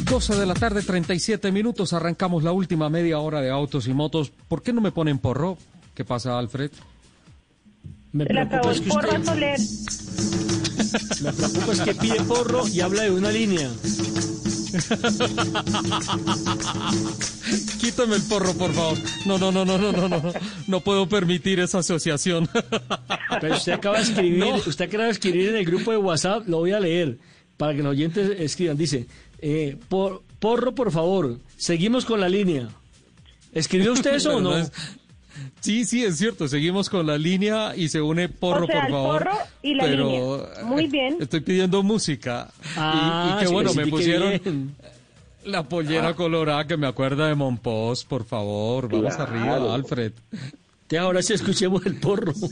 [0.04, 1.94] 12 de la tarde, 37 minutos.
[1.94, 4.34] Arrancamos la última media hora de Autos y Motos.
[4.50, 5.58] ¿Por qué no me ponen porro?
[5.96, 6.72] ¿Qué pasa, Alfred?
[8.12, 9.20] Me preocupa, es que usted...
[11.24, 13.70] me preocupa es que pide porro y habla de una línea.
[17.80, 18.98] Quítame el porro, por favor.
[19.26, 20.34] No, no, no, no, no, no, no.
[20.68, 22.50] No puedo permitir esa asociación.
[23.42, 26.60] Pero usted acaba de escribir, usted acaba de escribir en el grupo de WhatsApp, lo
[26.60, 27.18] voy a leer
[27.58, 28.78] para que los oyentes escriban.
[28.78, 29.08] Dice,
[29.40, 32.70] eh, por, porro, por favor, seguimos con la línea.
[33.52, 34.56] ¿Escribió usted eso o no?
[35.64, 36.50] Sí, sí, es cierto.
[36.50, 39.24] Seguimos con la línea y se une porro, por favor.
[39.24, 40.66] porro y la pero línea.
[40.66, 41.16] Muy bien.
[41.22, 42.50] Estoy pidiendo música.
[42.76, 44.76] Ah, y, qué sí, bueno, sí, me qué pusieron bien.
[45.46, 46.14] la pollera Ah.
[46.16, 48.90] colorada que me acuerda de Monpós, por favor.
[48.90, 49.32] Vamos Claro.
[49.32, 50.12] arriba, Alfred.
[50.90, 52.34] Que ahora sí escuchemos el porro.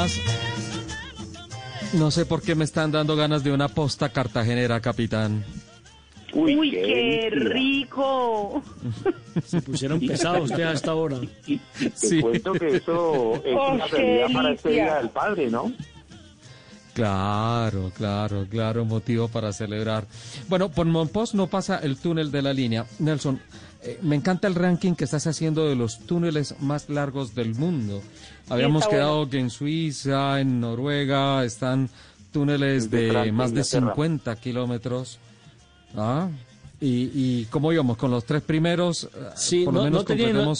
[0.00, 0.18] Además,
[1.92, 5.44] no sé por qué me están dando ganas de una posta cartagenera, capitán.
[6.32, 8.62] Uy, qué, rico.
[9.44, 11.18] Se pusieron pesados ustedes a esta hora.
[12.00, 14.68] Te cuento que eso es Oh, una realidad para este.
[14.70, 15.70] Día del Padre, ¿no?
[16.94, 20.06] Claro, claro, claro, motivo para celebrar.
[20.48, 22.86] Bueno, por Monpós no pasa el túnel de la línea.
[23.00, 23.40] Nelson,
[23.82, 28.02] eh, me encanta el ranking que estás haciendo de los túneles más largos del mundo.
[28.50, 31.88] Habíamos quedado que en Suiza, en Noruega, están
[32.32, 33.94] túneles de más de Inglaterra.
[33.94, 35.18] 50 kilómetros.
[35.96, 36.28] ¿Ah?
[36.80, 40.04] Y, y cómo íbamos con los tres primeros, eh, Sí, por lo no, menos no
[40.04, 40.52] tenían, no,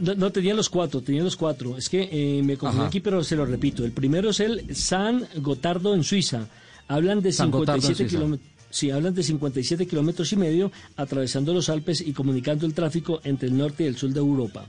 [0.00, 1.76] no- no tenían los cuatro, tenían los cuatro.
[1.76, 2.88] Es que eh, me confundí Ajá.
[2.88, 3.84] aquí, pero se lo repito.
[3.84, 6.46] El primero es el San Gotardo en Suiza.
[6.86, 8.16] Hablan de San Gotardo en 57 Suiza.
[8.18, 8.48] kilómetros.
[8.78, 13.48] Sí, hablan de 57 kilómetros y medio atravesando los Alpes y comunicando el tráfico entre
[13.48, 14.66] el norte y el sur de Europa.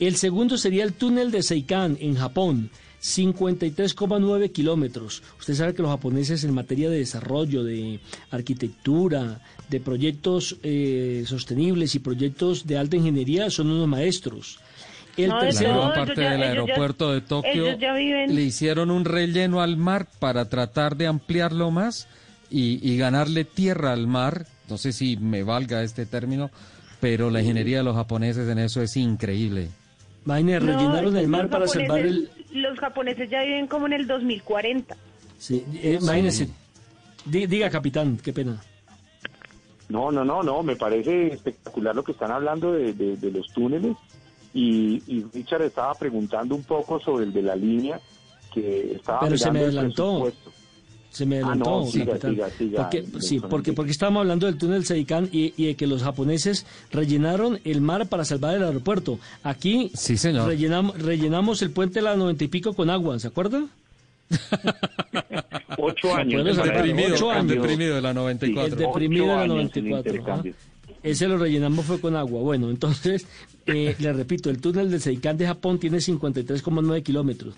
[0.00, 2.70] El segundo sería el túnel de Seikan en Japón,
[3.00, 5.22] 53,9 kilómetros.
[5.38, 8.00] Usted sabe que los japoneses en materia de desarrollo, de
[8.32, 9.40] arquitectura,
[9.70, 14.58] de proyectos eh, sostenibles y proyectos de alta ingeniería son unos maestros.
[15.16, 20.96] El tercero, parte del aeropuerto de Tokio, le hicieron un relleno al mar para tratar
[20.96, 22.08] de ampliarlo más
[22.52, 24.46] y, ganarle tierra al mar.
[24.68, 26.50] No sé si me valga este término,
[27.00, 29.68] pero la ingeniería de los japoneses en eso es increíble.
[30.24, 32.30] Vaina, rellenaron el mar para salvar el...
[32.52, 34.96] Los japoneses ya viven como en el 2040.
[35.38, 36.48] Sí, eh, imagínese.
[37.24, 38.60] Diga, capitán, qué pena.
[39.88, 43.96] No, no, no, no, me parece espectacular lo que están hablando de, de los túneles
[44.54, 48.00] y, Richard estaba preguntando un poco sobre el de la línea
[48.52, 50.30] que estaba Pero se me adelantó.
[51.12, 51.84] Se me ah, adelantó,
[52.74, 56.64] porque, sí, porque, porque estábamos hablando del túnel Seicán y, y, de que los japoneses
[56.90, 59.18] rellenaron el mar para salvar el aeropuerto.
[59.42, 60.48] Aquí sí, señor.
[60.48, 63.66] Rellenamos, rellenamos el puente de la noventa y pico con agua, ¿se acuerda?
[65.78, 66.56] Ocho años.
[66.56, 67.48] deprimido, ocho años.
[67.48, 68.72] deprimido de la 94.
[68.72, 70.52] El deprimido de la 94.
[71.02, 72.40] Ese lo rellenamos fue con agua.
[72.42, 73.26] Bueno, entonces
[73.66, 77.54] eh, le repito, el túnel del Seikán de Japón tiene 53,9 kilómetros.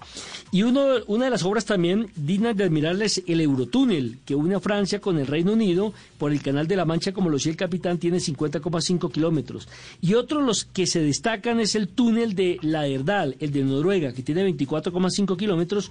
[0.50, 4.54] Y uno, una de las obras también dignas de admirar es el Eurotúnel, que une
[4.54, 7.52] a Francia con el Reino Unido por el Canal de la Mancha, como lo decía
[7.52, 9.68] el capitán, tiene 50,5 kilómetros.
[10.00, 13.64] Y otro de los que se destacan es el túnel de la Erdal, el de
[13.64, 15.90] Noruega, que tiene 24,5 kilómetros,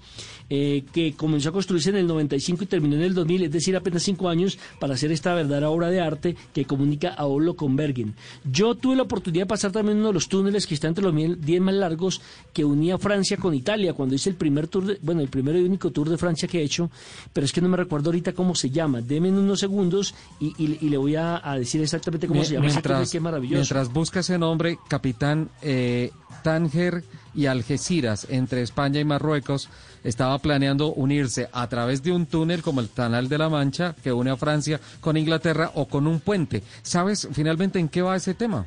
[0.50, 3.76] eh, que comenzó a construirse en el 95 y terminó en el 2000, es decir,
[3.76, 7.76] apenas 5 años, para hacer esta verdadera obra de arte que comunica a Oslo con
[7.76, 8.14] Bergen.
[8.50, 11.16] Yo tuve la oportunidad de pasar también uno de los túneles que está entre los
[11.16, 12.22] 10 más largos
[12.52, 15.92] que unía Francia con Italia, cuando hice el primer tour, bueno, el primero y único
[15.92, 16.92] tour de Francia que he hecho,
[17.32, 19.02] pero es que no me recuerdo ahorita cómo se llama.
[19.02, 22.66] Deme unos segundos y, le voy a, decir exactamente cómo se llama.
[22.68, 23.56] Mientras, qué maravilloso.
[23.56, 26.12] mientras busca ese nombre, capitán eh,
[26.44, 27.04] Tánger
[27.34, 29.70] y Algeciras, entre España y Marruecos,
[30.04, 34.12] estaba planeando unirse a través de un túnel como el Canal de la Mancha, que
[34.12, 36.62] une a Francia con Inglaterra, o con un puente.
[36.82, 38.66] ¿Sabes finalmente en qué va ese tema?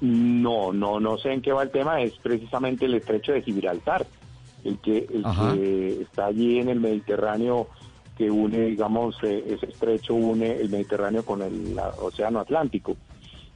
[0.00, 4.06] No, no, no sé en qué va el tema, es precisamente el estrecho de Gibraltar,
[4.64, 7.68] el que, el que está allí en el Mediterráneo
[8.16, 12.96] que une, digamos, eh, ese estrecho une el Mediterráneo con el Océano Atlántico.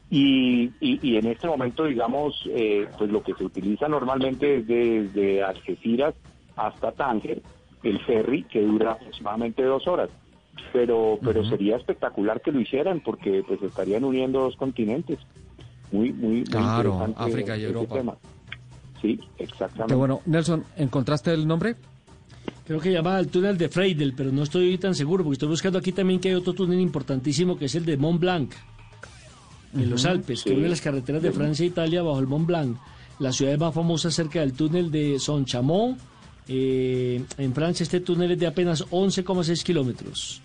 [0.09, 5.43] Y, y, en este momento, digamos, eh, pues lo que se utiliza normalmente es desde
[5.43, 6.14] Algeciras
[6.55, 7.40] hasta Tánger,
[7.82, 10.10] el ferry, que dura aproximadamente dos horas.
[10.70, 15.19] Pero, pero sería espectacular que lo hicieran porque pues estarían uniendo dos continentes
[15.93, 18.19] muy, muy, claro, África y Europa.
[19.01, 19.94] Sí, exactamente.
[19.94, 21.77] bueno, Nelson, ¿encontraste el nombre?
[22.66, 25.78] Creo que llamaba el túnel de Freidel, pero no estoy tan seguro, porque estoy buscando
[25.78, 28.52] aquí también que hay otro túnel importantísimo que es el de Mont Blanc,
[29.74, 32.77] en los Alpes, que une las carreteras de Francia e Italia bajo el Mont Blanc.
[33.19, 35.44] La ciudad más famosa cerca del túnel de Son
[36.48, 40.43] Eh, en Francia este túnel es de apenas 11,6 kilómetros.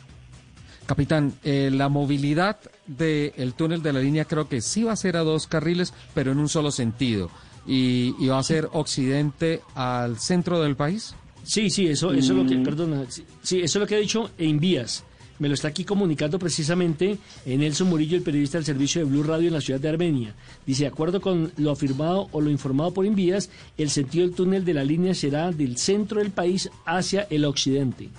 [0.88, 2.58] Capitán, eh, la movilidad
[2.88, 6.32] del túnel de la línea creo que sí va a ser a dos carriles, pero
[6.32, 7.30] en un solo sentido.
[7.68, 11.14] ¿Y, va a ser occidente al centro del país?
[11.44, 12.64] Sí, sí, eso, eso es lo que, mm.
[12.64, 15.04] perdona, sí, eso es lo que ha dicho en vías.
[15.40, 19.50] Me lo está aquí comunicando precisamente Nelson Murillo, el periodista del servicio de Blue Radio
[19.50, 20.34] en la ciudad de Armenia.
[20.66, 24.66] Dice, de acuerdo con lo afirmado o lo informado por Envías, el sentido del túnel
[24.66, 28.10] de la línea será del centro del país hacia el occidente.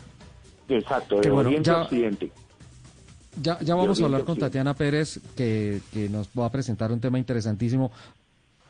[0.69, 2.31] Exacto, de oriente occidente.
[3.40, 7.19] Ya, ya vamos a hablar con Tatiana Pérez, que, nos va a presentar un tema
[7.19, 7.90] interesantísimo.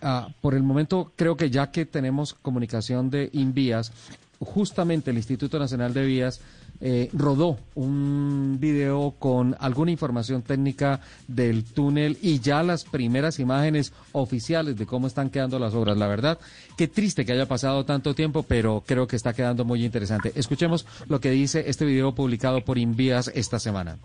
[0.02, 3.92] Ah, por el momento, creo que ya que tenemos comunicación de Invías,
[4.38, 6.40] justamente el Instituto Nacional de Vías
[6.80, 13.92] eh, rodó un video con alguna información técnica del túnel y ya las primeras imágenes
[14.12, 15.96] oficiales de cómo están quedando las obras.
[15.96, 16.38] La verdad,
[16.76, 20.32] qué triste que haya pasado tanto tiempo, pero creo que está quedando muy interesante.
[20.36, 23.98] Escuchemos lo que dice este video publicado por Invías esta semana.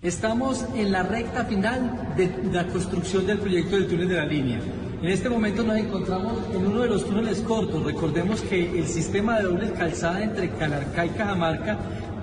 [0.00, 4.60] Estamos en la recta final de la construcción del proyecto del túnel de la línea.
[5.02, 7.82] En este momento nos encontramos en uno de los túneles cortos.
[7.82, 11.78] Recordemos que el sistema de doble calzada entre Calarcá y Cajamarca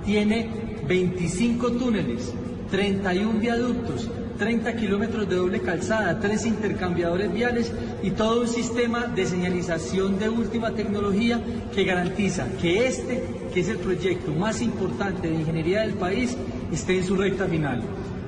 [0.06, 0.50] tiene
[0.88, 2.34] 25 túneles,
[2.72, 7.72] 31 viaductos, 30 kilómetros de doble calzada, tres intercambiadores viales
[8.04, 11.40] y todo un sistema de señalización de última tecnología
[11.74, 16.36] que garantiza que este, que es el proyecto más importante de ingeniería del país,
[16.72, 17.82] esté en su recta final.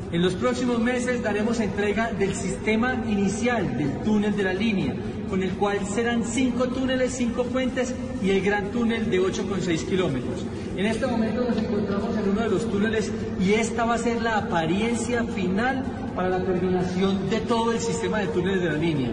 [0.09, 4.95] En los próximos meses daremos entrega del sistema inicial del túnel de la línea,
[5.29, 7.93] con el cual serán cinco túneles, cinco puentes
[8.23, 10.45] y el gran túnel de 8,6 kilómetros.
[10.77, 13.11] En este momento nos encontramos en uno de los túneles
[13.41, 15.83] y esta va a ser la apariencia final
[16.15, 19.11] para la terminación de todo el sistema de túneles de la línea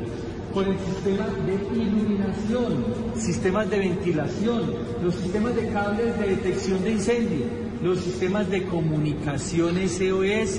[0.55, 2.85] con el sistema de iluminación
[3.17, 7.47] sistemas de ventilación, los sistemas de cables de detección de incendio,
[7.85, 10.59] los sistemas de comunicación SOS,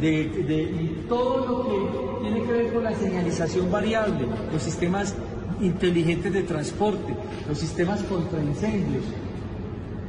[0.00, 5.14] de, todo lo que tiene que ver con la señalización variable, los sistemas
[5.60, 7.14] inteligentes de transporte,
[7.48, 9.04] los sistemas contra incendios,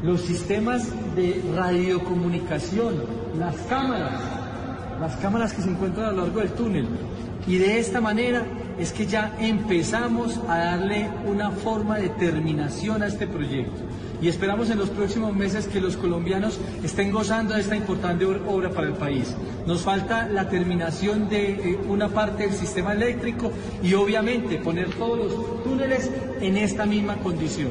[0.02, 2.96] los sistemas de radiocomunicación,
[3.38, 4.20] las cámaras,
[5.00, 6.88] las cámaras que se encuentran a lo largo del túnel.
[7.46, 8.44] Y de esta manera
[8.80, 13.84] es que ya empezamos a darle una forma de terminación a este proyecto.
[14.26, 18.72] Y esperamos en los próximos meses que los colombianos estén gozando de esta importante obra
[18.72, 19.36] para el país.
[19.68, 23.52] Nos falta la terminación de eh, una parte del sistema eléctrico
[23.84, 26.10] y obviamente poner todos los túneles
[26.42, 27.70] en esta misma condición.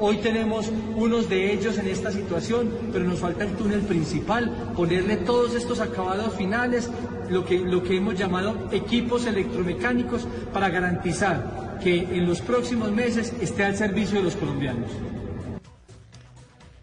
[0.00, 5.16] Hoy tenemos unos de ellos en esta situación, pero nos falta el túnel principal, ponerle
[5.16, 6.88] todos estos acabados finales,
[7.28, 13.32] lo que, lo que hemos llamado equipos electromecánicos, para garantizar que en los próximos meses
[13.40, 14.92] esté al servicio de los colombianos.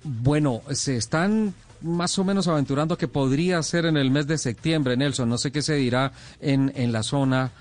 [0.08, 4.96] Bueno, se están más o menos aventurando que podría ser en el mes de septiembre,
[4.96, 5.28] Nelson.
[5.28, 7.52] No sé qué se dirá en, en la zona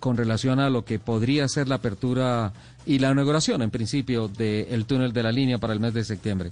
[0.00, 2.52] con relación a lo que podría ser la apertura
[2.84, 6.50] y la inauguración, en principio, del túnel de la línea para el mes de septiembre.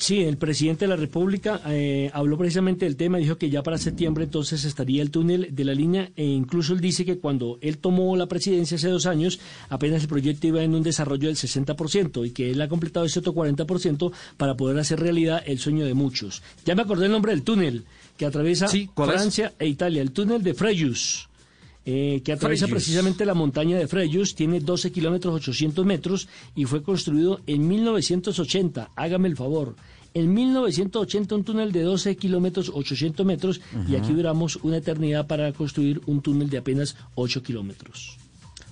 [0.00, 3.78] Sí, el presidente de la República eh, habló precisamente del tema, dijo que ya para
[3.78, 7.78] septiembre entonces estaría el túnel de la línea e incluso él dice que cuando él
[7.78, 12.24] tomó la presidencia hace dos años, apenas el proyecto iba en un desarrollo del 60%
[12.24, 15.94] y que él ha completado ese otro 40% para poder hacer realidad el sueño de
[15.94, 16.44] muchos.
[16.64, 17.84] Ya me acordé el nombre del túnel
[18.16, 21.27] que atraviesa Francia e Italia, el túnel de Frejus.
[21.90, 26.82] Eh, que atraviesa precisamente la montaña de Frejus, tiene 12 kilómetros 800 metros y fue
[26.82, 28.90] construido en 1980.
[28.94, 29.74] Hágame el favor.
[30.12, 35.50] En 1980 un túnel de 12 kilómetros 800 metros y aquí duramos una eternidad para
[35.54, 38.18] construir un túnel de apenas 8 kilómetros.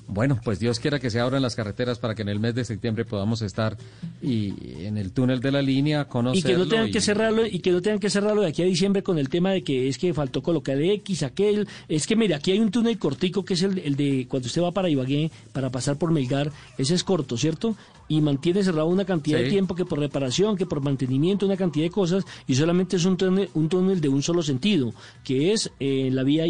[0.09, 2.65] Bueno, pues Dios quiera que se abran las carreteras para que en el mes de
[2.65, 3.77] septiembre podamos estar
[4.23, 4.55] y
[4.85, 6.49] en el túnel de la línea conocerlo.
[6.49, 8.67] Y que no tengan que cerrarlo y que no tengan que cerrarlo de aquí a
[8.67, 11.67] diciembre con el tema de que es que faltó colocar X, aquel.
[11.89, 14.71] Es que mire, aquí hay un túnel cortico que es el, de cuando usted va
[14.71, 16.53] para Ibagué para pasar por Melgar.
[16.79, 17.77] Ese es corto, ¿cierto?
[18.09, 21.85] Y mantiene cerrado una cantidad de tiempo que por reparación, que por mantenimiento, una cantidad
[21.87, 25.73] de cosas y solamente es un túnel, un túnel de un solo sentido, que es
[25.81, 26.47] eh, la vía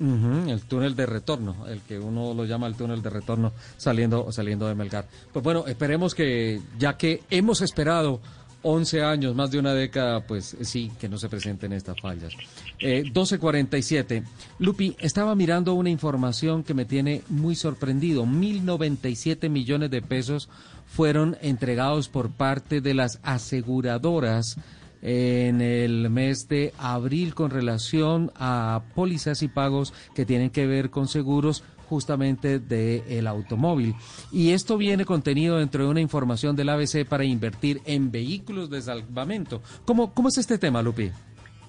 [0.00, 4.66] El túnel de retorno, el que uno lo llama el túnel de retorno saliendo, saliendo
[4.66, 5.06] de Melgar.
[5.32, 8.20] Pues bueno, esperemos que, ya que hemos esperado
[8.64, 12.32] 11 años, más de una década, pues sí, que no se presenten estas fallas.
[12.80, 14.24] Eh, 1247.
[14.58, 18.24] Lupi, estaba mirando una información que me tiene muy sorprendido.
[18.24, 20.48] 1.097 millones de pesos
[20.86, 24.56] fueron entregados por parte de las aseguradoras
[25.04, 30.90] en el mes de abril con relación a pólizas y pagos que tienen que ver
[30.90, 33.94] con seguros justamente del automóvil.
[34.32, 38.80] Y esto viene contenido dentro de una información del ABC para invertir en vehículos de
[38.80, 39.62] salvamento.
[39.84, 41.10] ¿Cómo, cómo es este tema, Lupi?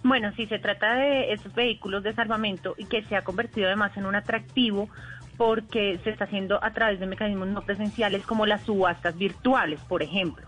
[0.04, 3.92] Bueno, si se trata de esos vehículos de salvamento y que se ha convertido además
[3.98, 4.88] en un atractivo
[5.36, 10.02] porque se está haciendo a través de mecanismos no presenciales como las subastas virtuales, por
[10.02, 10.46] ejemplo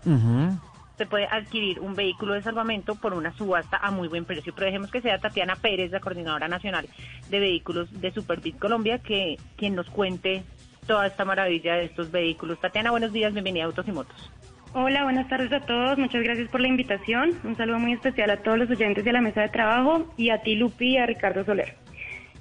[0.98, 4.52] se puede adquirir un vehículo de salvamento por una subasta a muy buen precio.
[4.54, 6.88] Pero dejemos que sea Tatiana Pérez, la coordinadora nacional
[7.30, 10.42] de vehículos de Superbit Colombia, que quien nos cuente
[10.86, 12.60] toda esta maravilla de estos vehículos.
[12.60, 14.32] Tatiana, buenos días, bienvenida a Autos y Motos.
[14.74, 15.96] Hola, buenas tardes a todos.
[15.96, 17.38] Muchas gracias por la invitación.
[17.44, 20.42] Un saludo muy especial a todos los oyentes de la mesa de trabajo y a
[20.42, 21.87] ti, Lupi, y a Ricardo Soler.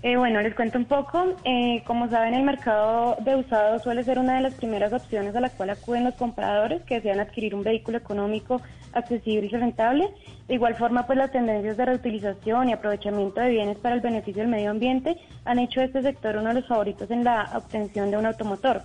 [0.08, 1.36] Eh, bueno, les cuento un poco.
[1.44, 5.42] Eh, como saben, el mercado de usados suele ser una de las primeras opciones a
[5.42, 8.62] la cual acuden los compradores que desean adquirir un vehículo económico,
[8.94, 10.10] accesible y rentable.
[10.48, 14.44] De igual forma, pues las tendencias de reutilización y aprovechamiento de bienes para el beneficio
[14.44, 18.16] del medio ambiente han hecho este sector uno de los favoritos en la obtención de
[18.16, 18.84] un automotor.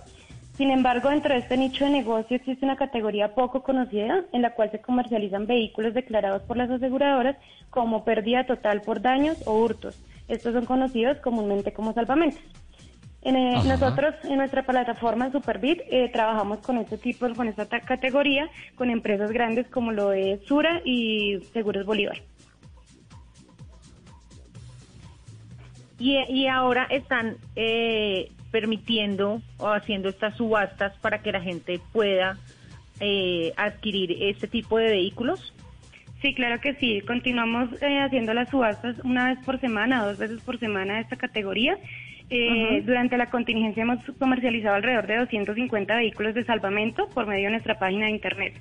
[0.57, 4.55] Sin embargo, dentro de este nicho de negocio existe una categoría poco conocida en la
[4.55, 7.37] cual se comercializan vehículos declarados por las aseguradoras
[7.69, 9.97] como pérdida total por daños o hurtos.
[10.27, 12.41] Estos son conocidos comúnmente como salvamentos.
[13.25, 18.49] En, eh, nosotros en nuestra plataforma Superbit eh, trabajamos con este tipo, con esta categoría,
[18.75, 22.21] con empresas grandes como lo es Sura y Seguros Bolívar.
[25.99, 32.37] Y, y ahora están eh, permitiendo o haciendo estas subastas para que la gente pueda
[33.57, 35.52] adquirir este tipo de vehículos.
[36.23, 37.01] Sí, claro que sí.
[37.05, 41.17] Continuamos eh, haciendo las subastas una vez por semana, dos veces por semana de esta
[41.17, 41.77] categoría.
[42.29, 47.51] Eh, durante la contingencia hemos comercializado alrededor de 250 vehículos de salvamento por medio de
[47.51, 48.53] nuestra página de internet.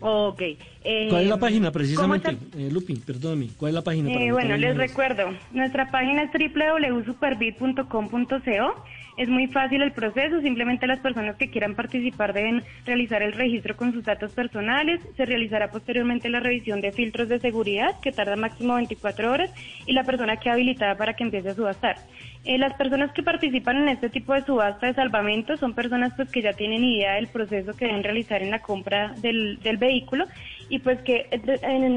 [0.00, 0.42] Ok.
[0.84, 2.36] Eh, ¿Cuál es la página precisamente,
[2.70, 2.96] Lupi?
[2.96, 3.48] Perdóname.
[3.56, 4.10] ¿Cuál es la página?
[4.30, 5.30] bueno, les recuerdo.
[5.52, 8.84] Nuestra página es www.superbit.com.co
[9.18, 13.76] Es muy fácil el proceso, simplemente las personas que quieran participar deben realizar el registro
[13.76, 18.36] con sus datos personales, se realizará posteriormente la revisión de filtros de seguridad que tarda
[18.36, 19.52] máximo 24 horas
[19.86, 21.96] y la persona queda habilitada para que empiece a subastar.
[22.44, 26.30] Eh, las personas que participan en este tipo de subasta de salvamento son personas pues
[26.30, 30.26] que ya tienen idea del proceso que deben realizar en la compra del, del vehículo
[30.68, 31.26] y pues que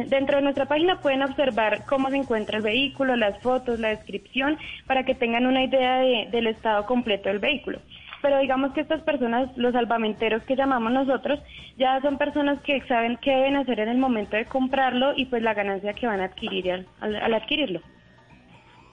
[0.07, 4.57] dentro de nuestra página pueden observar cómo se encuentra el vehículo, las fotos, la descripción,
[4.87, 5.97] para que tengan una idea
[6.29, 7.79] del estado completo del vehículo.
[8.21, 11.39] Pero digamos que estas personas, los salvamenteros que llamamos nosotros,
[11.77, 15.41] ya son personas que saben qué deben hacer en el momento de comprarlo y pues
[15.41, 17.81] la ganancia que van a adquirir al, adquirirlo.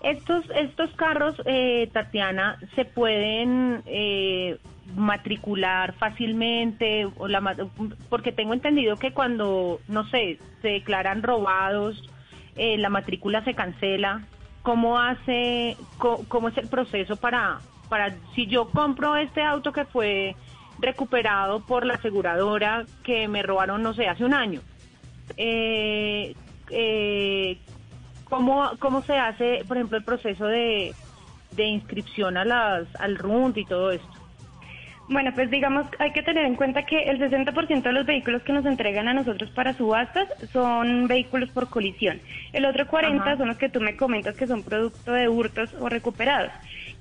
[0.02, 4.58] Estos, estos carros, eh, Tatiana, se pueden eh,
[4.94, 7.56] matricular fácilmente o la
[8.08, 12.08] porque tengo entendido que cuando no sé se declaran robados
[12.58, 14.22] eh, la matrícula se cancela.
[14.62, 20.36] Cómo hace cómo, es el proceso para para si yo compro este auto que fue
[20.78, 24.60] recuperado por la aseguradora que me robaron no sé hace un año
[25.38, 26.34] eh,
[26.70, 27.56] eh,
[28.24, 30.94] cómo cómo se hace por ejemplo el proceso de
[31.52, 34.17] de inscripción a las al RUND y todo esto
[35.08, 38.52] bueno, pues digamos, hay que tener en cuenta que el 60% de los vehículos que
[38.52, 42.20] nos entregan a nosotros para subastas son vehículos por colisión.
[42.52, 45.88] El otro 40% son los que tú me comentas que son producto de hurtos o
[45.88, 46.52] recuperados.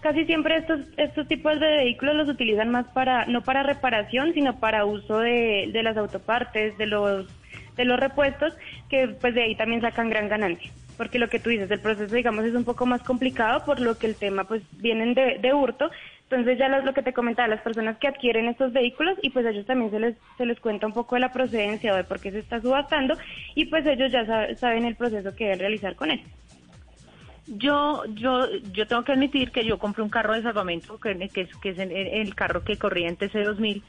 [0.02, 4.60] Casi siempre estos, estos tipos de vehículos los utilizan más para, no para reparación, sino
[4.60, 7.28] para uso de, de las autopartes, de los,
[7.76, 8.54] de los repuestos,
[8.90, 12.14] que pues de ahí también sacan gran ganancia porque lo que tú dices, el proceso,
[12.14, 15.54] digamos, es un poco más complicado, por lo que el tema, pues, vienen de, de
[15.54, 15.92] hurto,
[16.30, 19.46] entonces ya lo, lo, que te comentaba, las personas que adquieren estos vehículos y pues
[19.46, 22.20] ellos también se les, se les cuenta un poco de la procedencia o de por
[22.20, 23.16] qué se está subastando
[23.56, 24.26] y pues ellos ya
[24.58, 26.22] saben el proceso que deben realizar con él.
[27.48, 31.56] Yo, yo, yo tengo que admitir que yo compré un carro de salvamento, que, es,
[31.62, 33.82] que es el, carro que corría en TC2000,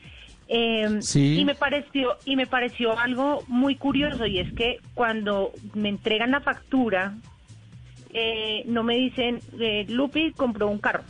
[0.46, 5.88] eh, y me pareció y me pareció algo muy curioso y es que cuando me
[5.88, 7.14] entregan la factura
[8.14, 11.02] eh, no me dicen eh, Lupi compró un carro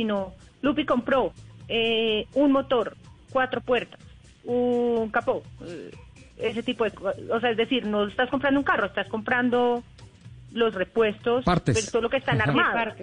[0.00, 0.32] sino
[0.62, 1.34] Lupi compró
[1.68, 2.96] eh, un motor,
[3.30, 4.00] cuatro puertas,
[4.44, 5.90] un capó, eh,
[6.38, 7.16] ese tipo de cosas.
[7.30, 9.82] O sea, es decir, no estás comprando un carro, estás comprando
[10.52, 11.92] los repuestos, partes.
[11.92, 12.94] todo lo que están armados.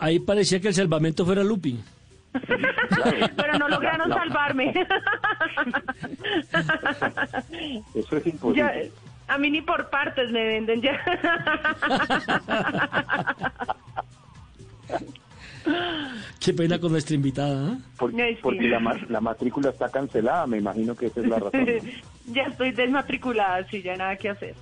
[0.00, 1.78] Ahí parecía que el salvamento fuera Lupi.
[3.36, 4.74] Pero no lograron salvarme.
[7.94, 8.90] Eso es imposible.
[9.28, 11.00] a mí ni por partes me venden ya.
[16.40, 17.72] Qué pena con nuestra invitada.
[17.72, 17.76] ¿eh?
[17.96, 21.66] Porque, la, la, matrícula está cancelada, me imagino que esa es la razón.
[22.26, 24.54] ya estoy desmatriculada, sí, ya nada que hacer.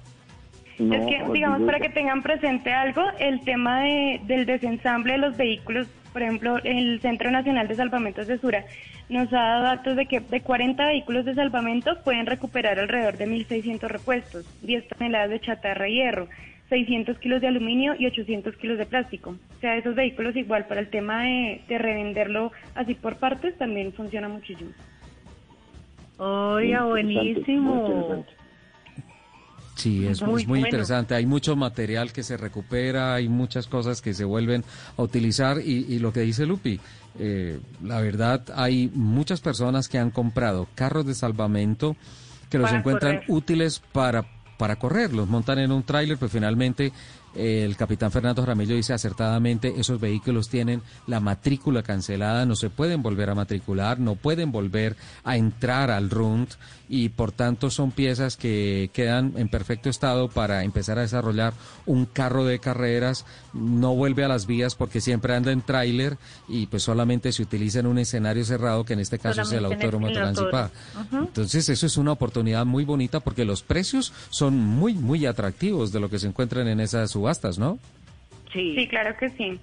[0.78, 5.36] es que, digamos, para que tengan presente algo, el tema de, del desensamble de los
[5.36, 8.64] vehículos, por ejemplo, el Centro Nacional de Salvamentos de Sura
[9.08, 13.26] nos ha dado datos de que de 40 vehículos de salvamento pueden recuperar alrededor de
[13.26, 16.28] 1.600 repuestos, 10 toneladas de chatarra y hierro.
[16.72, 19.36] 600 kilos de aluminio y 800 kilos de plástico.
[19.58, 24.26] O sea, esos vehículos igual para el tema de, revenderlo así por partes también funciona
[24.26, 24.70] muchísimo.
[26.16, 28.24] Oye, buenísimo.
[29.74, 31.14] Sí, es muy, muy, interesante.
[31.14, 34.64] Hay mucho material que se recupera, hay muchas cosas que se vuelven
[34.96, 36.80] a utilizar y, lo que dice Lupi,
[37.18, 41.96] eh, la verdad hay muchas personas que han comprado carros de salvamento
[42.48, 44.24] que los encuentran útiles para
[44.62, 46.93] para correr, los montan en un tráiler, pues finalmente
[47.34, 53.02] el capitán Fernando Ramillo dice acertadamente, esos vehículos tienen la matrícula cancelada, no se pueden
[53.02, 56.52] volver a matricular, no pueden volver a entrar al RUNT
[56.88, 61.54] y por tanto son piezas que quedan en perfecto estado para empezar a desarrollar
[61.86, 66.18] un carro de carreras, no vuelve a las vías porque siempre anda en tráiler
[66.48, 69.64] y pues solamente se utiliza en un escenario cerrado que en este caso es el
[69.64, 70.70] autódromo Transipá.
[71.12, 76.00] Entonces eso es una oportunidad muy bonita porque los precios son muy muy atractivos de
[76.00, 77.78] lo que se encuentran en esas subastas, ¿no?
[78.52, 78.74] Sí.
[78.76, 79.58] sí, claro que sí.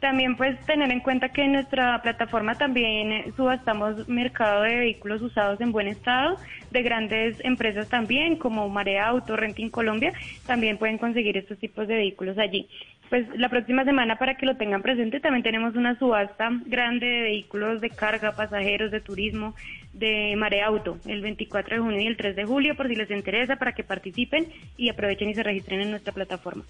[0.00, 5.60] También pues tener en cuenta que en nuestra plataforma también subastamos mercado de vehículos usados
[5.60, 6.36] en buen estado,
[6.70, 10.12] de grandes empresas también, como Marea Auto, Renting Colombia,
[10.46, 12.66] también pueden conseguir estos tipos de vehículos allí.
[13.10, 17.20] Pues la próxima semana, para que lo tengan presente, también tenemos una subasta grande de
[17.20, 19.54] vehículos de carga, pasajeros, de turismo,
[19.92, 23.10] de Marea Auto, el 24 de junio y el 3 de julio, por si les
[23.10, 24.46] interesa, para que participen
[24.78, 26.64] y aprovechen y se registren en nuestra plataforma.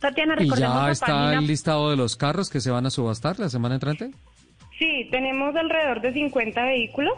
[0.00, 3.48] Tatiana, ¿Y ya está el listado de los carros que se van a subastar la
[3.50, 4.10] semana entrante?
[4.78, 7.14] Sí, tenemos alrededor de 50 vehículos.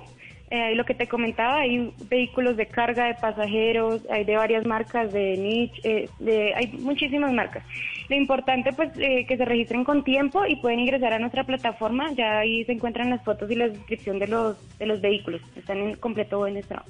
[0.50, 5.10] Eh, lo que te comentaba, hay vehículos de carga de pasajeros, hay de varias marcas,
[5.10, 7.64] de niche, eh, de, hay muchísimas marcas.
[8.10, 12.12] Lo importante pues eh, que se registren con tiempo y pueden ingresar a nuestra plataforma,
[12.12, 15.78] ya ahí se encuentran las fotos y la descripción de los, de los vehículos, están
[15.78, 16.84] en completo buen estado.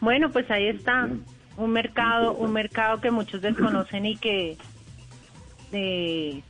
[0.01, 1.11] Bueno, pues ahí está
[1.59, 4.57] un mercado, un mercado que muchos desconocen y que
[5.73, 6.43] eh,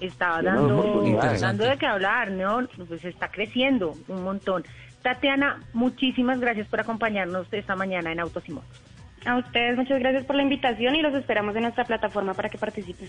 [0.00, 1.02] está dando,
[1.40, 2.66] dando de qué hablar, ¿no?
[2.88, 4.64] Pues está creciendo un montón.
[5.02, 8.82] Tatiana, muchísimas gracias por acompañarnos esta mañana en Autos y Motos.
[9.24, 12.58] A ustedes muchas gracias por la invitación y los esperamos en nuestra plataforma para que
[12.58, 13.08] participen.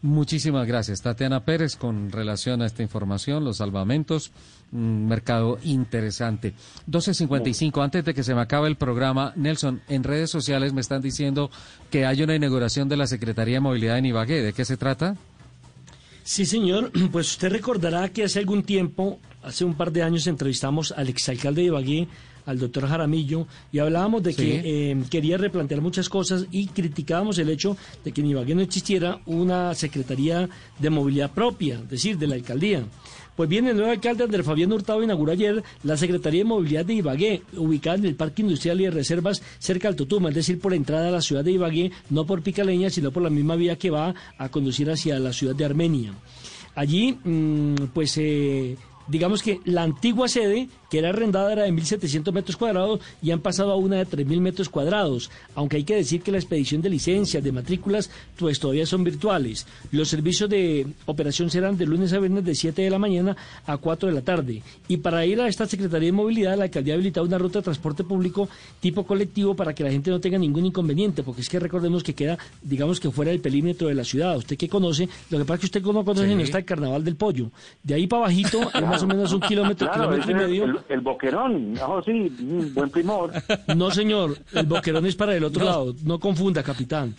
[0.00, 4.32] Muchísimas gracias, Tatiana Pérez, con relación a esta información, los salvamentos,
[4.72, 6.54] un mercado interesante.
[6.90, 11.02] 12.55, antes de que se me acabe el programa, Nelson, en redes sociales me están
[11.02, 11.50] diciendo
[11.90, 14.42] que hay una inauguración de la Secretaría de Movilidad en Ibagué.
[14.42, 15.16] ¿De qué se trata?
[16.22, 16.92] Sí, señor.
[17.12, 21.62] Pues usted recordará que hace algún tiempo, hace un par de años, entrevistamos al exalcalde
[21.62, 22.08] de Ibagué,
[22.48, 27.50] al doctor Jaramillo y hablábamos de que eh, quería replantear muchas cosas y criticábamos el
[27.50, 32.26] hecho de que en Ibagué no existiera una Secretaría de Movilidad propia, es decir, de
[32.26, 32.84] la alcaldía.
[33.38, 36.94] Pues bien, el nuevo alcalde Andrés Fabián Hurtado inauguró ayer la Secretaría de Movilidad de
[36.94, 40.74] Ibagué, ubicada en el Parque Industrial y de Reservas cerca al Totuma, es decir, por
[40.74, 43.90] entrada a la ciudad de Ibagué, no por Picaleña, sino por la misma vía que
[43.90, 46.14] va a conducir hacia la ciudad de Armenia.
[46.74, 48.76] Allí, mm, pues, eh,
[49.08, 53.40] digamos que la antigua sede que era arrendada era de 1.700 metros cuadrados y han
[53.40, 56.90] pasado a una de 3.000 metros cuadrados, aunque hay que decir que la expedición de
[56.90, 59.66] licencias, de matrículas, pues todavía son virtuales.
[59.90, 63.36] Los servicios de operación serán de lunes a viernes de 7 de la mañana
[63.66, 64.62] a 4 de la tarde.
[64.88, 67.64] Y para ir a esta Secretaría de Movilidad, la alcaldía ha habilitado una ruta de
[67.64, 68.48] transporte público
[68.80, 72.14] tipo colectivo para que la gente no tenga ningún inconveniente, porque es que recordemos que
[72.14, 74.36] queda, digamos que fuera del perímetro de la ciudad.
[74.36, 77.04] Usted que conoce, lo que pasa es que usted no conoce, no está el Carnaval
[77.04, 77.50] del Pollo.
[77.82, 82.02] De ahí para bajito, más o menos un kilómetro, kilómetro y medio el, boquerón, oh,
[82.02, 82.28] sí,
[82.74, 83.32] buen primor.
[83.76, 87.14] No, señor, el boquerón es para el otro lado, no confunda, capitán.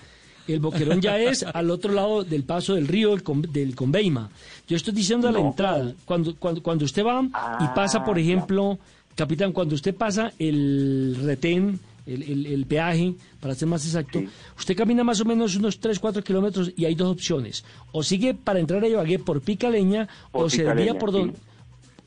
[0.48, 4.30] El boquerón ya es al otro lado del paso del río del, Conveima.
[4.68, 8.18] Yo estoy diciendo a la entrada, cuando, cuando, cuando usted va y ah, pasa, por
[8.18, 8.80] ejemplo,
[9.16, 14.22] capitán, cuando usted pasa el retén, el, peaje, para ser más exacto,
[14.58, 17.64] usted camina más o menos unos 3, 4 kilómetros y hay dos opciones.
[17.92, 21.36] O sigue para entrar a Ibagué por Picaleña o se desvía por donde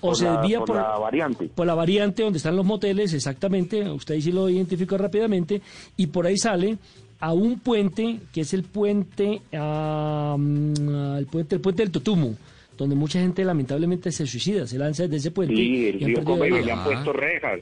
[0.02, 1.48] o se desvía por, la variante.
[1.54, 5.62] Por la variante donde están los moteles, exactamente, usted sí lo identificó rápidamente,
[5.96, 6.76] y por ahí sale
[7.20, 12.34] a un puente, que es el puente, el puente, el puente del Totumo,
[12.76, 15.54] donde mucha gente lamentablemente se suicida, se lanza desde ese puente.
[15.54, 17.60] Sí, el río le han puesto rejas.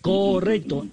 [0.00, 0.86] Correcto.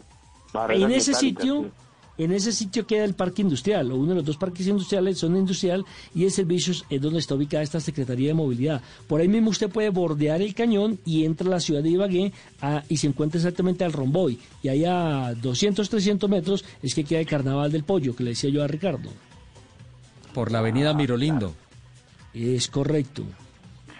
[0.69, 1.71] En ese sitio...
[2.17, 5.39] En ese sitio queda el parque industrial, o uno de los dos parques industriales, zona
[5.39, 5.83] industrial,
[6.13, 8.81] y el servicios es donde está ubicada esta Secretaría de Movilidad.
[9.07, 12.31] Por ahí mismo usted puede bordear el cañón y entra a la ciudad de Ibagué
[12.87, 14.37] y se encuentra exactamente al Romboy.
[14.61, 18.31] Y ahí a 200, 300 metros es que queda el Carnaval del Pollo, que le
[18.31, 19.09] decía yo a Ricardo.
[20.35, 21.55] Por la avenida Mirolindo.
[22.33, 23.23] Es correcto.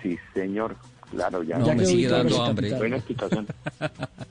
[0.01, 0.75] Sí, señor.
[1.11, 2.73] Claro, ya, no, me sigue dando hambre.
[2.75, 3.47] Buena explicación.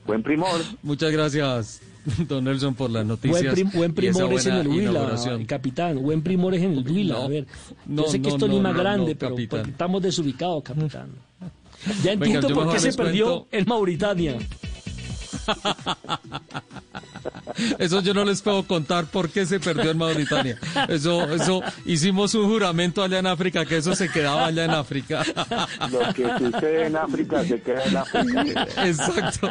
[0.05, 0.61] Buen primor.
[0.83, 1.81] Muchas gracias.
[2.27, 3.55] Don Nelson, por las noticias.
[3.73, 5.17] Buen, primor es en el Huila,
[5.47, 6.01] capitán.
[6.01, 7.23] Buen primor es en el Huila.
[7.23, 7.47] a ver,
[7.87, 11.09] yo sé que esto es Lima grande, pero estamos desubicados, capitán.
[12.03, 14.37] Ya entiendo por qué se perdió en Mauritania.
[17.79, 20.57] Eso yo no les puedo contar por qué se perdió en Mauritania.
[20.89, 25.23] Eso, eso, hicimos un juramento allá en África que eso se quedaba allá en África.
[25.91, 28.67] Lo que sucede en África se queda en África.
[28.85, 29.49] Exacto.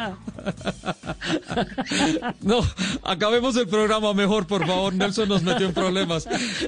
[2.41, 2.59] No,
[3.03, 4.93] acabemos el programa mejor, por favor.
[4.93, 6.27] Nelson nos metió en problemas.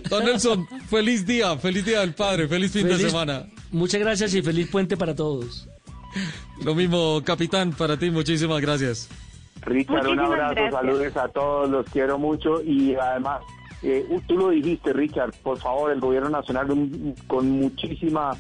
[0.10, 3.46] Don Nelson, feliz día, feliz día del padre, feliz fin de semana.
[3.72, 5.68] Muchas gracias y feliz puente para todos.
[6.64, 9.10] Lo mismo, capitán, para ti, muchísimas gracias.
[9.62, 13.42] Richard, un abrazo, saludos a todos, los quiero mucho y además,
[13.82, 16.68] eh, tú lo dijiste, Richard, por favor, el gobierno nacional
[17.28, 18.32] con muchísima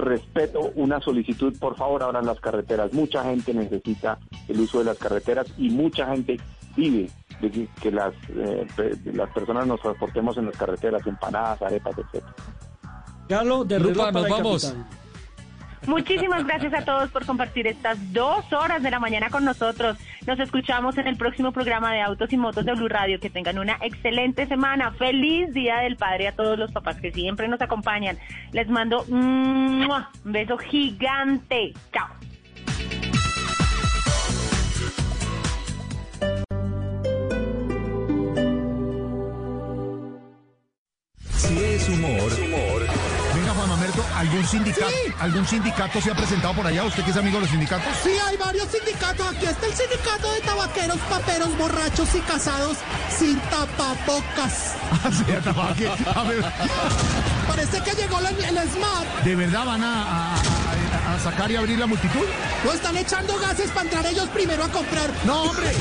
[0.00, 2.92] respeto, una solicitud, por favor, abran las carreteras.
[2.92, 4.18] Mucha gente necesita
[4.48, 6.38] el uso de las carreteras y mucha gente
[6.76, 7.10] vive
[7.40, 8.66] de que las, eh,
[9.12, 12.24] las personas nos transportemos en las carreteras, empanadas, arepas, etc.
[13.28, 14.76] Carlos, de Rupa, nos vamos.
[15.86, 19.96] Muchísimas gracias a todos por compartir estas dos horas de la mañana con nosotros.
[20.26, 23.18] Nos escuchamos en el próximo programa de Autos y Motos de Blue Radio.
[23.18, 24.92] Que tengan una excelente semana.
[24.92, 28.18] Feliz Día del Padre a todos los papás que siempre nos acompañan.
[28.52, 29.88] Les mando un
[30.24, 31.72] beso gigante.
[31.92, 32.08] Chao.
[41.32, 43.09] Si es humor, Venga, Juan
[44.16, 44.86] ¿algún sindicato,
[45.20, 46.84] ¿algún sindicato se ha presentado por allá?
[46.84, 47.86] ¿Usted que es amigo de los sindicatos?
[48.02, 49.26] Sí, hay varios sindicatos.
[49.26, 52.76] Aquí está el sindicato de tabaqueros, paperos, borrachos y casados
[53.18, 54.74] sin tapabocas.
[55.02, 55.88] Ah, sí, tabaque.
[56.14, 56.44] A ver,
[57.46, 59.22] Parece que llegó la- el SMART.
[59.24, 62.24] ¿De verdad van a, a- a- a sacar y abrir la multitud?
[62.64, 65.10] No están echando gases para entrar ellos primero a comprar.
[65.24, 65.72] No, hombre.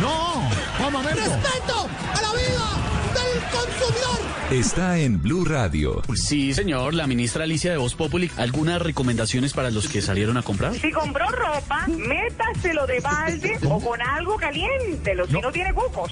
[0.00, 0.48] No,
[0.78, 1.20] Juan Mamerto.
[1.20, 2.64] ¡Respeto a la vida
[3.50, 4.20] consumidor!
[4.50, 6.02] está en Blue Radio.
[6.14, 10.42] Sí, señor, la ministra Alicia de Voz Populi, ¿algunas recomendaciones para los que salieron a
[10.42, 10.74] comprar?
[10.74, 16.10] Si compró ropa, métaselo de balde o con algo caliente, lo si no, tiene cucos.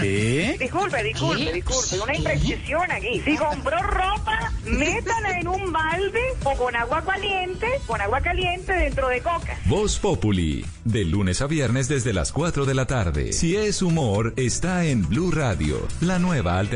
[0.00, 0.56] ¿Qué?
[0.58, 1.52] Disculpe, disculpe, ¿Qué?
[1.52, 3.22] disculpe, una imprecisión aquí.
[3.24, 9.08] Si compró ropa, métala en un balde o con agua caliente, con agua caliente dentro
[9.08, 9.58] de coca.
[9.66, 13.32] Voz Populi, de lunes a viernes desde las 4 de la tarde.
[13.32, 16.75] Si es humor, está en Blue Radio, la nueva alternativa.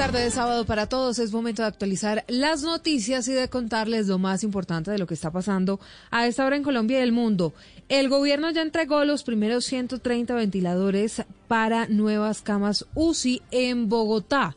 [0.00, 1.18] Tarde de sábado para todos.
[1.18, 5.12] Es momento de actualizar las noticias y de contarles lo más importante de lo que
[5.12, 5.78] está pasando
[6.10, 7.52] a esta hora en Colombia y el mundo.
[7.90, 14.56] El gobierno ya entregó los primeros 130 ventiladores para nuevas camas UCI en Bogotá.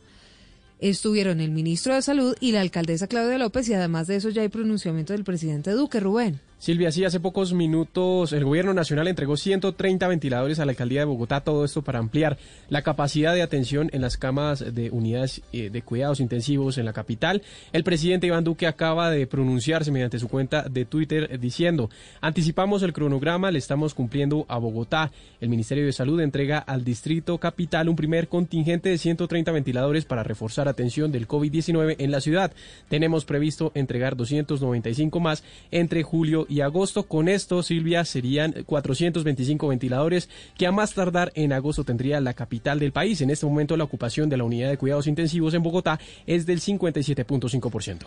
[0.80, 4.40] Estuvieron el ministro de Salud y la alcaldesa Claudia López y además de eso ya
[4.40, 6.40] hay pronunciamiento del presidente Duque Rubén.
[6.64, 11.04] Silvia, sí, hace pocos minutos el gobierno nacional entregó 130 ventiladores a la alcaldía de
[11.04, 12.38] Bogotá, todo esto para ampliar
[12.70, 16.94] la capacidad de atención en las camas de unidades eh, de cuidados intensivos en la
[16.94, 17.42] capital.
[17.74, 21.90] El presidente Iván Duque acaba de pronunciarse mediante su cuenta de Twitter diciendo,
[22.22, 25.12] anticipamos el cronograma, le estamos cumpliendo a Bogotá.
[25.42, 30.22] El Ministerio de Salud entrega al Distrito Capital un primer contingente de 130 ventiladores para
[30.22, 32.52] reforzar atención del COVID-19 en la ciudad.
[32.88, 37.04] Tenemos previsto entregar 295 más entre julio y agosto.
[37.04, 42.78] Con esto, Silvia, serían 425 ventiladores que a más tardar en agosto tendría la capital
[42.78, 43.20] del país.
[43.20, 46.60] En este momento, la ocupación de la unidad de cuidados intensivos en Bogotá es del
[46.60, 47.98] 57.5%.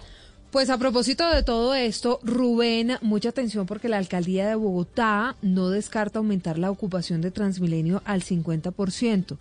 [0.52, 5.70] Pues a propósito de todo esto, Rubén, mucha atención porque la alcaldía de Bogotá no
[5.70, 9.38] descarta aumentar la ocupación de Transmilenio al 50%.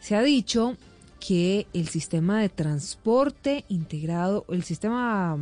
[0.00, 0.76] Se ha dicho
[1.20, 5.38] que el sistema de transporte integrado, el sistema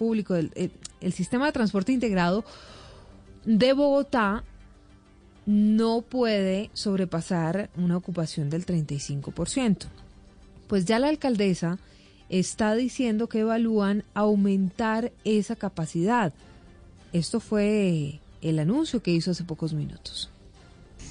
[0.00, 0.72] público, el,
[1.12, 2.42] sistema de transporte integrado
[3.44, 4.44] de Bogotá
[5.44, 9.88] no puede sobrepasar una ocupación del 35%.
[10.68, 11.78] Pues ya la alcaldesa
[12.30, 16.32] está diciendo que evalúan aumentar esa capacidad.
[17.12, 20.30] Esto fue el anuncio que hizo hace pocos minutos.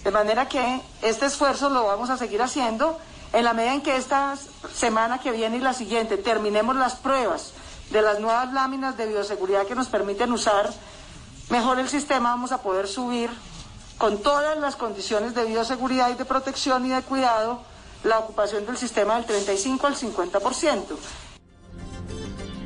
[0.04, 2.98] De manera que este esfuerzo lo vamos a seguir haciendo
[3.34, 4.36] en la medida en que esta
[4.74, 7.54] semana que viene y la siguiente terminemos las pruebas
[7.92, 10.70] de las nuevas láminas de bioseguridad que nos permiten usar
[11.50, 13.30] mejor el sistema, vamos a poder subir
[13.98, 17.62] con todas las condiciones de bioseguridad y de protección y de cuidado
[18.04, 20.84] la ocupación del sistema del 35 al 50%.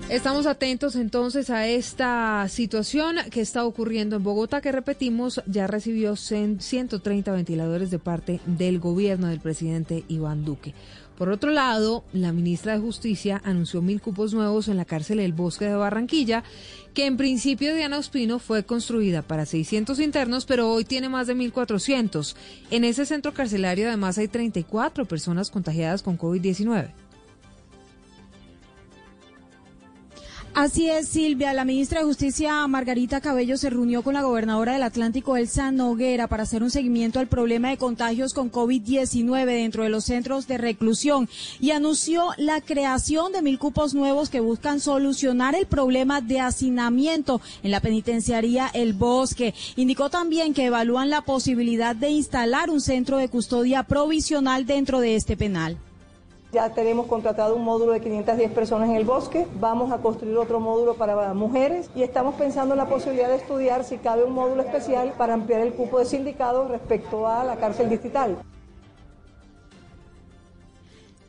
[0.10, 6.14] Estamos atentos entonces a esta situación que está ocurriendo en Bogotá, que repetimos, ya recibió
[6.14, 10.76] cen- 130 ventiladores de parte del gobierno del presidente Iván Duque.
[11.18, 15.34] Por otro lado, la ministra de Justicia anunció mil cupos nuevos en la cárcel del
[15.34, 16.44] Bosque de Barranquilla,
[16.94, 21.35] que en principio Diana Ospino fue construida para 600 internos, pero hoy tiene más de
[21.35, 22.35] 1.400.
[22.72, 27.03] En ese centro carcelario además hay 34 personas contagiadas con COVID-19.
[30.56, 31.52] Así es, Silvia.
[31.52, 36.28] La ministra de Justicia, Margarita Cabello, se reunió con la gobernadora del Atlántico, Elsa Noguera,
[36.28, 40.60] para hacer un seguimiento al problema de contagios con COVID-19 dentro de los centros de
[40.60, 41.28] reclusión
[41.60, 47.42] y anunció la creación de mil cupos nuevos que buscan solucionar el problema de hacinamiento
[47.64, 49.56] en la penitenciaría El Bosque.
[49.76, 55.16] Indicó también que evalúan la posibilidad de instalar un centro de custodia provisional dentro de
[55.16, 55.80] este penal.
[56.54, 60.60] Ya tenemos contratado un módulo de 510 personas en el bosque, vamos a construir otro
[60.60, 64.62] módulo para mujeres y estamos pensando en la posibilidad de estudiar si cabe un módulo
[64.62, 68.38] especial para ampliar el cupo de sindicados respecto a la cárcel distrital.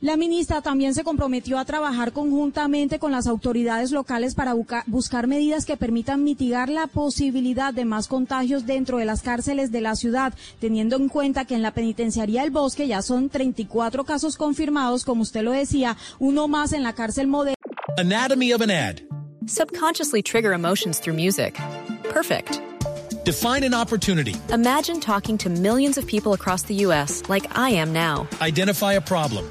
[0.05, 4.55] La ministra también se comprometió a trabajar conjuntamente con las autoridades locales para
[4.87, 9.81] buscar medidas que permitan mitigar la posibilidad de más contagios dentro de las cárceles de
[9.81, 14.37] la ciudad, teniendo en cuenta que en la penitenciaría del Bosque ya son 34 casos
[14.37, 17.55] confirmados, como usted lo decía, uno más en la cárcel modelo.
[17.97, 19.01] Anatomy of an ad.
[19.47, 21.59] Subconsciously trigger emotions through music.
[22.11, 22.61] Perfect.
[23.25, 24.37] Define an opportunity.
[24.53, 27.23] Imagine talking to millions of people across the U.S.
[27.31, 28.29] like I am now.
[28.43, 29.51] Identify a problem.